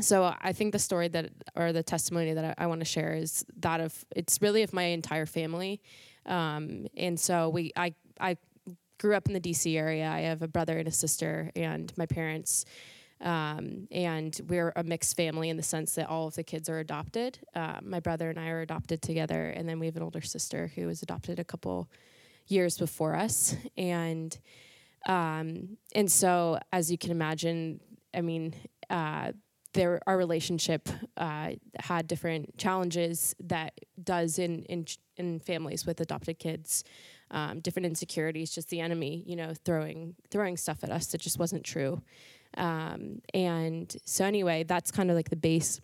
so 0.00 0.34
i 0.40 0.52
think 0.52 0.72
the 0.72 0.78
story 0.78 1.08
that 1.08 1.30
or 1.54 1.72
the 1.72 1.82
testimony 1.82 2.32
that 2.32 2.56
i, 2.58 2.64
I 2.64 2.66
want 2.66 2.80
to 2.80 2.84
share 2.84 3.14
is 3.14 3.44
that 3.60 3.80
of 3.80 4.04
it's 4.14 4.40
really 4.40 4.62
of 4.62 4.72
my 4.72 4.84
entire 4.84 5.26
family 5.26 5.80
um, 6.26 6.86
and 6.96 7.18
so 7.18 7.48
we 7.48 7.72
i 7.76 7.94
i 8.20 8.36
grew 9.02 9.16
up 9.16 9.26
in 9.26 9.34
the 9.34 9.40
DC 9.40 9.76
area. 9.76 10.08
I 10.08 10.20
have 10.20 10.42
a 10.42 10.48
brother 10.48 10.78
and 10.78 10.86
a 10.86 10.92
sister, 10.92 11.50
and 11.56 11.92
my 11.98 12.06
parents. 12.06 12.64
Um, 13.20 13.88
and 13.90 14.40
we're 14.48 14.72
a 14.74 14.84
mixed 14.84 15.16
family 15.16 15.48
in 15.48 15.56
the 15.56 15.62
sense 15.62 15.96
that 15.96 16.08
all 16.08 16.28
of 16.28 16.34
the 16.34 16.44
kids 16.44 16.68
are 16.68 16.78
adopted. 16.78 17.38
Uh, 17.54 17.78
my 17.82 17.98
brother 17.98 18.30
and 18.30 18.38
I 18.38 18.48
are 18.48 18.60
adopted 18.60 19.02
together, 19.02 19.48
and 19.48 19.68
then 19.68 19.80
we 19.80 19.86
have 19.86 19.96
an 19.96 20.02
older 20.02 20.20
sister 20.20 20.70
who 20.74 20.86
was 20.86 21.02
adopted 21.02 21.40
a 21.40 21.44
couple 21.44 21.88
years 22.46 22.78
before 22.78 23.16
us. 23.16 23.56
And 23.76 24.36
um, 25.06 25.78
and 25.96 26.10
so, 26.10 26.60
as 26.72 26.90
you 26.90 26.96
can 26.96 27.10
imagine, 27.10 27.80
I 28.14 28.20
mean, 28.20 28.54
uh, 28.88 29.32
our 29.78 30.16
relationship 30.16 30.88
uh, 31.16 31.52
had 31.80 32.06
different 32.06 32.56
challenges 32.58 33.34
that 33.40 33.72
does 34.02 34.38
in 34.38 34.62
in 34.64 34.86
in 35.16 35.40
families 35.40 35.86
with 35.86 36.00
adopted 36.00 36.38
kids 36.38 36.84
um, 37.32 37.60
different 37.60 37.86
insecurities, 37.86 38.50
just 38.50 38.68
the 38.68 38.80
enemy, 38.80 39.24
you 39.26 39.36
know, 39.36 39.54
throwing 39.64 40.14
throwing 40.30 40.56
stuff 40.56 40.84
at 40.84 40.90
us 40.90 41.06
that 41.08 41.20
just 41.20 41.38
wasn't 41.38 41.64
true. 41.64 42.02
Um, 42.56 43.22
and 43.32 43.94
so 44.04 44.24
anyway, 44.24 44.62
that's 44.64 44.90
kind 44.90 45.10
of 45.10 45.16
like 45.16 45.30
the 45.30 45.36
base. 45.36 45.80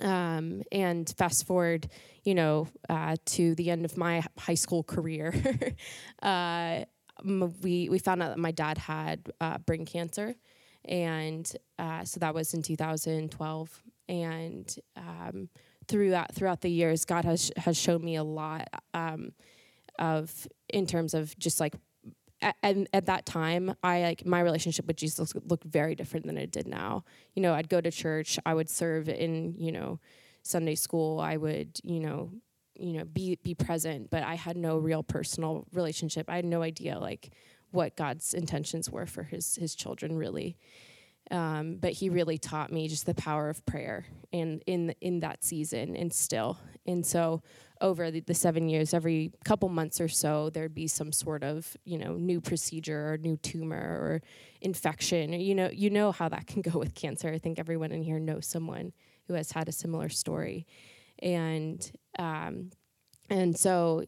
Um, 0.00 0.62
and 0.72 1.12
fast 1.16 1.46
forward, 1.46 1.88
you 2.24 2.34
know, 2.34 2.66
uh, 2.88 3.16
to 3.26 3.54
the 3.54 3.70
end 3.70 3.84
of 3.84 3.96
my 3.96 4.24
high 4.36 4.54
school 4.54 4.82
career, 4.82 5.32
uh, 6.22 6.84
we 7.24 7.88
we 7.88 7.98
found 8.00 8.22
out 8.22 8.30
that 8.30 8.38
my 8.38 8.50
dad 8.50 8.76
had 8.76 9.30
uh, 9.40 9.58
brain 9.58 9.86
cancer, 9.86 10.34
and 10.84 11.50
uh, 11.78 12.04
so 12.04 12.20
that 12.20 12.34
was 12.34 12.54
in 12.54 12.62
2012. 12.62 13.82
And 14.08 14.76
um, 14.96 15.48
throughout 15.88 16.34
throughout 16.34 16.60
the 16.60 16.70
years, 16.70 17.04
God 17.04 17.24
has 17.24 17.50
has 17.56 17.76
shown 17.76 18.04
me 18.04 18.16
a 18.16 18.24
lot. 18.24 18.68
Um, 18.92 19.32
of 19.98 20.48
in 20.68 20.86
terms 20.86 21.14
of 21.14 21.36
just 21.38 21.60
like 21.60 21.74
and 22.62 22.88
at 22.92 23.06
that 23.06 23.24
time 23.24 23.74
i 23.82 24.02
like 24.02 24.26
my 24.26 24.40
relationship 24.40 24.86
with 24.86 24.96
jesus 24.96 25.32
looked 25.46 25.64
very 25.64 25.94
different 25.94 26.26
than 26.26 26.36
it 26.36 26.50
did 26.50 26.66
now 26.66 27.04
you 27.34 27.42
know 27.42 27.54
i'd 27.54 27.68
go 27.68 27.80
to 27.80 27.90
church 27.90 28.38
i 28.44 28.52
would 28.52 28.68
serve 28.68 29.08
in 29.08 29.54
you 29.56 29.72
know 29.72 29.98
sunday 30.42 30.74
school 30.74 31.20
i 31.20 31.36
would 31.36 31.78
you 31.82 32.00
know 32.00 32.30
you 32.74 32.92
know 32.92 33.04
be 33.04 33.38
be 33.42 33.54
present 33.54 34.10
but 34.10 34.22
i 34.24 34.34
had 34.34 34.56
no 34.56 34.76
real 34.76 35.02
personal 35.02 35.64
relationship 35.72 36.28
i 36.28 36.36
had 36.36 36.44
no 36.44 36.60
idea 36.60 36.98
like 36.98 37.30
what 37.74 37.96
god's 37.96 38.34
intentions 38.34 38.90
were 38.90 39.06
for 39.06 39.24
his 39.24 39.56
his 39.56 39.74
children 39.74 40.16
really 40.16 40.56
um, 41.30 41.76
but 41.76 41.92
he 41.92 42.10
really 42.10 42.36
taught 42.36 42.70
me 42.70 42.86
just 42.86 43.06
the 43.06 43.14
power 43.14 43.48
of 43.48 43.64
prayer 43.64 44.06
and 44.32 44.62
in 44.66 44.94
in 45.00 45.20
that 45.20 45.42
season 45.42 45.96
and 45.96 46.12
still 46.12 46.58
and 46.86 47.04
so 47.04 47.42
over 47.80 48.10
the, 48.10 48.20
the, 48.20 48.34
seven 48.34 48.68
years, 48.68 48.94
every 48.94 49.32
couple 49.44 49.68
months 49.68 50.00
or 50.00 50.08
so, 50.08 50.48
there'd 50.50 50.74
be 50.74 50.86
some 50.86 51.12
sort 51.12 51.42
of 51.42 51.76
you 51.84 51.98
know 51.98 52.14
new 52.14 52.40
procedure 52.40 53.12
or 53.12 53.18
new 53.18 53.36
tumor 53.36 53.76
or 53.76 54.22
infection. 54.60 55.32
You 55.34 55.54
know, 55.54 55.70
you 55.72 55.90
know 55.90 56.12
how 56.12 56.28
that 56.28 56.46
can 56.52 56.62
go 56.62 56.78
with 56.78 56.94
cancer. 56.94 57.28
I 57.28 57.38
think 57.38 57.58
everyone 57.58 57.92
in 57.92 58.02
here 58.02 58.18
knows 58.18 58.46
someone 58.46 58.92
who 59.26 59.34
has 59.34 59.52
had 59.52 59.68
a 59.68 59.72
similar 59.72 60.08
story, 60.08 60.66
and 61.20 61.92
um, 62.18 62.70
and 63.30 63.56
so, 63.58 64.04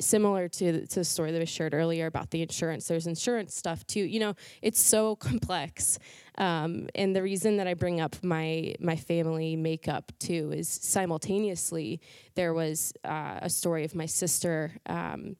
similar 0.00 0.48
to, 0.48 0.86
to 0.86 0.94
the 0.96 1.04
story 1.04 1.30
that 1.30 1.38
was 1.38 1.48
shared 1.48 1.74
earlier 1.74 2.06
about 2.06 2.30
the 2.30 2.42
insurance, 2.42 2.88
there's 2.88 3.06
insurance 3.06 3.54
stuff 3.54 3.86
too. 3.86 4.00
You 4.00 4.20
know, 4.20 4.34
it's 4.62 4.80
so 4.80 5.14
complex. 5.16 5.98
Um, 6.38 6.88
and 6.94 7.14
the 7.14 7.22
reason 7.22 7.56
that 7.58 7.66
I 7.66 7.74
bring 7.74 8.00
up 8.00 8.16
my 8.22 8.74
my 8.80 8.96
family 8.96 9.56
makeup 9.56 10.12
too 10.18 10.52
is 10.52 10.68
simultaneously 10.68 12.00
there 12.34 12.52
was 12.52 12.92
uh, 13.04 13.38
a 13.42 13.50
story 13.50 13.84
of 13.84 13.94
my 13.94 14.06
sister. 14.06 14.72
Um, 14.86 15.36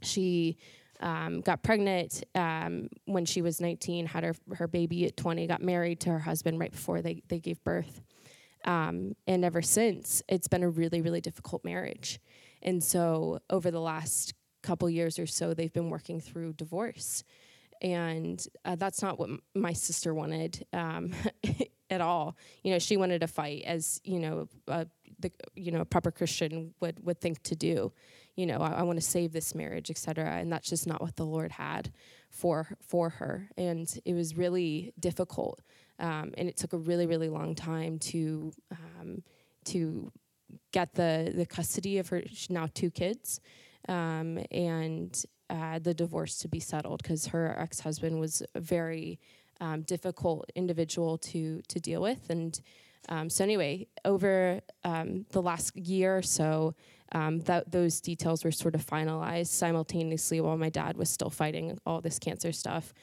she 0.00 0.58
um, 1.00 1.40
got 1.40 1.62
pregnant 1.62 2.22
um, 2.34 2.88
when 3.06 3.24
she 3.24 3.42
was 3.42 3.60
19, 3.60 4.06
had 4.06 4.24
her 4.24 4.34
her 4.54 4.68
baby 4.68 5.06
at 5.06 5.16
20, 5.16 5.46
got 5.48 5.60
married 5.60 6.00
to 6.00 6.10
her 6.10 6.20
husband 6.20 6.60
right 6.60 6.72
before 6.72 7.02
they 7.02 7.22
they 7.28 7.40
gave 7.40 7.62
birth. 7.64 8.00
Um, 8.64 9.14
and 9.26 9.44
ever 9.44 9.60
since, 9.60 10.22
it's 10.28 10.48
been 10.48 10.62
a 10.62 10.68
really, 10.68 11.02
really 11.02 11.20
difficult 11.20 11.64
marriage. 11.64 12.18
And 12.64 12.82
so, 12.82 13.40
over 13.50 13.70
the 13.70 13.80
last 13.80 14.34
couple 14.62 14.88
years 14.88 15.18
or 15.18 15.26
so, 15.26 15.54
they've 15.54 15.72
been 15.72 15.90
working 15.90 16.20
through 16.20 16.54
divorce. 16.54 17.24
And 17.82 18.44
uh, 18.64 18.76
that's 18.76 19.02
not 19.02 19.18
what 19.18 19.28
m- 19.28 19.42
my 19.54 19.72
sister 19.72 20.14
wanted 20.14 20.64
um, 20.72 21.12
at 21.90 22.00
all. 22.00 22.36
You 22.62 22.72
know, 22.72 22.78
she 22.78 22.96
wanted 22.96 23.20
to 23.20 23.26
fight 23.26 23.64
as, 23.66 24.00
you 24.04 24.18
know, 24.18 24.48
the, 24.66 25.30
you 25.54 25.70
know, 25.70 25.80
a 25.80 25.84
proper 25.84 26.10
Christian 26.10 26.72
would, 26.80 27.04
would 27.04 27.20
think 27.20 27.42
to 27.42 27.56
do. 27.56 27.92
You 28.36 28.46
know, 28.46 28.58
I, 28.58 28.72
I 28.72 28.82
want 28.82 28.98
to 28.98 29.04
save 29.04 29.32
this 29.32 29.54
marriage, 29.54 29.90
etc. 29.90 30.36
And 30.38 30.50
that's 30.50 30.68
just 30.68 30.86
not 30.86 31.02
what 31.02 31.16
the 31.16 31.26
Lord 31.26 31.52
had 31.52 31.92
for 32.30 32.76
for 32.80 33.10
her. 33.10 33.48
And 33.56 33.92
it 34.04 34.14
was 34.14 34.36
really 34.36 34.92
difficult 34.98 35.60
um, 35.98 36.32
and 36.36 36.48
it 36.48 36.56
took 36.56 36.72
a 36.72 36.78
really 36.78 37.06
really 37.06 37.28
long 37.28 37.54
time 37.54 37.98
to 37.98 38.52
um, 38.70 39.22
to 39.64 40.10
get 40.72 40.94
the 40.94 41.32
the 41.34 41.46
custody 41.46 41.98
of 41.98 42.08
her 42.08 42.22
now 42.48 42.68
two 42.74 42.90
kids 42.90 43.40
um, 43.88 44.38
and 44.50 45.24
uh, 45.50 45.78
the 45.78 45.94
divorce 45.94 46.38
to 46.38 46.48
be 46.48 46.60
settled 46.60 47.02
because 47.02 47.26
her 47.26 47.56
ex 47.58 47.80
husband 47.80 48.18
was 48.18 48.42
a 48.54 48.60
very 48.60 49.18
um, 49.60 49.82
difficult 49.82 50.50
individual 50.54 51.18
to 51.18 51.60
to 51.68 51.80
deal 51.80 52.00
with 52.00 52.30
and. 52.30 52.60
Um, 53.10 53.28
so 53.28 53.44
anyway, 53.44 53.86
over 54.06 54.62
um, 54.82 55.26
the 55.32 55.42
last 55.42 55.76
year 55.76 56.16
or 56.16 56.22
so, 56.22 56.74
that 57.12 57.70
those 57.70 58.00
details 58.00 58.42
were 58.44 58.50
sort 58.50 58.74
of 58.74 58.82
finalized 58.82 59.48
simultaneously 59.48 60.40
while 60.40 60.56
my 60.56 60.70
dad 60.70 60.96
was 60.96 61.10
still 61.10 61.28
fighting 61.28 61.78
all 61.84 62.00
this 62.00 62.18
cancer 62.18 62.50
stuff. 62.50 62.94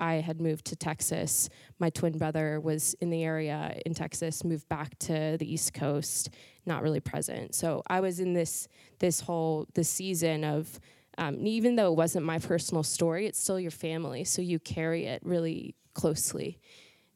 I 0.00 0.14
had 0.14 0.40
moved 0.40 0.64
to 0.66 0.76
Texas. 0.76 1.48
My 1.78 1.90
twin 1.90 2.16
brother 2.18 2.58
was 2.58 2.94
in 2.94 3.10
the 3.10 3.22
area 3.22 3.78
in 3.84 3.94
Texas, 3.94 4.42
moved 4.42 4.68
back 4.68 4.98
to 5.00 5.36
the 5.38 5.52
East 5.52 5.74
Coast, 5.74 6.30
not 6.66 6.82
really 6.82 7.00
present. 7.00 7.54
So 7.54 7.82
I 7.86 8.00
was 8.00 8.18
in 8.18 8.32
this 8.32 8.66
this 8.98 9.20
whole 9.20 9.68
this 9.74 9.88
season 9.88 10.42
of 10.42 10.80
um, 11.18 11.46
even 11.46 11.76
though 11.76 11.92
it 11.92 11.96
wasn't 11.96 12.24
my 12.24 12.38
personal 12.38 12.82
story, 12.82 13.26
it's 13.26 13.38
still 13.38 13.60
your 13.60 13.70
family, 13.70 14.24
so 14.24 14.40
you 14.40 14.58
carry 14.58 15.04
it 15.04 15.20
really 15.24 15.74
closely. 15.92 16.58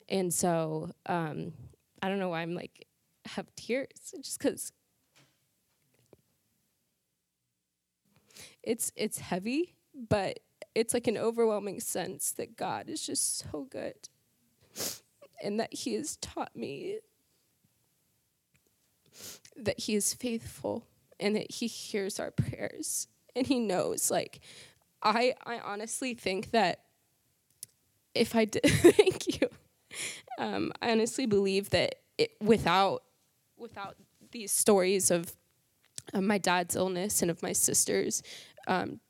And 0.09 0.33
so 0.33 0.91
um, 1.07 1.55
I 2.03 2.09
don't 2.11 2.19
know 2.19 2.29
why 2.29 2.43
I'm 2.43 2.55
like 2.55 2.87
have 3.25 3.47
tears, 3.57 3.89
just 4.21 4.39
because 4.39 4.73
it's 8.63 8.93
it's 8.97 9.19
heavy, 9.19 9.75
but 9.95 10.41
it's 10.75 10.95
like 10.95 11.07
an 11.07 11.17
overwhelming 11.17 11.81
sense 11.81 12.33
that 12.33 12.57
God 12.57 12.89
is 12.89 13.05
just 13.07 13.39
so 13.39 13.67
good 13.71 14.09
and 15.43 15.61
that 15.61 15.73
He 15.73 15.95
has 15.95 16.17
taught 16.17 16.55
me 16.57 16.99
that 19.57 19.81
He 19.81 19.95
is 19.95 20.15
faithful 20.15 20.87
and 21.21 21.37
that 21.37 21.51
He 21.51 21.67
hears 21.67 22.19
our 22.19 22.31
prayers 22.31 23.09
and 23.37 23.47
He 23.47 23.61
knows. 23.61 24.11
Like, 24.11 24.41
I, 25.03 25.35
I 25.45 25.59
honestly 25.59 26.15
think 26.15 26.51
that 26.51 26.81
if 28.15 28.35
I 28.35 28.47
did, 28.47 28.63
thank 28.67 29.41
you. 29.41 29.49
Um, 30.39 30.73
I 30.83 30.91
honestly 30.91 31.27
believe 31.27 31.71
that 31.71 31.97
it, 32.19 32.33
without 32.41 33.03
without 33.57 33.97
these 34.33 34.51
stories 34.51 35.11
of, 35.11 35.33
of 36.13 36.23
my 36.23 36.39
dad's 36.39 36.75
illness 36.75 37.23
and 37.23 37.31
of 37.31 37.43
my 37.43 37.53
sister's 37.53 38.23
um, 38.67 39.01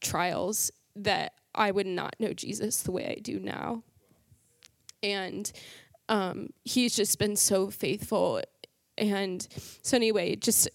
trials 0.00 0.72
that 0.96 1.34
I 1.54 1.70
would 1.70 1.86
not 1.86 2.16
know 2.18 2.32
Jesus 2.32 2.82
the 2.82 2.92
way 2.92 3.14
I 3.16 3.20
do 3.20 3.38
now. 3.38 3.82
And 5.02 5.50
um, 6.08 6.50
he's 6.64 6.94
just 6.94 7.18
been 7.18 7.36
so 7.36 7.70
faithful. 7.70 8.42
And 8.98 9.46
so, 9.82 9.96
anyway, 9.96 10.36
just 10.36 10.68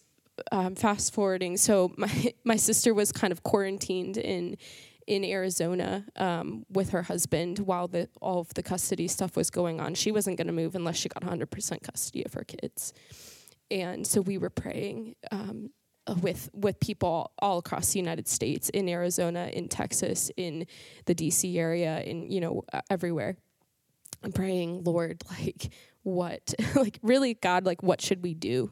um, 0.52 0.76
fast 0.76 1.14
forwarding. 1.14 1.58
So, 1.58 1.94
my, 1.98 2.34
my 2.44 2.56
sister 2.56 2.94
was 2.94 3.12
kind 3.12 3.32
of 3.32 3.44
quarantined 3.44 4.18
in 4.18 4.58
in 5.06 5.24
Arizona 5.24 6.06
um, 6.18 6.66
with 6.70 6.90
her 6.90 7.04
husband 7.04 7.60
while 7.60 7.88
the 7.88 8.10
all 8.22 8.42
of 8.42 8.54
the 8.56 8.64
custody 8.64 9.08
stuff 9.08 9.38
was 9.38 9.50
going 9.50 9.80
on. 9.80 9.96
She 9.96 10.12
wasn't 10.12 10.38
going 10.38 10.48
to 10.48 10.54
move 10.54 10.76
unless 10.76 10.98
she 10.98 11.08
got 11.08 11.24
100% 11.24 11.82
custody 11.82 12.26
of 12.26 12.34
her 12.34 12.44
kids, 12.44 12.94
and 13.72 14.06
so 14.06 14.20
we 14.22 14.38
were 14.38 14.50
praying 14.50 15.16
um, 15.32 15.72
with 16.22 16.50
with 16.54 16.80
people 16.80 17.32
all 17.40 17.60
across 17.60 17.94
the 17.94 18.00
United 18.00 18.28
States, 18.28 18.70
in 18.70 18.88
Arizona, 18.90 19.50
in 19.54 19.68
Texas, 19.68 20.32
in 20.38 20.66
the 21.06 21.14
D.C. 21.14 21.58
area, 21.60 22.02
in 22.02 22.30
you 22.32 22.42
know 22.42 22.64
everywhere. 22.90 23.38
I'm 24.24 24.32
praying, 24.32 24.84
Lord, 24.84 25.24
like 25.40 25.72
what, 26.04 26.54
like 26.76 27.00
really, 27.02 27.34
God, 27.36 27.66
like 27.66 27.84
what 27.84 28.02
should 28.02 28.24
we 28.24 28.34
do? 28.34 28.72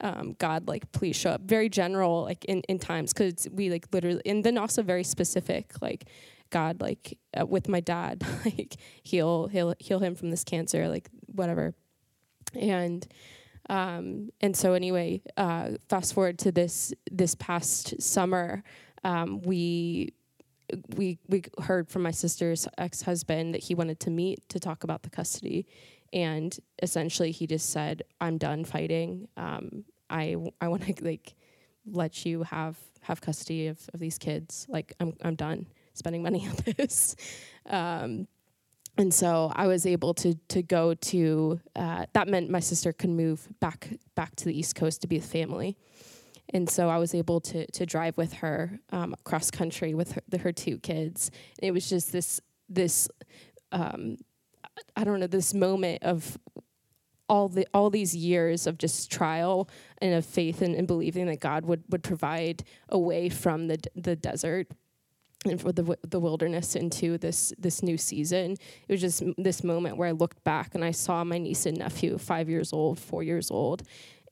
um, 0.00 0.34
God, 0.38 0.68
like, 0.68 0.90
please 0.92 1.16
show 1.16 1.30
up. 1.30 1.42
Very 1.42 1.68
general, 1.68 2.22
like 2.22 2.44
in, 2.46 2.62
in 2.62 2.78
times, 2.78 3.12
because 3.12 3.46
we 3.52 3.70
like 3.70 3.86
literally, 3.92 4.22
and 4.24 4.42
then 4.44 4.58
also 4.58 4.82
very 4.82 5.04
specific, 5.04 5.74
like, 5.80 6.08
God, 6.50 6.80
like 6.80 7.18
uh, 7.38 7.46
with 7.46 7.68
my 7.68 7.80
dad, 7.80 8.24
like 8.44 8.76
heal, 9.02 9.46
heal, 9.48 9.74
heal 9.78 9.98
him 10.00 10.14
from 10.14 10.30
this 10.30 10.44
cancer, 10.44 10.88
like 10.88 11.08
whatever. 11.26 11.74
And, 12.54 13.06
um, 13.70 14.30
and 14.40 14.54
so 14.56 14.74
anyway, 14.74 15.22
uh, 15.36 15.70
fast 15.88 16.12
forward 16.12 16.40
to 16.40 16.50
this 16.50 16.92
this 17.10 17.36
past 17.36 18.02
summer, 18.02 18.64
um, 19.04 19.40
we 19.42 20.12
we 20.96 21.20
we 21.28 21.44
heard 21.62 21.88
from 21.88 22.02
my 22.02 22.10
sister's 22.10 22.66
ex 22.78 23.02
husband 23.02 23.54
that 23.54 23.62
he 23.62 23.76
wanted 23.76 24.00
to 24.00 24.10
meet 24.10 24.46
to 24.48 24.58
talk 24.58 24.82
about 24.82 25.04
the 25.04 25.10
custody, 25.10 25.68
and 26.12 26.58
essentially 26.82 27.30
he 27.30 27.46
just 27.46 27.70
said, 27.70 28.02
"I'm 28.20 28.38
done 28.38 28.64
fighting. 28.64 29.28
Um, 29.36 29.84
I 30.10 30.34
I 30.60 30.66
want 30.66 30.82
to 30.86 30.94
like 31.04 31.36
let 31.86 32.26
you 32.26 32.42
have 32.42 32.76
have 33.02 33.20
custody 33.20 33.68
of, 33.68 33.78
of 33.94 34.00
these 34.00 34.18
kids. 34.18 34.66
Like 34.68 34.94
I'm 34.98 35.12
I'm 35.22 35.36
done 35.36 35.66
spending 35.94 36.24
money 36.24 36.48
on 36.50 36.56
this." 36.76 37.14
And 38.98 39.14
so 39.14 39.52
I 39.54 39.66
was 39.66 39.86
able 39.86 40.14
to 40.14 40.34
to 40.48 40.62
go 40.62 40.94
to. 40.94 41.60
Uh, 41.74 42.06
that 42.12 42.28
meant 42.28 42.50
my 42.50 42.60
sister 42.60 42.92
could 42.92 43.10
move 43.10 43.48
back 43.60 43.88
back 44.14 44.36
to 44.36 44.44
the 44.44 44.58
East 44.58 44.74
Coast 44.74 45.00
to 45.02 45.06
be 45.06 45.16
with 45.16 45.26
family, 45.26 45.76
and 46.52 46.68
so 46.68 46.88
I 46.88 46.98
was 46.98 47.14
able 47.14 47.40
to 47.40 47.66
to 47.70 47.86
drive 47.86 48.16
with 48.18 48.34
her 48.34 48.80
um, 48.90 49.14
cross 49.24 49.50
country 49.50 49.94
with 49.94 50.12
her, 50.12 50.22
the, 50.28 50.38
her 50.38 50.52
two 50.52 50.78
kids. 50.78 51.30
It 51.62 51.72
was 51.72 51.88
just 51.88 52.12
this 52.12 52.40
this 52.68 53.08
um, 53.72 54.18
I 54.96 55.04
don't 55.04 55.20
know 55.20 55.26
this 55.26 55.54
moment 55.54 56.02
of 56.02 56.38
all 57.28 57.48
the 57.48 57.66
all 57.72 57.90
these 57.90 58.14
years 58.14 58.66
of 58.66 58.76
just 58.76 59.10
trial 59.10 59.68
and 59.98 60.14
of 60.14 60.26
faith 60.26 60.62
and, 60.62 60.74
and 60.74 60.86
believing 60.86 61.26
that 61.26 61.40
God 61.40 61.64
would 61.64 61.84
would 61.88 62.02
provide 62.02 62.64
a 62.88 62.98
way 62.98 63.28
from 63.28 63.68
the 63.68 63.78
the 63.94 64.16
desert 64.16 64.68
and 65.46 65.60
for 65.60 65.72
the 65.72 65.96
the 66.02 66.20
wilderness 66.20 66.76
into 66.76 67.18
this 67.18 67.52
this 67.58 67.82
new 67.82 67.96
season. 67.96 68.52
It 68.88 68.92
was 68.92 69.00
just 69.00 69.22
this 69.38 69.64
moment 69.64 69.96
where 69.96 70.08
I 70.08 70.12
looked 70.12 70.42
back 70.44 70.74
and 70.74 70.84
I 70.84 70.90
saw 70.90 71.24
my 71.24 71.38
niece 71.38 71.66
and 71.66 71.78
nephew, 71.78 72.18
five 72.18 72.48
years 72.48 72.72
old, 72.72 72.98
four 72.98 73.22
years 73.22 73.50
old, 73.50 73.82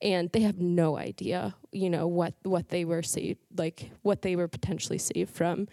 and 0.03 0.31
they 0.33 0.41
have 0.41 0.59
no 0.59 0.99
idea, 0.99 1.55
you 1.73 1.91
know, 1.91 2.07
what 2.07 2.35
what 2.43 2.69
they 2.69 2.85
were 2.85 3.03
saved, 3.03 3.41
like 3.57 3.91
what 4.03 4.23
they 4.23 4.37
were 4.37 4.49
potentially 4.49 4.99
saved 4.99 5.31
from. 5.31 5.67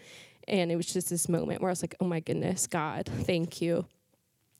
And 0.48 0.70
it 0.70 0.76
was 0.76 0.92
just 0.92 1.10
this 1.10 1.28
moment 1.28 1.60
where 1.60 1.70
I 1.70 1.72
was 1.72 1.82
like, 1.82 1.96
oh 2.00 2.06
my 2.06 2.20
goodness, 2.20 2.66
God, 2.66 3.10
thank 3.24 3.60
you. 3.60 3.84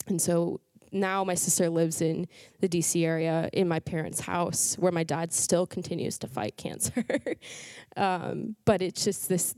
And 0.08 0.20
so 0.20 0.60
now 0.92 1.24
my 1.24 1.34
sister 1.34 1.68
lives 1.68 2.00
in 2.00 2.26
the 2.60 2.68
DC 2.68 3.04
area 3.04 3.48
in 3.52 3.68
my 3.68 3.80
parents' 3.80 4.20
house 4.20 4.76
where 4.78 4.92
my 4.92 5.04
dad 5.04 5.32
still 5.32 5.66
continues 5.66 6.18
to 6.18 6.26
fight 6.26 6.56
cancer. 6.56 7.04
um, 7.96 8.56
but 8.64 8.82
it's 8.82 9.04
just 9.04 9.28
this 9.28 9.54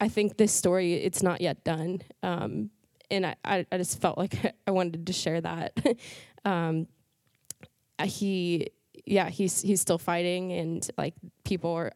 I 0.00 0.08
think 0.08 0.36
this 0.36 0.52
story 0.52 0.94
it's 0.94 1.22
not 1.22 1.40
yet 1.40 1.64
done, 1.64 2.02
um, 2.22 2.70
and 3.10 3.26
I, 3.26 3.36
I, 3.44 3.66
I 3.72 3.78
just 3.78 4.00
felt 4.00 4.18
like 4.18 4.34
I 4.66 4.70
wanted 4.70 5.06
to 5.06 5.12
share 5.12 5.40
that. 5.40 5.72
um, 6.44 6.86
he 8.04 8.68
yeah 9.06 9.28
he's 9.28 9.62
he's 9.62 9.80
still 9.80 9.98
fighting 9.98 10.52
and 10.52 10.90
like 10.98 11.14
people 11.44 11.70
are 11.72 11.92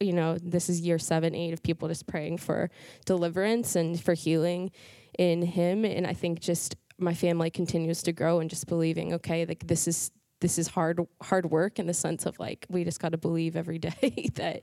you 0.00 0.12
know 0.12 0.36
this 0.42 0.68
is 0.68 0.80
year 0.80 0.98
seven 0.98 1.34
eight 1.34 1.52
of 1.52 1.62
people 1.62 1.88
just 1.88 2.06
praying 2.06 2.38
for 2.38 2.70
deliverance 3.04 3.76
and 3.76 4.00
for 4.00 4.14
healing 4.14 4.70
in 5.18 5.42
him 5.42 5.84
and 5.84 6.06
i 6.06 6.12
think 6.12 6.40
just 6.40 6.76
my 6.98 7.14
family 7.14 7.50
continues 7.50 8.02
to 8.02 8.12
grow 8.12 8.40
and 8.40 8.48
just 8.48 8.66
believing 8.66 9.12
okay 9.12 9.44
like 9.44 9.66
this 9.66 9.86
is 9.86 10.10
this 10.40 10.58
is 10.58 10.68
hard 10.68 11.00
hard 11.22 11.50
work 11.50 11.78
in 11.78 11.86
the 11.86 11.94
sense 11.94 12.26
of 12.26 12.38
like 12.38 12.66
we 12.68 12.84
just 12.84 13.00
got 13.00 13.12
to 13.12 13.18
believe 13.18 13.56
every 13.56 13.78
day 13.90 14.28
that 14.34 14.62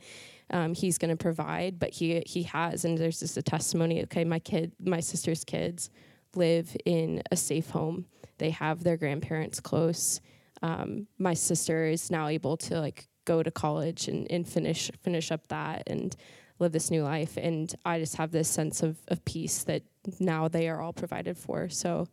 um, 0.50 0.74
he's 0.74 0.98
going 0.98 1.10
to 1.10 1.18
provide, 1.18 1.80
but 1.80 1.92
he 1.92 2.22
he 2.26 2.44
has, 2.44 2.86
and 2.86 2.98
there's 2.98 3.20
just 3.20 3.38
a 3.38 3.42
testimony. 3.42 4.04
Okay, 4.04 4.24
my 4.24 4.40
kid, 4.40 4.74
my 4.84 5.00
sister's 5.00 5.44
kids, 5.44 5.90
live 6.36 6.76
in 6.86 7.22
a 7.32 7.36
safe 7.36 7.70
home. 7.70 8.06
They 8.38 8.52
have 8.52 8.84
their 8.84 8.98
grandparents 8.98 9.60
close. 9.60 10.22
Um, 10.62 11.08
my 11.18 11.34
sister 11.34 11.86
is 11.86 12.12
now 12.12 12.28
able 12.28 12.58
to 12.58 12.80
like 12.80 13.08
go 13.26 13.42
to 13.42 13.52
college 13.52 14.08
and, 14.08 14.30
and 14.32 14.48
finish 14.48 14.92
finish 15.02 15.32
up 15.32 15.48
that 15.48 15.84
and 15.88 16.16
live 16.60 16.72
this 16.72 16.92
new 16.92 17.04
life. 17.04 17.38
And 17.38 17.74
I 17.86 18.00
just 18.00 18.16
have 18.18 18.32
this 18.32 18.48
sense 18.48 18.84
of, 18.84 18.98
of 19.08 19.26
peace 19.26 19.64
that 19.64 19.84
now 20.20 20.48
they 20.48 20.70
are 20.70 20.80
all 20.80 20.94
provided 20.94 21.38
for. 21.38 21.70
So 21.70 22.08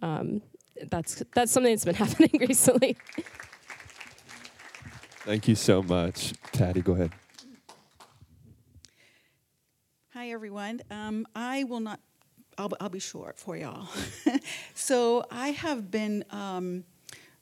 um, 0.00 0.40
that's 0.90 1.22
that's 1.34 1.52
something 1.52 1.72
that's 1.72 1.84
been 1.84 1.94
happening 2.06 2.30
recently. 2.40 2.96
Thank 5.24 5.46
you 5.46 5.54
so 5.54 5.82
much. 5.82 6.32
Patty, 6.52 6.82
go 6.82 6.94
ahead. 6.94 7.12
Hi, 10.14 10.30
everyone. 10.30 10.80
Um, 10.90 11.26
I 11.34 11.64
will 11.64 11.80
not, 11.80 12.00
I'll, 12.58 12.70
I'll 12.80 12.88
be 12.88 12.98
short 12.98 13.38
for 13.38 13.56
y'all. 13.56 13.88
so 14.74 15.24
I 15.30 15.48
have 15.52 15.90
been 15.90 16.24
um, 16.30 16.84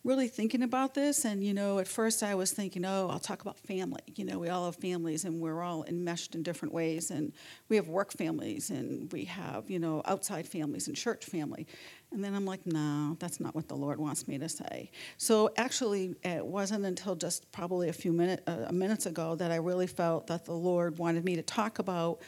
really 0.03 0.29
thinking 0.29 0.63
about 0.63 0.95
this, 0.95 1.25
and 1.25 1.45
you 1.45 1.53
know, 1.53 1.79
at 1.79 1.87
first 1.87 2.23
I 2.23 2.35
was 2.35 2.53
thinking, 2.53 2.85
oh, 2.85 3.09
I'll 3.11 3.19
talk 3.19 3.43
about 3.43 3.59
family. 3.59 4.01
You 4.15 4.25
know, 4.25 4.39
we 4.39 4.49
all 4.49 4.67
have 4.67 4.77
families, 4.77 5.25
and 5.25 5.41
we're 5.41 5.63
all 5.63 5.85
enmeshed 5.85 6.35
in 6.35 6.43
different 6.43 6.73
ways, 6.73 7.11
and 7.11 7.33
we 7.69 7.77
have 7.77 7.89
work 7.89 8.13
families, 8.13 8.71
and 8.71 9.13
we 9.13 9.25
have, 9.25 9.71
you 9.71 9.79
know, 9.79 10.03
outside 10.07 10.47
families 10.47 10.89
and 10.89 10.97
church 10.97 11.25
family. 11.25 11.67
And 12.13 12.25
then 12.25 12.35
I'm 12.35 12.45
like, 12.45 12.67
no, 12.67 13.17
that's 13.21 13.39
not 13.39 13.55
what 13.55 13.69
the 13.69 13.77
Lord 13.77 14.01
wants 14.01 14.27
me 14.27 14.37
to 14.39 14.49
say. 14.49 14.91
So 15.17 15.53
actually, 15.57 16.17
it 16.25 16.45
wasn't 16.45 16.85
until 16.85 17.15
just 17.15 17.51
probably 17.53 17.89
a 17.89 17.93
few 17.93 18.13
minute, 18.13 18.43
uh, 18.47 18.73
minutes 18.73 19.07
ago 19.07 19.37
that 19.37 19.53
I 19.53 19.57
really 19.57 19.87
felt 19.87 20.27
that 20.27 20.45
the 20.45 20.53
Lord 20.55 20.99
wanted 20.99 21.25
me 21.25 21.37
to 21.37 21.43
talk 21.43 21.79
about 21.79 22.21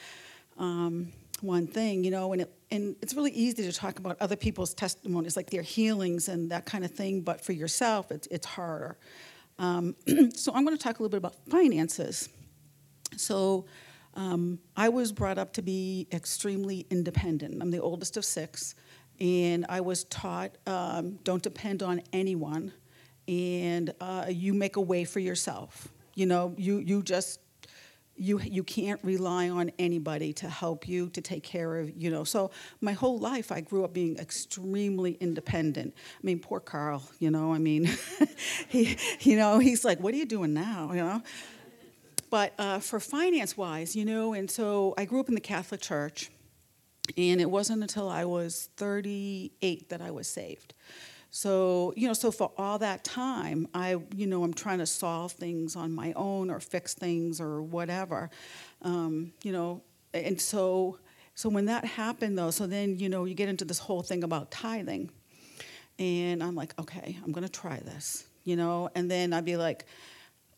um, 0.58 1.08
one 1.42 1.66
thing, 1.66 2.04
you 2.04 2.10
know, 2.10 2.32
and, 2.32 2.42
it, 2.42 2.52
and 2.70 2.96
it's 3.02 3.14
really 3.14 3.32
easy 3.32 3.62
to 3.64 3.72
talk 3.72 3.98
about 3.98 4.16
other 4.20 4.36
people's 4.36 4.74
testimonies, 4.74 5.36
like 5.36 5.50
their 5.50 5.62
healings 5.62 6.28
and 6.28 6.50
that 6.50 6.66
kind 6.66 6.84
of 6.84 6.90
thing, 6.90 7.20
but 7.20 7.44
for 7.44 7.52
yourself, 7.52 8.10
it's, 8.10 8.26
it's 8.28 8.46
harder. 8.46 8.96
Um, 9.58 9.96
so 10.34 10.52
I'm 10.54 10.64
going 10.64 10.76
to 10.76 10.82
talk 10.82 10.98
a 10.98 11.02
little 11.02 11.10
bit 11.10 11.18
about 11.18 11.34
finances. 11.48 12.28
So 13.16 13.66
um, 14.14 14.58
I 14.76 14.88
was 14.88 15.12
brought 15.12 15.38
up 15.38 15.52
to 15.54 15.62
be 15.62 16.06
extremely 16.12 16.86
independent. 16.90 17.62
I'm 17.62 17.70
the 17.70 17.80
oldest 17.80 18.16
of 18.16 18.24
six, 18.24 18.74
and 19.20 19.66
I 19.68 19.80
was 19.80 20.04
taught 20.04 20.56
um, 20.66 21.18
don't 21.24 21.42
depend 21.42 21.82
on 21.82 22.02
anyone, 22.12 22.72
and 23.28 23.94
uh, 24.00 24.26
you 24.28 24.54
make 24.54 24.76
a 24.76 24.80
way 24.80 25.04
for 25.04 25.20
yourself. 25.20 25.88
You 26.14 26.26
know, 26.26 26.54
you, 26.58 26.78
you 26.78 27.02
just 27.02 27.40
you 28.22 28.38
you 28.40 28.62
can't 28.62 29.00
rely 29.02 29.48
on 29.48 29.72
anybody 29.78 30.32
to 30.32 30.48
help 30.48 30.88
you 30.88 31.08
to 31.10 31.20
take 31.20 31.42
care 31.42 31.76
of 31.76 31.90
you 32.00 32.10
know. 32.10 32.24
So 32.24 32.50
my 32.80 32.92
whole 32.92 33.18
life 33.18 33.50
i 33.50 33.60
grew 33.60 33.84
up 33.84 33.92
being 33.92 34.16
extremely 34.18 35.12
independent. 35.20 35.94
I 35.96 36.26
mean 36.26 36.38
poor 36.38 36.60
carl 36.60 37.02
you 37.18 37.30
know 37.30 37.52
i 37.52 37.58
mean 37.58 37.90
he 38.68 38.96
you 39.20 39.36
know 39.36 39.58
he's 39.58 39.84
like 39.84 40.00
what 40.00 40.14
are 40.14 40.16
you 40.16 40.26
doing 40.26 40.54
now? 40.54 40.92
You 40.92 41.02
know? 41.02 41.22
But 42.30 42.54
uh, 42.58 42.78
for 42.78 43.00
finance 43.00 43.56
wise 43.56 43.94
you 43.96 44.04
know 44.04 44.32
and 44.32 44.50
so 44.50 44.94
i 44.96 45.04
grew 45.04 45.20
up 45.20 45.28
in 45.28 45.34
the 45.34 45.40
catholic 45.40 45.80
church 45.80 46.30
and 47.16 47.40
it 47.40 47.50
wasn't 47.50 47.82
until 47.82 48.08
i 48.08 48.24
was 48.24 48.70
38 48.76 49.88
that 49.90 50.00
i 50.00 50.10
was 50.10 50.28
saved 50.28 50.72
so, 51.34 51.94
you 51.96 52.06
know, 52.06 52.12
so 52.12 52.30
for 52.30 52.52
all 52.58 52.78
that 52.80 53.04
time, 53.04 53.66
I, 53.72 53.96
you 54.14 54.26
know, 54.26 54.44
I'm 54.44 54.52
trying 54.52 54.80
to 54.80 54.86
solve 54.86 55.32
things 55.32 55.76
on 55.76 55.90
my 55.90 56.12
own 56.12 56.50
or 56.50 56.60
fix 56.60 56.92
things 56.92 57.40
or 57.40 57.62
whatever, 57.62 58.28
um, 58.82 59.32
you 59.42 59.50
know, 59.50 59.82
and 60.12 60.38
so, 60.38 60.98
so 61.34 61.48
when 61.48 61.64
that 61.66 61.86
happened 61.86 62.36
though, 62.36 62.50
so 62.50 62.66
then, 62.66 62.98
you 62.98 63.08
know, 63.08 63.24
you 63.24 63.32
get 63.32 63.48
into 63.48 63.64
this 63.64 63.78
whole 63.78 64.02
thing 64.02 64.24
about 64.24 64.50
tithing. 64.50 65.10
And 65.98 66.42
I'm 66.42 66.54
like, 66.54 66.78
okay, 66.78 67.16
I'm 67.24 67.32
going 67.32 67.46
to 67.46 67.52
try 67.52 67.78
this, 67.78 68.26
you 68.44 68.56
know, 68.56 68.90
and 68.94 69.10
then 69.10 69.32
I'd 69.32 69.46
be 69.46 69.56
like, 69.56 69.86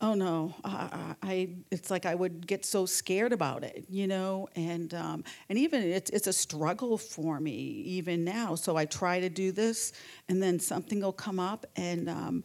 oh 0.04 0.14
no, 0.14 0.54
I, 0.64 1.14
I, 1.22 1.48
it's 1.70 1.90
like 1.90 2.04
I 2.04 2.14
would 2.14 2.46
get 2.46 2.66
so 2.66 2.84
scared 2.84 3.32
about 3.32 3.64
it, 3.64 3.86
you 3.88 4.06
know, 4.06 4.48
and 4.54 4.92
um, 4.92 5.24
and 5.48 5.58
even 5.58 5.82
it's 5.82 6.10
it's 6.10 6.26
a 6.26 6.32
struggle 6.32 6.98
for 6.98 7.40
me 7.40 7.52
even 7.52 8.22
now. 8.22 8.54
So 8.54 8.76
I 8.76 8.84
try 8.84 9.20
to 9.20 9.30
do 9.30 9.50
this, 9.50 9.94
and 10.28 10.42
then 10.42 10.60
something 10.60 11.00
will 11.00 11.12
come 11.12 11.40
up, 11.40 11.64
and 11.76 12.10
um, 12.10 12.44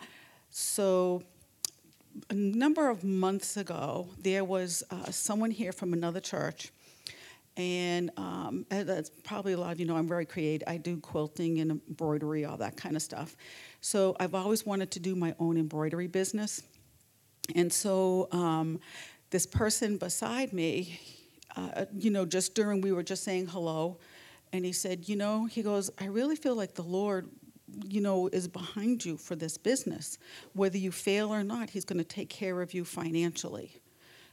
so 0.49 1.21
a 2.29 2.33
number 2.33 2.89
of 2.89 3.03
months 3.03 3.57
ago 3.57 4.07
there 4.19 4.45
was 4.45 4.83
uh, 4.89 5.11
someone 5.11 5.51
here 5.51 5.73
from 5.73 5.91
another 5.93 6.21
church, 6.21 6.71
And 7.57 8.09
um, 8.17 8.65
that's 8.69 9.09
probably 9.23 9.53
a 9.53 9.57
lot 9.57 9.73
of 9.73 9.79
you 9.81 9.85
know 9.85 9.97
I'm 9.97 10.07
very 10.07 10.25
creative. 10.25 10.67
I 10.67 10.77
do 10.77 10.97
quilting 10.97 11.59
and 11.59 11.71
embroidery, 11.89 12.45
all 12.45 12.57
that 12.57 12.77
kind 12.77 12.95
of 12.95 13.01
stuff. 13.01 13.35
So 13.81 14.15
I've 14.19 14.35
always 14.35 14.65
wanted 14.65 14.91
to 14.91 14.99
do 15.01 15.15
my 15.15 15.35
own 15.39 15.57
embroidery 15.57 16.07
business. 16.07 16.63
And 17.55 17.71
so 17.71 18.27
um, 18.31 18.79
this 19.29 19.45
person 19.45 19.97
beside 19.97 20.53
me, 20.53 20.99
uh, 21.55 21.85
you 21.97 22.11
know, 22.11 22.25
just 22.25 22.55
during 22.55 22.81
we 22.81 22.91
were 22.91 23.03
just 23.03 23.23
saying 23.23 23.47
hello, 23.47 23.97
and 24.51 24.65
he 24.65 24.73
said, 24.73 25.07
you 25.07 25.15
know, 25.15 25.45
he 25.45 25.61
goes, 25.61 25.91
I 25.99 26.05
really 26.05 26.35
feel 26.35 26.55
like 26.55 26.73
the 26.73 26.83
Lord 26.83 27.29
you 27.87 28.01
know, 28.01 28.27
is 28.29 28.47
behind 28.47 29.05
you 29.05 29.17
for 29.17 29.35
this 29.35 29.57
business. 29.57 30.17
Whether 30.53 30.77
you 30.77 30.91
fail 30.91 31.29
or 31.29 31.43
not, 31.43 31.69
he's 31.69 31.85
going 31.85 31.99
to 31.99 32.03
take 32.03 32.29
care 32.29 32.61
of 32.61 32.73
you 32.73 32.83
financially. 32.85 33.79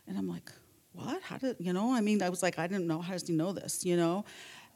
And 0.07 0.17
I'm 0.17 0.29
like, 0.29 0.51
what? 0.93 1.23
How 1.23 1.37
did, 1.37 1.57
you 1.59 1.73
know, 1.73 1.95
I 1.95 2.01
mean, 2.01 2.23
I 2.23 2.29
was 2.29 2.43
like, 2.43 2.59
I 2.59 2.67
didn't 2.67 2.87
know, 2.87 3.01
how 3.01 3.13
does 3.13 3.27
he 3.27 3.35
know 3.35 3.53
this, 3.53 3.85
you 3.85 3.97
know? 3.97 4.25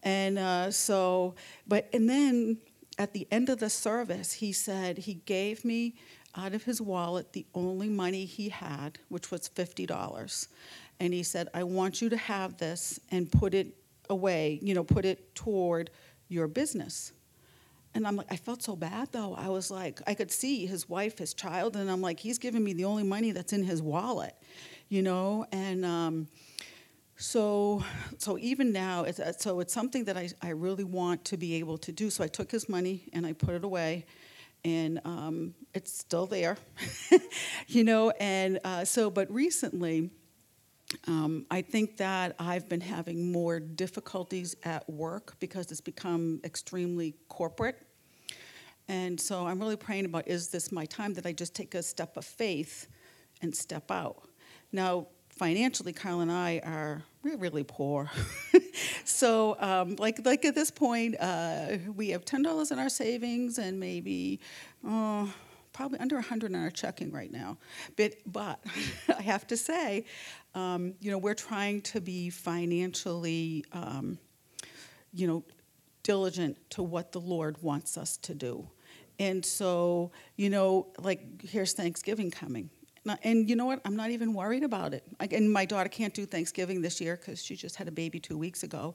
And 0.03 0.39
uh, 0.39 0.71
so, 0.71 1.35
but, 1.67 1.89
and 1.93 2.09
then 2.09 2.59
at 2.99 3.13
the 3.13 3.27
end 3.31 3.49
of 3.49 3.59
the 3.59 3.71
service, 3.71 4.33
he 4.33 4.53
said 4.53 4.99
he 4.99 5.15
gave 5.15 5.65
me 5.65 5.95
out 6.35 6.55
of 6.55 6.65
his 6.65 6.81
wallet 6.81 7.33
the 7.33 7.47
only 7.55 7.89
money 7.89 8.25
he 8.25 8.49
had, 8.49 8.99
which 9.09 9.31
was 9.31 9.49
$50. 9.49 10.49
And 11.01 11.15
he 11.15 11.23
said, 11.23 11.49
I 11.55 11.65
want 11.65 12.03
you 12.03 12.09
to 12.11 12.17
have 12.17 12.59
this 12.59 13.01
and 13.11 13.31
put 13.31 13.55
it 13.55 13.77
away, 14.09 14.59
you 14.63 14.75
know, 14.75 14.85
put 14.85 15.05
it 15.05 15.35
toward 15.35 15.91
your 16.29 16.47
business. 16.47 17.13
And 17.95 18.07
I'm 18.07 18.17
like, 18.17 18.27
I 18.31 18.37
felt 18.37 18.63
so 18.63 18.77
bad 18.77 19.09
though. 19.11 19.35
I 19.35 19.49
was 19.49 19.71
like, 19.71 20.01
I 20.07 20.15
could 20.15 20.31
see 20.31 20.67
his 20.67 20.89
wife, 20.89 21.19
his 21.19 21.35
child, 21.35 21.77
and 21.77 21.91
I'm 21.91 22.01
like, 22.01 22.21
he's 22.21 22.39
giving 22.39 22.63
me 22.63 22.73
the 22.73 22.85
only 22.85 23.03
money 23.03 23.33
that's 23.33 23.53
in 23.53 23.65
his 23.65 23.83
wallet, 23.83 24.35
you 24.89 25.03
know? 25.03 25.47
And 25.51 25.85
um, 25.85 26.29
so, 27.17 27.85
so 28.19 28.39
even 28.39 28.73
now, 28.73 29.05
it's, 29.05 29.19
uh, 29.19 29.33
so 29.33 29.61
it's 29.61 29.75
something 29.75 30.05
that 30.05 30.17
I, 30.17 30.29
I 30.41 30.51
really 30.51 30.85
want 30.85 31.25
to 31.27 31.37
be 31.37 31.55
able 31.55 31.79
to 31.79 31.93
do. 31.93 32.11
So 32.11 32.23
I 32.23 32.29
took 32.29 32.51
his 32.51 32.69
money 32.69 33.03
and 33.13 33.27
I 33.27 33.33
put 33.33 33.55
it 33.55 33.65
away, 33.65 34.07
and 34.65 35.01
um, 35.05 35.55
it's 35.75 35.97
still 35.97 36.27
there, 36.27 36.57
you 37.69 37.85
know? 37.85 38.11
And 38.21 38.59
uh, 38.65 38.85
so, 38.85 39.11
but 39.11 39.31
recently, 39.33 40.11
um, 41.07 41.47
I 41.51 41.63
think 41.63 41.97
that 41.99 42.35
I've 42.39 42.69
been 42.69 42.81
having 42.81 43.31
more 43.31 43.61
difficulties 43.61 44.57
at 44.65 44.89
work 44.89 45.35
because 45.41 45.71
it's 45.71 45.81
become 45.81 46.41
extremely 46.45 47.15
corporate. 47.29 47.81
And 48.89 49.21
so 49.21 49.47
I'm 49.47 49.61
really 49.61 49.77
praying 49.77 50.07
about 50.07 50.27
is 50.27 50.49
this 50.49 50.73
my 50.73 50.85
time 50.85 51.15
that 51.15 51.25
I 51.27 51.33
just 51.33 51.55
take 51.55 51.75
a 51.75 51.83
step 51.83 52.17
of 52.17 52.25
faith 52.25 52.89
and 53.41 53.55
step 53.55 53.91
out? 53.91 54.23
Now, 54.73 55.07
financially, 55.29 55.93
Carl 55.93 56.21
and 56.21 56.31
I 56.31 56.61
are 56.65 57.03
really, 57.23 57.37
really 57.37 57.65
poor. 57.65 58.11
so, 59.05 59.57
um, 59.61 59.97
like, 59.97 60.25
like 60.25 60.45
at 60.45 60.55
this 60.55 60.71
point, 60.71 61.17
uh, 61.21 61.79
we 61.95 62.11
have 62.11 62.25
$10 62.25 62.73
in 62.73 62.79
our 62.79 62.89
savings 62.89 63.59
and 63.59 63.79
maybe. 63.79 64.41
Uh, 64.87 65.27
probably 65.73 65.99
under 66.01 66.17
100 66.17 66.51
in 66.51 66.57
our 66.57 66.71
checking 66.71 67.13
right 67.13 67.31
now. 67.31 67.57
But, 67.97 68.15
but 68.27 68.63
I 69.17 69.23
have 69.23 69.47
to 69.47 69.57
say, 69.57 70.05
um, 70.55 70.95
you 71.01 71.11
know, 71.11 71.19
we're 71.19 71.35
trying 71.35 71.81
to 71.83 72.01
be 72.01 72.29
financially, 72.31 73.65
um, 73.73 74.19
you 75.13 75.27
know, 75.27 75.45
diligent 76.03 76.59
to 76.71 76.83
what 76.83 77.13
the 77.13 77.21
Lord 77.21 77.63
wants 77.63 77.97
us 77.97 78.17
to 78.19 78.35
do. 78.35 78.69
And 79.19 79.45
so, 79.45 80.13
you 80.37 80.51
know, 80.51 80.89
like 80.99 81.43
here's 81.43 81.73
Thanksgiving 81.73 82.31
coming. 82.31 82.71
And 83.23 83.49
you 83.49 83.57
know 83.57 83.67
what? 83.67 83.81
I'm 83.85 83.97
not 83.97 84.11
even 84.11 84.35
worried 84.35 84.63
about 84.63 84.93
it. 84.95 85.05
And 85.31 85.53
my 85.53 85.65
daughter 85.65 85.89
can't 85.89 86.13
do 86.13 86.27
Thanksgiving 86.27 86.83
this 86.83 87.01
year 87.01 87.17
because 87.17 87.43
she 87.43 87.57
just 87.57 87.77
had 87.77 87.89
a 87.89 87.93
baby 87.93 88.21
two 88.21 88.37
weeks 88.37 88.63
ago. 88.63 88.95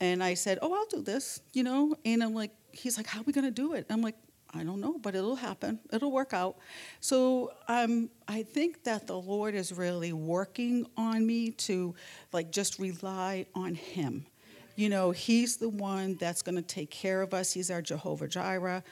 And 0.00 0.22
I 0.22 0.34
said, 0.34 0.58
Oh, 0.62 0.74
I'll 0.74 0.86
do 0.86 1.02
this, 1.02 1.40
you 1.52 1.62
know? 1.62 1.94
And 2.04 2.22
I'm 2.22 2.34
like, 2.34 2.52
He's 2.72 2.96
like, 2.96 3.06
How 3.06 3.20
are 3.20 3.24
we 3.24 3.32
going 3.32 3.44
to 3.44 3.50
do 3.50 3.74
it? 3.74 3.86
I'm 3.90 4.02
like, 4.02 4.16
I 4.54 4.64
don't 4.64 4.80
know, 4.80 4.98
but 4.98 5.14
it'll 5.14 5.36
happen. 5.36 5.80
It'll 5.92 6.12
work 6.12 6.34
out. 6.34 6.56
So 7.00 7.52
um, 7.68 8.10
I 8.28 8.42
think 8.42 8.84
that 8.84 9.06
the 9.06 9.18
Lord 9.18 9.54
is 9.54 9.72
really 9.72 10.12
working 10.12 10.86
on 10.96 11.26
me 11.26 11.52
to 11.52 11.94
like 12.32 12.52
just 12.52 12.78
rely 12.78 13.46
on 13.54 13.74
Him. 13.74 14.26
You 14.76 14.88
know, 14.88 15.10
He's 15.10 15.56
the 15.56 15.70
one 15.70 16.16
that's 16.16 16.42
going 16.42 16.56
to 16.56 16.62
take 16.62 16.90
care 16.90 17.22
of 17.22 17.32
us. 17.32 17.52
He's 17.52 17.70
our 17.70 17.80
Jehovah 17.80 18.28
Jireh. 18.28 18.84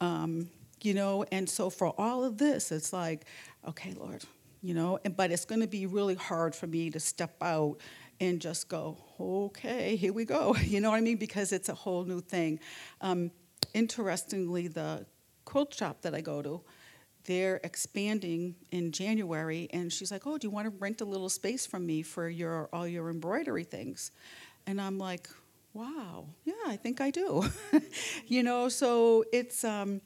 Um, 0.00 0.50
you 0.82 0.94
know, 0.94 1.24
and 1.32 1.48
so 1.48 1.70
for 1.70 1.88
all 1.98 2.24
of 2.24 2.38
this, 2.38 2.70
it's 2.70 2.92
like, 2.92 3.26
okay, 3.66 3.94
Lord, 3.94 4.24
you 4.62 4.74
know, 4.74 4.98
and, 5.04 5.16
but 5.16 5.30
it's 5.30 5.44
going 5.44 5.60
to 5.60 5.66
be 5.66 5.86
really 5.86 6.14
hard 6.14 6.54
for 6.54 6.66
me 6.66 6.90
to 6.90 7.00
step 7.00 7.42
out 7.42 7.76
and 8.20 8.40
just 8.40 8.68
go, 8.68 8.96
okay, 9.20 9.96
here 9.96 10.12
we 10.12 10.24
go. 10.24 10.54
You 10.62 10.80
know 10.80 10.90
what 10.90 10.96
I 10.96 11.00
mean? 11.00 11.16
Because 11.18 11.52
it's 11.52 11.68
a 11.68 11.74
whole 11.74 12.04
new 12.04 12.20
thing. 12.20 12.60
Um, 13.00 13.30
interestingly, 13.74 14.68
the 14.68 15.06
quilt 15.44 15.74
shop 15.74 16.02
that 16.02 16.14
I 16.14 16.20
go 16.20 16.42
to, 16.42 16.62
they're 17.24 17.60
expanding 17.64 18.54
in 18.70 18.92
January, 18.92 19.68
and 19.72 19.92
she's 19.92 20.12
like, 20.12 20.26
"Oh, 20.26 20.38
do 20.38 20.46
you 20.46 20.50
want 20.50 20.66
to 20.66 20.78
rent 20.78 21.00
a 21.00 21.04
little 21.04 21.28
space 21.28 21.66
from 21.66 21.84
me 21.84 22.02
for 22.02 22.28
your 22.28 22.68
all 22.72 22.86
your 22.86 23.10
embroidery 23.10 23.64
things?" 23.64 24.12
And 24.66 24.80
I'm 24.80 24.96
like, 24.98 25.28
"Wow, 25.74 26.26
yeah, 26.44 26.54
I 26.66 26.76
think 26.76 27.00
I 27.00 27.10
do." 27.10 27.44
you 28.26 28.44
know, 28.44 28.68
so 28.68 29.24
it's 29.32 29.64
um, 29.64 30.00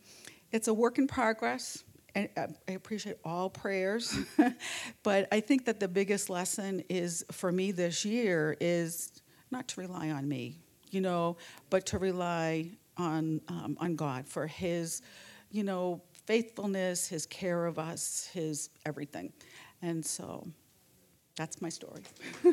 it's 0.52 0.68
a 0.68 0.74
work 0.74 0.98
in 0.98 1.06
progress. 1.06 1.84
And 2.14 2.28
I 2.68 2.72
appreciate 2.72 3.18
all 3.24 3.48
prayers, 3.48 4.18
but 5.04 5.28
I 5.30 5.38
think 5.38 5.64
that 5.66 5.78
the 5.78 5.86
biggest 5.86 6.28
lesson 6.28 6.82
is 6.88 7.24
for 7.30 7.52
me 7.52 7.70
this 7.70 8.04
year 8.04 8.56
is 8.60 9.22
not 9.52 9.68
to 9.68 9.80
rely 9.80 10.10
on 10.10 10.28
me, 10.28 10.58
you 10.90 11.00
know, 11.00 11.36
but 11.70 11.86
to 11.86 11.98
rely 11.98 12.72
on 12.96 13.40
um, 13.46 13.76
on 13.80 13.94
God 13.94 14.26
for 14.26 14.48
His, 14.48 15.02
you 15.52 15.62
know, 15.62 16.02
faithfulness, 16.26 17.06
His 17.06 17.26
care 17.26 17.64
of 17.64 17.78
us, 17.78 18.28
His 18.32 18.70
everything, 18.84 19.32
and 19.80 20.04
so 20.04 20.44
that's 21.36 21.62
my 21.62 21.68
story. 21.68 22.02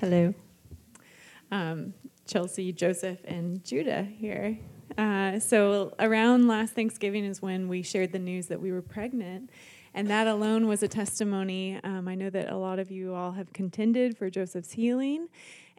Hello. 0.00 0.32
Um, 1.50 1.92
Chelsea, 2.26 2.72
Joseph, 2.72 3.18
and 3.24 3.64
Judah 3.64 4.02
here. 4.02 4.58
Uh, 4.96 5.38
so, 5.38 5.94
around 5.98 6.48
last 6.48 6.74
Thanksgiving 6.74 7.24
is 7.24 7.42
when 7.42 7.68
we 7.68 7.82
shared 7.82 8.12
the 8.12 8.18
news 8.18 8.46
that 8.46 8.60
we 8.60 8.72
were 8.72 8.82
pregnant. 8.82 9.50
And 9.92 10.08
that 10.08 10.26
alone 10.26 10.66
was 10.66 10.82
a 10.82 10.88
testimony. 10.88 11.80
Um, 11.84 12.08
I 12.08 12.14
know 12.14 12.30
that 12.30 12.50
a 12.50 12.56
lot 12.56 12.78
of 12.78 12.90
you 12.90 13.14
all 13.14 13.32
have 13.32 13.52
contended 13.52 14.18
for 14.18 14.28
Joseph's 14.28 14.72
healing. 14.72 15.28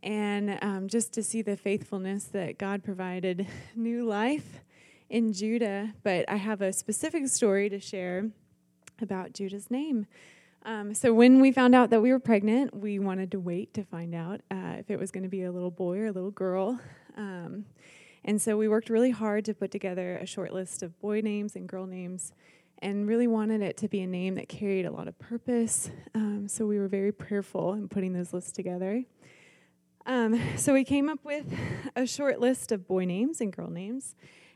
And 0.03 0.57
um, 0.61 0.87
just 0.87 1.13
to 1.13 1.23
see 1.23 1.41
the 1.41 1.57
faithfulness 1.57 2.25
that 2.25 2.57
God 2.57 2.83
provided 2.83 3.47
new 3.75 4.05
life 4.05 4.61
in 5.09 5.33
Judah. 5.33 5.93
But 6.03 6.29
I 6.29 6.37
have 6.37 6.61
a 6.61 6.71
specific 6.71 7.27
story 7.27 7.69
to 7.69 7.79
share 7.79 8.29
about 9.01 9.33
Judah's 9.33 9.69
name. 9.69 10.07
Um, 10.65 10.95
so 10.95 11.13
when 11.13 11.41
we 11.41 11.51
found 11.51 11.75
out 11.75 11.91
that 11.91 12.01
we 12.01 12.11
were 12.11 12.19
pregnant, 12.19 12.75
we 12.75 12.97
wanted 12.97 13.31
to 13.31 13.39
wait 13.39 13.75
to 13.75 13.83
find 13.83 14.15
out 14.15 14.41
uh, 14.49 14.77
if 14.79 14.89
it 14.89 14.97
was 14.97 15.11
going 15.11 15.21
to 15.21 15.29
be 15.29 15.43
a 15.43 15.51
little 15.51 15.69
boy 15.69 15.99
or 15.99 16.07
a 16.07 16.11
little 16.11 16.31
girl. 16.31 16.79
Um, 17.17 17.63
and 18.25 18.41
so 18.41 18.57
we 18.57 18.67
worked 18.67 18.89
really 18.89 19.11
hard 19.11 19.45
to 19.45 19.53
put 19.53 19.71
together 19.71 20.17
a 20.17 20.25
short 20.25 20.51
list 20.51 20.83
of 20.83 20.99
boy 20.99 21.21
names 21.21 21.55
and 21.55 21.65
girl 21.65 21.85
names 21.85 22.33
and 22.79 23.07
really 23.07 23.25
wanted 23.25 23.61
it 23.61 23.77
to 23.77 23.87
be 23.87 24.01
a 24.01 24.07
name 24.07 24.35
that 24.35 24.49
carried 24.49 24.85
a 24.85 24.91
lot 24.91 25.07
of 25.07 25.17
purpose. 25.17 25.89
Um, 26.13 26.49
so 26.49 26.65
we 26.65 26.77
were 26.77 26.89
very 26.89 27.13
prayerful 27.13 27.71
in 27.71 27.87
putting 27.87 28.11
those 28.11 28.33
lists 28.33 28.51
together. 28.51 29.05
Um, 30.05 30.37
so 30.57 30.73
we 30.73 30.83
came 30.83 31.07
up 31.07 31.23
with 31.23 31.45
a 31.95 32.05
short 32.05 32.41
list 32.41 32.73
of 32.73 32.85
boy 32.85 33.05
names 33.05 33.39
and 33.39 33.53
girl 33.53 33.69
names. 33.69 34.13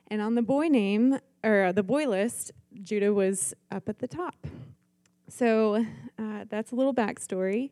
And 0.07 0.21
on 0.21 0.35
the 0.35 0.41
boy 0.41 0.67
name, 0.67 1.19
or 1.43 1.71
the 1.71 1.83
boy 1.83 2.07
list, 2.07 2.51
Judah 2.81 3.13
was 3.13 3.53
up 3.71 3.87
at 3.87 3.99
the 3.99 4.07
top. 4.07 4.47
So 5.29 5.85
uh, 6.17 6.45
that's 6.49 6.71
a 6.71 6.75
little 6.75 6.93
backstory. 6.93 7.71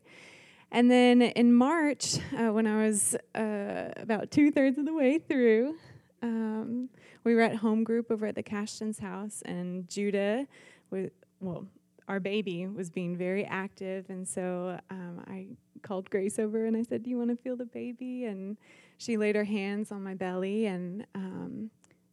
And 0.70 0.90
then 0.90 1.22
in 1.22 1.52
March, 1.52 2.18
uh, 2.36 2.52
when 2.52 2.66
I 2.66 2.84
was 2.86 3.16
uh, 3.34 3.90
about 3.96 4.30
two 4.30 4.50
thirds 4.50 4.78
of 4.78 4.84
the 4.84 4.92
way 4.92 5.18
through, 5.18 5.76
um, 6.22 6.88
we 7.24 7.34
were 7.34 7.40
at 7.40 7.56
home 7.56 7.84
group 7.84 8.10
over 8.10 8.26
at 8.26 8.34
the 8.34 8.42
Cashton's 8.42 8.98
house, 8.98 9.42
and 9.44 9.88
Judah 9.88 10.46
was, 10.90 11.10
well, 11.40 11.66
our 12.06 12.20
baby 12.20 12.66
was 12.66 12.90
being 12.90 13.16
very 13.16 13.44
active. 13.44 14.06
And 14.08 14.26
so 14.26 14.78
um, 14.90 15.22
I 15.26 15.46
called 15.82 16.10
Grace 16.10 16.38
over 16.38 16.64
and 16.64 16.76
I 16.76 16.82
said, 16.82 17.02
Do 17.02 17.10
you 17.10 17.18
want 17.18 17.30
to 17.30 17.36
feel 17.36 17.56
the 17.56 17.66
baby? 17.66 18.24
And 18.24 18.56
she 18.96 19.16
laid 19.16 19.36
her 19.36 19.44
hands 19.44 19.92
on 19.92 20.02
my 20.02 20.14
belly, 20.14 20.66
and 20.66 21.06
um, 21.14 21.70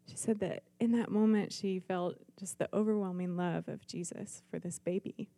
she 0.08 0.18
said 0.18 0.40
that 0.40 0.64
in 0.80 0.92
that 0.92 1.10
moment 1.10 1.52
she 1.52 1.80
felt 1.80 2.16
just 2.40 2.60
the 2.60 2.70
overwhelming 2.74 3.36
love 3.36 3.68
of 3.68 3.86
Jesus 3.88 4.44
for 4.50 4.60
this 4.60 4.80
baby. 4.80 5.30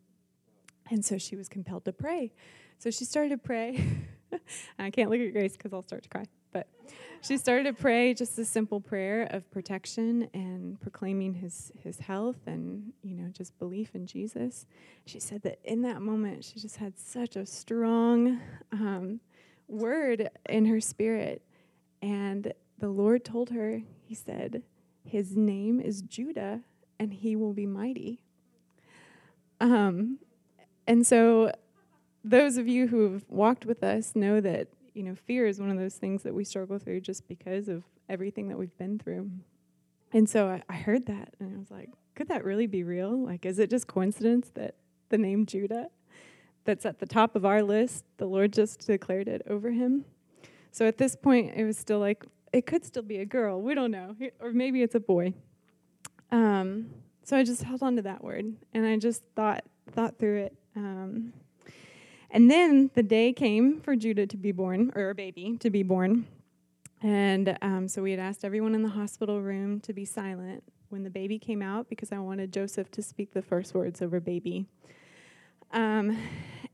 And 0.90 1.04
so 1.04 1.18
she 1.18 1.36
was 1.36 1.50
compelled 1.50 1.86
to 1.86 1.94
pray. 1.94 2.32
So 2.80 2.92
she 2.92 3.06
started 3.06 3.30
to 3.30 3.38
pray. 3.38 3.84
I 4.80 4.90
can't 4.90 5.10
look 5.10 5.20
at 5.20 5.32
Grace 5.34 5.54
because 5.54 5.74
I'll 5.74 5.84
start 5.84 6.04
to 6.04 6.10
cry. 6.10 6.26
But 6.54 6.68
she 7.22 7.38
started 7.38 7.64
to 7.66 7.74
pray 7.74 8.14
just 8.14 8.38
a 8.40 8.46
simple 8.46 8.80
prayer 8.80 9.28
of 9.32 9.50
protection 9.52 10.30
and 10.34 10.80
proclaiming 10.80 11.34
his, 11.34 11.72
his 11.78 12.00
health 12.00 12.38
and, 12.46 12.94
you 13.04 13.16
know, 13.16 13.30
just 13.30 13.58
belief 13.60 13.96
in 13.96 14.06
Jesus. 14.06 14.66
She 15.06 15.20
said 15.20 15.42
that 15.44 15.60
in 15.64 15.82
that 15.82 16.02
moment, 16.02 16.44
she 16.46 16.60
just 16.60 16.78
had 16.78 16.98
such 16.98 17.36
a 17.36 17.46
strong 17.46 18.40
um, 18.72 19.20
word 19.68 20.30
in 20.48 20.66
her 20.66 20.80
spirit. 20.80 21.42
And 22.02 22.54
the 22.80 22.90
Lord 22.90 23.26
told 23.26 23.50
her, 23.50 23.82
He 24.04 24.16
said, 24.16 24.64
His 25.04 25.36
name 25.36 25.80
is 25.80 26.02
Judah, 26.02 26.62
and 27.00 27.14
he 27.14 27.36
will 27.36 27.54
be 27.54 27.66
mighty. 27.66 28.22
Um, 29.60 30.20
and 30.86 31.06
so, 31.06 31.52
those 32.24 32.58
of 32.58 32.68
you 32.68 32.88
who 32.88 33.12
have 33.12 33.26
walked 33.30 33.66
with 33.66 33.84
us 33.84 34.16
know 34.16 34.40
that 34.42 34.68
you 34.94 35.04
know 35.04 35.16
fear 35.16 35.48
is 35.48 35.60
one 35.60 35.70
of 35.70 35.78
those 35.78 35.96
things 35.96 36.24
that 36.24 36.34
we 36.34 36.44
struggle 36.44 36.80
through 36.80 37.02
just 37.02 37.28
because 37.28 37.68
of 37.68 37.84
everything 38.10 38.48
that 38.50 38.58
we've 38.58 38.78
been 38.78 39.00
through. 39.00 39.30
And 40.14 40.30
so 40.30 40.48
I, 40.48 40.64
I 40.70 40.76
heard 40.78 41.06
that, 41.08 41.34
and 41.40 41.54
I 41.54 41.60
was 41.60 41.70
like, 41.70 41.90
could 42.16 42.30
that 42.30 42.44
really 42.44 42.68
be 42.68 42.84
real? 42.84 43.18
Like, 43.18 43.46
is 43.46 43.60
it 43.60 43.70
just 43.70 43.88
coincidence 43.88 44.52
that 44.56 44.76
the 45.10 45.18
name 45.18 45.46
Judah, 45.46 45.88
that's 46.64 46.86
at 46.86 47.00
the 47.00 47.06
top 47.06 47.36
of 47.36 47.46
our 47.46 47.62
list, 47.62 48.06
the 48.18 48.26
Lord 48.26 48.54
just 48.54 48.88
declared 48.88 49.28
it 49.28 49.42
over 49.48 49.72
him? 49.72 50.06
So 50.72 50.88
at 50.88 50.98
this 50.98 51.16
point, 51.16 51.54
it 51.56 51.66
was 51.66 51.78
still 51.78 52.00
like, 52.00 52.26
it 52.54 52.66
could 52.66 52.86
still 52.86 53.04
be 53.04 53.18
a 53.18 53.26
girl. 53.26 53.62
We 53.62 53.74
don't 53.76 53.92
know. 53.92 54.16
Or 54.40 54.52
maybe 54.52 54.82
it's 54.82 54.96
a 54.96 55.00
boy. 55.00 55.34
Um, 56.32 56.90
so 57.24 57.38
I 57.38 57.44
just 57.44 57.64
held 57.64 57.84
on 57.84 57.96
to 57.98 58.02
that 58.04 58.24
word 58.24 58.54
and 58.74 58.86
I 58.86 58.98
just 58.98 59.24
thought 59.36 59.64
thought 59.92 60.18
through 60.18 60.44
it. 60.44 60.56
Um, 60.76 61.34
and 62.30 62.52
then 62.52 62.92
the 62.94 63.04
day 63.04 63.32
came 63.34 63.80
for 63.80 63.96
Judah 63.96 64.28
to 64.28 64.38
be 64.38 64.52
born, 64.52 64.92
or 64.96 65.10
a 65.10 65.16
baby 65.16 65.58
to 65.60 65.70
be 65.70 65.82
born. 65.82 66.28
And 67.02 67.58
um, 67.62 67.88
so 67.88 68.02
we 68.02 68.12
had 68.12 68.20
asked 68.20 68.44
everyone 68.44 68.76
in 68.76 68.82
the 68.82 68.90
hospital 68.90 69.42
room 69.42 69.80
to 69.82 69.94
be 69.94 70.04
silent 70.04 70.64
when 70.90 71.04
the 71.04 71.10
baby 71.10 71.40
came 71.40 71.62
out 71.62 71.90
because 71.90 72.12
I 72.12 72.20
wanted 72.20 72.52
Joseph 72.52 72.90
to 72.92 73.02
speak 73.02 73.34
the 73.34 73.42
first 73.42 73.74
words 73.74 74.02
over 74.02 74.20
baby. 74.20 74.66
Um, 75.72 76.18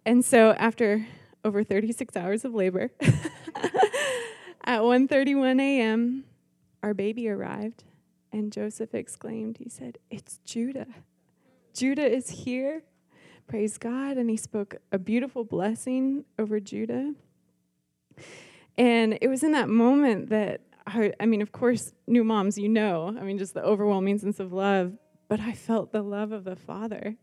and 0.05 0.23
so 0.23 0.51
after 0.51 1.05
over 1.43 1.63
36 1.63 2.15
hours 2.15 2.45
of 2.45 2.53
labor, 2.53 2.89
at 4.63 4.81
1:31 4.81 5.59
a.m., 5.61 6.23
our 6.81 6.93
baby 6.93 7.29
arrived 7.29 7.83
and 8.33 8.51
Joseph 8.51 8.95
exclaimed, 8.95 9.59
he 9.59 9.69
said, 9.69 9.99
It's 10.09 10.39
Judah. 10.43 10.87
Judah 11.73 12.11
is 12.11 12.29
here. 12.29 12.83
Praise 13.47 13.77
God. 13.77 14.17
And 14.17 14.29
he 14.29 14.37
spoke 14.37 14.75
a 14.91 14.97
beautiful 14.97 15.43
blessing 15.43 16.25
over 16.39 16.59
Judah. 16.59 17.13
And 18.77 19.17
it 19.21 19.27
was 19.27 19.43
in 19.43 19.51
that 19.51 19.69
moment 19.69 20.29
that 20.29 20.61
I, 20.87 21.13
I 21.19 21.27
mean, 21.27 21.41
of 21.41 21.51
course, 21.51 21.93
new 22.07 22.23
moms, 22.23 22.57
you 22.57 22.67
know, 22.67 23.15
I 23.17 23.23
mean, 23.23 23.37
just 23.37 23.53
the 23.53 23.63
overwhelming 23.63 24.17
sense 24.17 24.39
of 24.39 24.51
love, 24.51 24.93
but 25.29 25.39
I 25.39 25.53
felt 25.53 25.91
the 25.91 26.01
love 26.01 26.31
of 26.31 26.43
the 26.43 26.55
Father. 26.55 27.15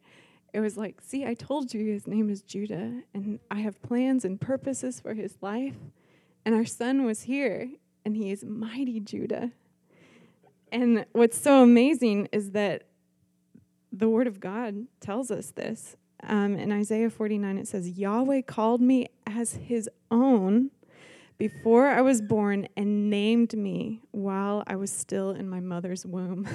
It 0.54 0.60
was 0.60 0.76
like, 0.76 1.00
see, 1.02 1.26
I 1.26 1.34
told 1.34 1.74
you 1.74 1.84
his 1.84 2.06
name 2.06 2.30
is 2.30 2.42
Judah, 2.42 3.02
and 3.12 3.38
I 3.50 3.60
have 3.60 3.82
plans 3.82 4.24
and 4.24 4.40
purposes 4.40 4.98
for 5.00 5.14
his 5.14 5.36
life. 5.40 5.76
And 6.44 6.54
our 6.54 6.64
son 6.64 7.04
was 7.04 7.22
here, 7.22 7.70
and 8.04 8.16
he 8.16 8.30
is 8.30 8.44
mighty 8.44 9.00
Judah. 9.00 9.50
And 10.72 11.04
what's 11.12 11.38
so 11.38 11.62
amazing 11.62 12.28
is 12.32 12.52
that 12.52 12.84
the 13.92 14.08
Word 14.08 14.26
of 14.26 14.40
God 14.40 14.86
tells 15.00 15.30
us 15.30 15.50
this. 15.50 15.96
Um, 16.22 16.56
in 16.56 16.70
Isaiah 16.70 17.10
49, 17.10 17.58
it 17.58 17.68
says, 17.68 17.98
Yahweh 17.98 18.42
called 18.42 18.80
me 18.80 19.08
as 19.26 19.54
his 19.54 19.88
own 20.10 20.70
before 21.38 21.88
I 21.88 22.02
was 22.02 22.20
born 22.20 22.68
and 22.76 23.08
named 23.08 23.56
me 23.56 24.02
while 24.10 24.62
I 24.66 24.76
was 24.76 24.92
still 24.92 25.30
in 25.30 25.48
my 25.48 25.60
mother's 25.60 26.04
womb. 26.04 26.46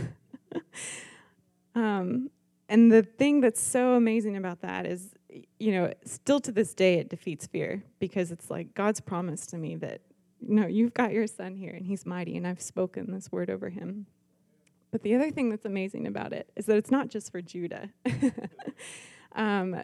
um, 1.75 2.29
and 2.69 2.91
the 2.91 3.01
thing 3.01 3.41
that's 3.41 3.61
so 3.61 3.95
amazing 3.95 4.37
about 4.37 4.61
that 4.61 4.85
is, 4.85 5.14
you 5.59 5.71
know, 5.71 5.93
still 6.05 6.39
to 6.41 6.51
this 6.51 6.73
day, 6.73 6.95
it 6.95 7.09
defeats 7.09 7.47
fear 7.47 7.83
because 7.99 8.31
it's 8.31 8.49
like 8.49 8.73
God's 8.73 9.01
promise 9.01 9.45
to 9.47 9.57
me 9.57 9.75
that 9.77 10.01
no, 10.41 10.67
you've 10.67 10.93
got 10.93 11.11
your 11.11 11.27
son 11.27 11.55
here 11.55 11.73
and 11.73 11.85
he's 11.85 12.05
mighty, 12.05 12.37
and 12.37 12.45
I've 12.45 12.61
spoken 12.61 13.11
this 13.11 13.31
word 13.31 13.49
over 13.49 13.69
him. 13.69 14.05
But 14.91 15.03
the 15.03 15.15
other 15.15 15.31
thing 15.31 15.49
that's 15.49 15.65
amazing 15.65 16.07
about 16.07 16.33
it 16.33 16.49
is 16.55 16.67
that 16.67 16.77
it's 16.77 16.91
not 16.91 17.09
just 17.09 17.31
for 17.31 17.41
Judah, 17.41 17.89
um, 19.35 19.75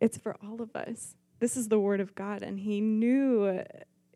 it's 0.00 0.18
for 0.18 0.36
all 0.44 0.62
of 0.62 0.74
us. 0.76 1.14
This 1.40 1.56
is 1.56 1.68
the 1.68 1.78
word 1.78 2.00
of 2.00 2.14
God, 2.14 2.42
and 2.42 2.58
he 2.58 2.80
knew. 2.80 3.62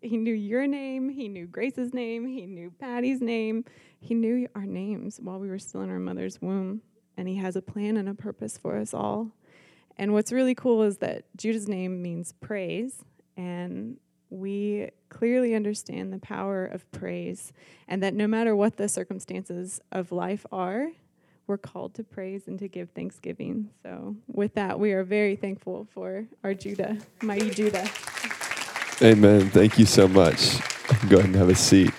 He 0.05 0.17
knew 0.17 0.35
your 0.35 0.67
name. 0.67 1.11
He 1.11 1.29
knew 1.29 1.47
Grace's 1.47 1.95
name. 1.95 2.27
He 2.27 2.45
knew 2.45 2.73
Patty's 2.81 3.21
name. 3.21 3.65
He 4.01 4.15
knew 4.15 4.49
our 4.57 4.67
names 4.67 5.21
while 5.23 5.39
we 5.39 5.49
were 5.49 5.61
still 5.61 5.83
in 5.83 5.91
our 5.91 6.01
mother's 6.01 6.43
womb. 6.43 6.83
And 7.17 7.29
He 7.29 7.37
has 7.37 7.55
a 7.55 7.63
plan 7.63 7.97
and 7.97 8.09
a 8.09 8.15
purpose 8.15 8.59
for 8.59 8.77
us 8.77 8.93
all. 8.93 9.31
And 9.97 10.13
what's 10.13 10.33
really 10.33 10.55
cool 10.55 10.83
is 10.83 10.99
that 10.99 11.25
Judah's 11.37 11.69
name 11.69 12.03
means 12.03 12.33
praise. 12.33 13.05
And 13.37 13.99
we 14.33 14.89
clearly 15.11 15.55
understand 15.55 16.13
the 16.13 16.19
power 16.19 16.65
of 16.65 16.91
praise, 16.91 17.53
and 17.87 18.03
that 18.03 18.15
no 18.15 18.27
matter 18.27 18.57
what 18.57 18.77
the 18.79 18.89
circumstances 18.89 19.81
of 19.93 20.11
life 20.11 20.47
are, 20.51 20.89
we're 21.47 21.59
called 21.59 21.93
to 21.95 22.05
praise 22.05 22.47
and 22.47 22.59
to 22.59 22.69
give 22.69 22.91
thanksgiving. 22.91 23.69
So, 23.83 24.17
with 24.27 24.55
that, 24.55 24.81
we 24.81 24.93
are 24.93 25.05
very 25.05 25.37
thankful 25.37 25.87
for 25.93 26.27
our 26.43 26.55
Judah, 26.55 26.97
mighty 27.23 27.51
Judah. 27.51 27.87
Amen. 29.03 29.51
Thank 29.51 29.79
you 29.79 29.85
so 29.85 30.09
much. 30.09 30.59
Go 31.09 31.19
ahead 31.19 31.27
and 31.27 31.35
have 31.35 31.51
a 31.51 31.55
seat. 31.55 31.93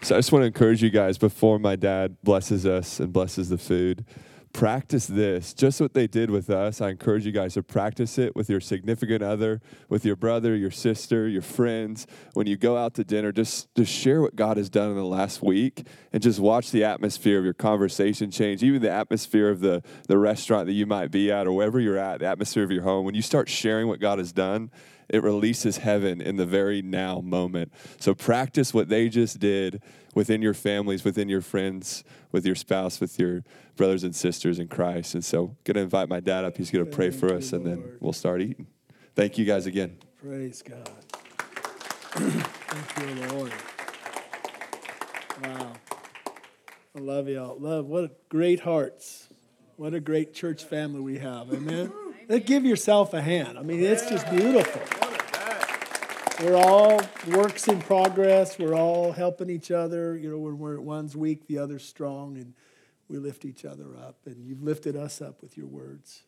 So, 0.00 0.14
I 0.14 0.18
just 0.18 0.32
want 0.32 0.44
to 0.44 0.46
encourage 0.46 0.82
you 0.82 0.90
guys 0.90 1.18
before 1.18 1.58
my 1.58 1.76
dad 1.76 2.16
blesses 2.22 2.64
us 2.64 3.00
and 3.00 3.12
blesses 3.12 3.50
the 3.50 3.58
food 3.58 4.06
practice 4.52 5.06
this. 5.06 5.54
Just 5.54 5.80
what 5.80 5.94
they 5.94 6.06
did 6.06 6.30
with 6.30 6.50
us. 6.50 6.80
I 6.80 6.90
encourage 6.90 7.24
you 7.24 7.32
guys 7.32 7.54
to 7.54 7.62
practice 7.62 8.18
it 8.18 8.36
with 8.36 8.48
your 8.50 8.60
significant 8.60 9.22
other, 9.22 9.60
with 9.88 10.04
your 10.04 10.16
brother, 10.16 10.54
your 10.54 10.70
sister, 10.70 11.26
your 11.28 11.42
friends. 11.42 12.06
When 12.34 12.46
you 12.46 12.56
go 12.56 12.76
out 12.76 12.94
to 12.94 13.04
dinner, 13.04 13.32
just, 13.32 13.74
just 13.74 13.92
share 13.92 14.20
what 14.20 14.36
God 14.36 14.56
has 14.56 14.68
done 14.68 14.90
in 14.90 14.96
the 14.96 15.04
last 15.04 15.42
week 15.42 15.86
and 16.12 16.22
just 16.22 16.38
watch 16.38 16.70
the 16.70 16.84
atmosphere 16.84 17.38
of 17.38 17.44
your 17.44 17.54
conversation 17.54 18.30
change, 18.30 18.62
even 18.62 18.82
the 18.82 18.90
atmosphere 18.90 19.48
of 19.48 19.60
the, 19.60 19.82
the 20.08 20.18
restaurant 20.18 20.66
that 20.66 20.72
you 20.72 20.86
might 20.86 21.10
be 21.10 21.32
at 21.32 21.46
or 21.46 21.52
wherever 21.52 21.80
you're 21.80 21.98
at, 21.98 22.20
the 22.20 22.26
atmosphere 22.26 22.64
of 22.64 22.70
your 22.70 22.82
home. 22.82 23.04
When 23.04 23.14
you 23.14 23.22
start 23.22 23.48
sharing 23.48 23.88
what 23.88 24.00
God 24.00 24.18
has 24.18 24.32
done, 24.32 24.70
it 25.12 25.22
releases 25.22 25.76
heaven 25.76 26.20
in 26.20 26.36
the 26.36 26.46
very 26.46 26.82
now 26.82 27.20
moment. 27.20 27.70
So 28.00 28.14
practice 28.14 28.72
what 28.72 28.88
they 28.88 29.08
just 29.10 29.38
did 29.38 29.82
within 30.14 30.42
your 30.42 30.54
families, 30.54 31.04
within 31.04 31.28
your 31.28 31.42
friends, 31.42 32.02
with 32.32 32.46
your 32.46 32.54
spouse, 32.54 32.98
with 32.98 33.18
your 33.18 33.44
brothers 33.76 34.04
and 34.04 34.16
sisters 34.16 34.58
in 34.58 34.68
Christ. 34.68 35.14
And 35.14 35.24
so, 35.24 35.56
going 35.64 35.74
to 35.74 35.80
invite 35.80 36.08
my 36.08 36.20
dad 36.20 36.44
up. 36.44 36.56
He's 36.56 36.70
going 36.70 36.84
to 36.84 36.90
pray 36.90 37.10
Thank 37.10 37.20
for 37.20 37.34
us, 37.34 37.52
and 37.52 37.64
then 37.64 37.96
we'll 38.00 38.12
start 38.12 38.40
eating. 38.40 38.66
Thank 39.14 39.38
you 39.38 39.44
guys 39.44 39.66
again. 39.66 39.98
Praise 40.22 40.62
God. 40.62 40.88
Thank 42.14 43.20
you, 43.20 43.26
Lord. 43.28 43.52
Wow. 45.42 45.72
I 46.96 47.00
love 47.00 47.28
y'all. 47.28 47.58
Love. 47.58 47.86
What 47.86 48.28
great 48.28 48.60
hearts. 48.60 49.28
What 49.76 49.94
a 49.94 50.00
great 50.00 50.34
church 50.34 50.64
family 50.64 51.00
we 51.00 51.18
have. 51.18 51.52
Amen. 51.52 51.92
Give 52.46 52.64
yourself 52.64 53.14
a 53.14 53.20
hand. 53.20 53.58
I 53.58 53.62
mean, 53.62 53.82
it's 53.82 54.08
just 54.08 54.30
beautiful. 54.30 55.01
We're 56.42 56.56
all 56.56 57.00
works 57.28 57.68
in 57.68 57.80
progress. 57.80 58.58
We're 58.58 58.74
all 58.74 59.12
helping 59.12 59.48
each 59.48 59.70
other. 59.70 60.16
You 60.16 60.28
know, 60.30 60.38
when 60.38 60.58
we're 60.58 60.80
one's 60.80 61.16
weak, 61.16 61.46
the 61.46 61.58
other's 61.58 61.84
strong, 61.84 62.36
and 62.36 62.54
we 63.08 63.18
lift 63.18 63.44
each 63.44 63.64
other 63.64 63.96
up. 63.96 64.16
And 64.26 64.44
you've 64.44 64.62
lifted 64.62 64.96
us 64.96 65.22
up 65.22 65.40
with 65.40 65.56
your 65.56 65.68
words. 65.68 66.24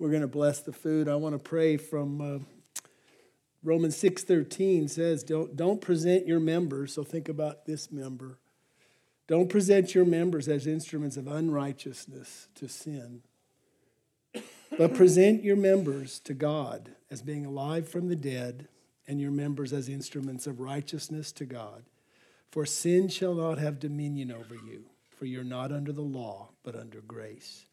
We're 0.00 0.08
going 0.08 0.22
to 0.22 0.26
bless 0.26 0.62
the 0.62 0.72
food. 0.72 1.08
I 1.08 1.14
want 1.14 1.36
to 1.36 1.38
pray 1.38 1.76
from 1.76 2.20
uh, 2.20 2.38
Romans 3.62 3.96
6:13 3.96 4.90
says, 4.90 5.22
"Don't 5.22 5.54
don't 5.54 5.80
present 5.80 6.26
your 6.26 6.40
members." 6.40 6.92
So 6.92 7.04
think 7.04 7.28
about 7.28 7.66
this 7.66 7.92
member. 7.92 8.40
Don't 9.28 9.48
present 9.48 9.94
your 9.94 10.04
members 10.04 10.48
as 10.48 10.66
instruments 10.66 11.16
of 11.16 11.28
unrighteousness 11.28 12.48
to 12.56 12.68
sin 12.68 13.22
but 14.78 14.94
present 14.94 15.44
your 15.44 15.56
members 15.56 16.18
to 16.20 16.34
God 16.34 16.90
as 17.10 17.22
being 17.22 17.46
alive 17.46 17.88
from 17.88 18.08
the 18.08 18.16
dead, 18.16 18.68
and 19.06 19.20
your 19.20 19.30
members 19.30 19.72
as 19.72 19.88
instruments 19.88 20.46
of 20.46 20.60
righteousness 20.60 21.32
to 21.32 21.44
God. 21.44 21.84
For 22.50 22.64
sin 22.64 23.08
shall 23.08 23.34
not 23.34 23.58
have 23.58 23.80
dominion 23.80 24.30
over 24.30 24.54
you, 24.54 24.84
for 25.18 25.26
you're 25.26 25.44
not 25.44 25.72
under 25.72 25.92
the 25.92 26.02
law, 26.02 26.50
but 26.62 26.76
under 26.76 27.00
grace. 27.00 27.66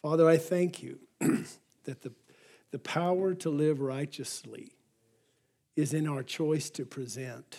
Father, 0.00 0.28
I 0.28 0.36
thank 0.36 0.82
you 0.82 0.98
that 1.20 2.02
the, 2.02 2.12
the 2.70 2.78
power 2.78 3.34
to 3.34 3.50
live 3.50 3.80
righteously 3.80 4.72
is 5.76 5.94
in 5.94 6.08
our 6.08 6.22
choice 6.22 6.70
to 6.70 6.84
present, 6.84 7.58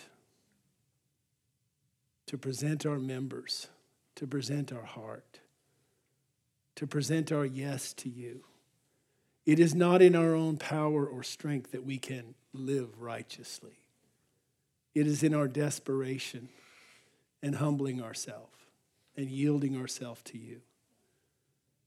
to 2.26 2.36
present 2.36 2.84
our 2.84 2.98
members, 2.98 3.68
to 4.16 4.26
present 4.26 4.72
our 4.72 4.84
heart 4.84 5.40
to 6.76 6.86
present 6.86 7.30
our 7.30 7.44
yes 7.44 7.92
to 7.94 8.08
you. 8.08 8.44
It 9.46 9.58
is 9.58 9.74
not 9.74 10.00
in 10.00 10.16
our 10.16 10.34
own 10.34 10.56
power 10.56 11.06
or 11.06 11.22
strength 11.22 11.72
that 11.72 11.84
we 11.84 11.98
can 11.98 12.34
live 12.52 12.98
righteously. 12.98 13.78
It 14.94 15.06
is 15.06 15.22
in 15.22 15.34
our 15.34 15.48
desperation 15.48 16.48
and 17.42 17.56
humbling 17.56 18.02
ourselves 18.02 18.56
and 19.16 19.28
yielding 19.28 19.76
ourselves 19.76 20.22
to 20.22 20.38
you. 20.38 20.60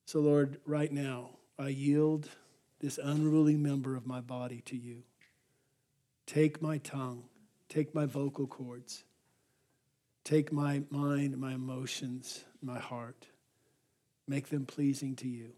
So, 0.06 0.20
Lord, 0.20 0.60
right 0.66 0.92
now, 0.92 1.32
I 1.58 1.70
yield 1.70 2.30
this 2.80 3.00
unruly 3.02 3.56
member 3.56 3.96
of 3.96 4.06
my 4.06 4.22
body 4.22 4.62
to 4.66 4.78
you. 4.78 5.04
Take 6.28 6.62
my 6.62 6.78
tongue, 6.78 7.24
take 7.70 7.96
my 7.96 8.06
vocal 8.06 8.46
cords, 8.46 9.04
take 10.24 10.52
my 10.52 10.84
mind, 10.90 11.38
my 11.38 11.54
emotions, 11.54 12.46
my 12.62 12.78
heart, 12.78 13.28
make 14.28 14.50
them 14.50 14.66
pleasing 14.66 15.16
to 15.16 15.28
you. 15.28 15.54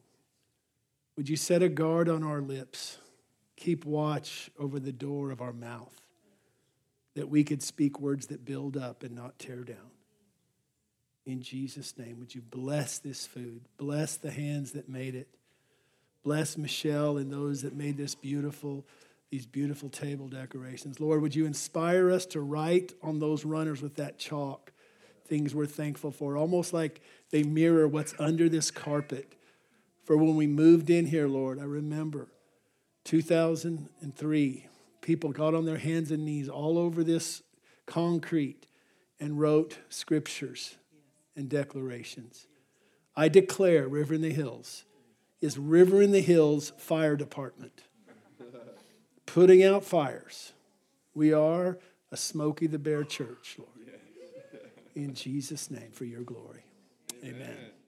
Would 1.20 1.28
you 1.28 1.36
set 1.36 1.62
a 1.62 1.68
guard 1.68 2.08
on 2.08 2.24
our 2.24 2.40
lips? 2.40 2.98
Keep 3.58 3.84
watch 3.84 4.50
over 4.58 4.80
the 4.80 4.94
door 4.94 5.32
of 5.32 5.42
our 5.42 5.52
mouth 5.52 5.94
that 7.14 7.28
we 7.28 7.44
could 7.44 7.62
speak 7.62 8.00
words 8.00 8.28
that 8.28 8.46
build 8.46 8.78
up 8.78 9.04
and 9.04 9.16
not 9.16 9.38
tear 9.38 9.66
down. 9.66 9.92
In 11.26 11.42
Jesus' 11.42 11.98
name, 11.98 12.20
would 12.20 12.34
you 12.34 12.42
bless 12.42 13.00
this 13.00 13.28
food? 13.28 13.64
Bless 13.76 14.16
the 14.16 14.32
hands 14.32 14.72
that 14.72 14.88
made 14.88 15.14
it. 15.14 15.28
Bless 16.24 16.58
Michelle 16.58 17.18
and 17.18 17.30
those 17.30 17.64
that 17.64 17.76
made 17.76 17.98
this 17.98 18.16
beautiful, 18.16 18.86
these 19.30 19.46
beautiful 19.46 19.90
table 19.90 20.30
decorations. 20.30 21.02
Lord, 21.02 21.22
would 21.22 21.36
you 21.36 21.46
inspire 21.46 22.10
us 22.10 22.26
to 22.28 22.40
write 22.40 22.94
on 23.04 23.20
those 23.20 23.44
runners 23.44 23.82
with 23.82 23.96
that 23.96 24.20
chalk 24.20 24.72
things 25.28 25.54
we're 25.54 25.66
thankful 25.66 26.12
for, 26.12 26.38
almost 26.38 26.72
like 26.72 27.02
they 27.30 27.44
mirror 27.44 27.90
what's 27.90 28.14
under 28.20 28.48
this 28.48 28.72
carpet. 28.72 29.36
For 30.10 30.18
when 30.18 30.36
we 30.36 30.48
moved 30.48 30.90
in 30.90 31.06
here, 31.06 31.28
Lord, 31.28 31.60
I 31.60 31.66
remember 31.66 32.30
2003, 33.04 34.66
people 35.02 35.32
got 35.32 35.54
on 35.54 35.66
their 35.66 35.78
hands 35.78 36.10
and 36.10 36.26
knees 36.26 36.50
all 36.50 36.80
over 36.80 37.04
this 37.04 37.44
concrete 37.86 38.66
and 39.20 39.40
wrote 39.40 39.78
scriptures 39.88 40.78
and 41.36 41.48
declarations. 41.48 42.48
I 43.16 43.28
declare 43.28 43.88
River 43.88 44.16
in 44.16 44.22
the 44.22 44.34
Hills 44.34 44.84
is 45.42 45.60
River 45.60 46.02
in 46.02 46.12
the 46.12 46.22
Hills 46.22 46.74
Fire 46.80 47.16
Department, 47.16 47.84
putting 49.28 49.64
out 49.64 49.84
fires. 49.84 50.54
We 51.14 51.34
are 51.34 51.78
a 52.12 52.18
Smokey 52.18 52.66
the 52.66 52.80
Bear 52.80 53.04
church, 53.04 53.58
Lord. 53.60 53.70
In 54.96 55.14
Jesus' 55.14 55.70
name, 55.70 55.92
for 55.92 56.06
your 56.06 56.24
glory. 56.24 56.64
Amen. 57.24 57.42
Amen. 57.44 57.79